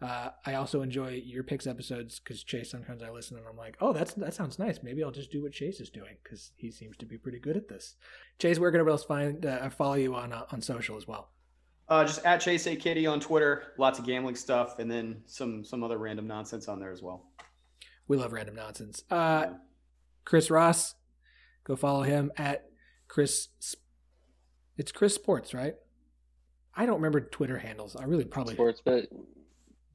Uh, 0.01 0.29
I 0.45 0.55
also 0.55 0.81
enjoy 0.81 1.21
your 1.25 1.43
picks 1.43 1.65
episodes 1.65 2.19
because 2.19 2.43
Chase 2.43 2.69
sometimes 2.69 3.01
I 3.01 3.09
listen 3.09 3.37
and 3.37 3.47
I'm 3.47 3.55
like, 3.55 3.77
oh, 3.79 3.93
that's 3.93 4.13
that 4.15 4.33
sounds 4.33 4.59
nice. 4.59 4.83
Maybe 4.83 5.03
I'll 5.03 5.11
just 5.11 5.31
do 5.31 5.41
what 5.41 5.53
Chase 5.53 5.79
is 5.79 5.89
doing 5.89 6.17
because 6.21 6.51
he 6.57 6.69
seems 6.69 6.97
to 6.97 7.05
be 7.05 7.17
pretty 7.17 7.39
good 7.39 7.55
at 7.55 7.69
this. 7.69 7.95
Chase, 8.37 8.59
where 8.59 8.71
can 8.71 8.81
everybody 8.81 8.93
else 8.93 9.05
find 9.05 9.45
uh, 9.45 9.69
follow 9.69 9.93
you 9.93 10.13
on 10.15 10.33
uh, 10.33 10.45
on 10.51 10.61
social 10.61 10.97
as 10.97 11.07
well? 11.07 11.29
Uh, 11.87 12.03
just 12.03 12.25
at 12.25 12.41
Chase 12.41 12.65
A 12.67 12.75
Kiddy 12.75 13.05
on 13.05 13.19
Twitter. 13.19 13.73
Lots 13.77 13.99
of 13.99 14.05
gambling 14.05 14.35
stuff, 14.35 14.79
and 14.79 14.89
then 14.89 15.21
some 15.27 15.63
some 15.63 15.83
other 15.83 15.97
random 15.97 16.27
nonsense 16.27 16.67
on 16.67 16.79
there 16.79 16.91
as 16.91 17.01
well. 17.01 17.25
We 18.07 18.17
love 18.17 18.33
random 18.33 18.55
nonsense. 18.55 19.03
Uh, 19.09 19.47
Chris 20.23 20.49
Ross, 20.49 20.95
go 21.63 21.75
follow 21.75 22.03
him 22.03 22.31
at 22.37 22.69
Chris. 23.07 23.49
It's 24.77 24.91
Chris 24.91 25.13
Sports, 25.13 25.53
right? 25.53 25.75
I 26.75 26.85
don't 26.85 26.95
remember 26.95 27.21
Twitter 27.21 27.59
handles. 27.59 27.95
I 27.95 28.03
really 28.03 28.25
probably 28.25 28.55
sports, 28.55 28.81
but 28.83 29.05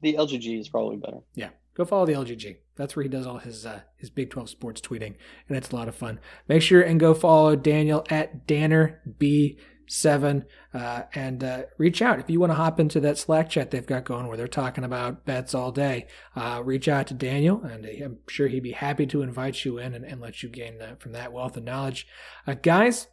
the 0.00 0.14
LGG 0.14 0.60
is 0.60 0.68
probably 0.68 0.96
better. 0.96 1.18
Yeah, 1.34 1.50
go 1.74 1.84
follow 1.84 2.06
the 2.06 2.14
LGG. 2.14 2.56
That's 2.76 2.96
where 2.96 3.02
he 3.02 3.08
does 3.08 3.26
all 3.26 3.38
his 3.38 3.66
uh, 3.66 3.80
his 3.96 4.10
Big 4.10 4.30
Twelve 4.30 4.48
sports 4.48 4.80
tweeting, 4.80 5.16
and 5.48 5.56
it's 5.56 5.70
a 5.70 5.76
lot 5.76 5.88
of 5.88 5.94
fun. 5.94 6.20
Make 6.48 6.62
sure 6.62 6.80
and 6.80 7.00
go 7.00 7.14
follow 7.14 7.56
Daniel 7.56 8.06
at 8.10 8.46
Danner 8.46 9.00
B 9.18 9.58
seven 9.91 10.45
uh, 10.72 11.03
and 11.14 11.43
uh, 11.43 11.62
reach 11.76 12.01
out. 12.01 12.20
If 12.20 12.30
you 12.30 12.38
want 12.38 12.53
to 12.53 12.57
hop 12.57 12.78
into 12.78 13.01
that 13.01 13.18
slack 13.18 13.51
chat 13.51 13.70
they've 13.70 13.84
got 13.84 14.05
going 14.05 14.28
where 14.28 14.36
they're 14.36 14.47
talking 14.47 14.84
about 14.84 15.24
bets 15.24 15.55
all 15.55 15.72
day 15.72 16.07
uh, 16.36 16.62
reach 16.64 16.86
out 16.86 17.09
to 17.09 17.14
daniel 17.14 17.62
and 17.64 17.84
i'm 17.86 18.18
sure 18.28 18.47
he'd 18.47 18.62
be 18.62 18.72
happy 18.72 19.07
to 19.07 19.22
invite 19.22 19.64
you 19.64 19.78
in 19.78 19.95
and, 19.95 20.05
and 20.05 20.20
let 20.20 20.43
you 20.43 20.49
gain 20.49 20.80
from 20.99 21.12
that 21.12 21.32
wealth 21.32 21.57
of 21.57 21.64
knowledge. 21.64 22.07
Uh, 22.47 22.55
guys 22.55 23.09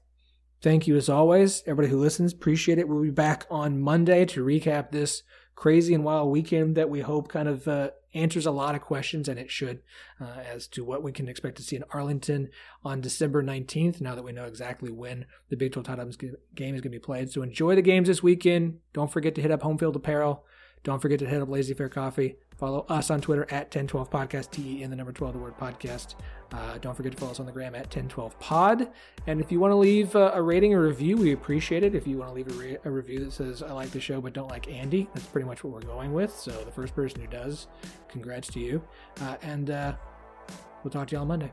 thank 0.61 0.87
you 0.87 0.95
as 0.95 1.09
always. 1.09 1.63
Everybody 1.65 1.89
who 1.89 1.99
listens 1.99 2.33
appreciate 2.33 2.77
it. 2.77 2.87
We'll 2.87 3.01
be 3.01 3.09
back 3.09 3.45
on 3.49 3.81
monday 3.81 4.25
to 4.25 4.45
recap 4.45 4.91
this 4.91 5.23
crazy 5.55 5.93
and 5.93 6.03
wild 6.03 6.29
weekend 6.31 6.75
that 6.75 6.89
we 6.89 7.01
hope 7.01 7.29
kind 7.29 7.47
of 7.47 7.67
uh, 7.67 7.89
answers 8.17 8.45
a 8.45 8.51
lot 8.51 8.75
of 8.75 8.81
questions, 8.81 9.27
and 9.27 9.39
it 9.39 9.49
should, 9.49 9.81
uh, 10.19 10.41
as 10.51 10.67
to 10.67 10.83
what 10.83 11.03
we 11.03 11.11
can 11.11 11.27
expect 11.27 11.57
to 11.57 11.63
see 11.63 11.75
in 11.75 11.83
Arlington 11.91 12.49
on 12.83 13.01
December 13.01 13.43
19th, 13.43 14.01
now 14.01 14.15
that 14.15 14.23
we 14.23 14.31
know 14.31 14.45
exactly 14.45 14.91
when 14.91 15.25
the 15.49 15.55
Big 15.55 15.73
12 15.73 15.85
title 15.85 16.05
game 16.55 16.75
is 16.75 16.81
going 16.81 16.91
to 16.91 16.97
be 16.97 16.99
played. 16.99 17.31
So 17.31 17.41
enjoy 17.41 17.75
the 17.75 17.81
games 17.81 18.07
this 18.07 18.23
weekend. 18.23 18.79
Don't 18.93 19.11
forget 19.11 19.35
to 19.35 19.41
hit 19.41 19.51
up 19.51 19.61
Homefield 19.61 19.95
Apparel. 19.95 20.43
Don't 20.87 21.01
forget 21.01 21.19
to 21.19 21.25
hit 21.25 21.41
up 21.41 21.49
Lazy 21.49 21.73
Fair 21.73 21.89
Coffee. 21.89 22.37
Follow 22.55 22.85
us 22.87 23.11
on 23.11 23.19
Twitter 23.19 23.43
at 23.49 23.65
1012 23.75 24.09
Podcast, 24.09 24.51
T 24.51 24.77
E 24.79 24.83
in 24.83 24.89
the 24.89 24.95
number 24.95 25.11
12, 25.11 25.33
the 25.33 25.39
word 25.39 25.57
podcast. 25.57 26.15
Uh, 26.53 26.77
don't 26.77 26.95
forget 26.95 27.11
to 27.11 27.17
follow 27.17 27.31
us 27.31 27.41
on 27.41 27.45
the 27.45 27.51
gram 27.51 27.75
at 27.75 27.87
1012 27.87 28.39
Pod. 28.39 28.87
And 29.27 29.41
if 29.41 29.51
you 29.51 29.59
want 29.59 29.73
to 29.73 29.75
leave 29.75 30.15
uh, 30.15 30.31
a 30.33 30.41
rating 30.41 30.73
or 30.73 30.83
review, 30.83 31.17
we 31.17 31.33
appreciate 31.33 31.83
it. 31.83 31.93
If 31.93 32.07
you 32.07 32.19
want 32.19 32.29
to 32.29 32.35
leave 32.35 32.47
a, 32.47 32.53
re- 32.53 32.77
a, 32.85 32.89
review 32.89 33.19
that 33.25 33.33
says, 33.33 33.61
I 33.61 33.73
like 33.73 33.91
the 33.91 33.99
show 33.99 34.21
but 34.21 34.31
don't 34.31 34.47
like 34.47 34.69
Andy, 34.69 35.09
that's 35.13 35.27
pretty 35.27 35.45
much 35.45 35.61
what 35.61 35.73
we're 35.73 35.81
going 35.81 36.13
with. 36.13 36.33
So 36.33 36.51
the 36.51 36.71
first 36.71 36.95
person 36.95 37.19
who 37.19 37.27
does, 37.27 37.67
congrats 38.07 38.47
to 38.51 38.61
you. 38.61 38.81
Uh, 39.19 39.35
and 39.41 39.69
uh, 39.69 39.93
we'll 40.85 40.91
talk 40.91 41.09
to 41.09 41.17
you 41.17 41.19
on 41.19 41.27
Monday. 41.27 41.51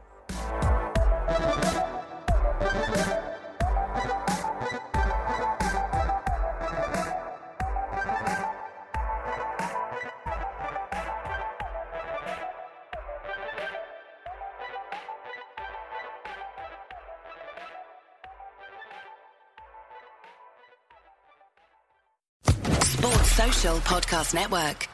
Podcast 23.73 24.35
Network. 24.35 24.94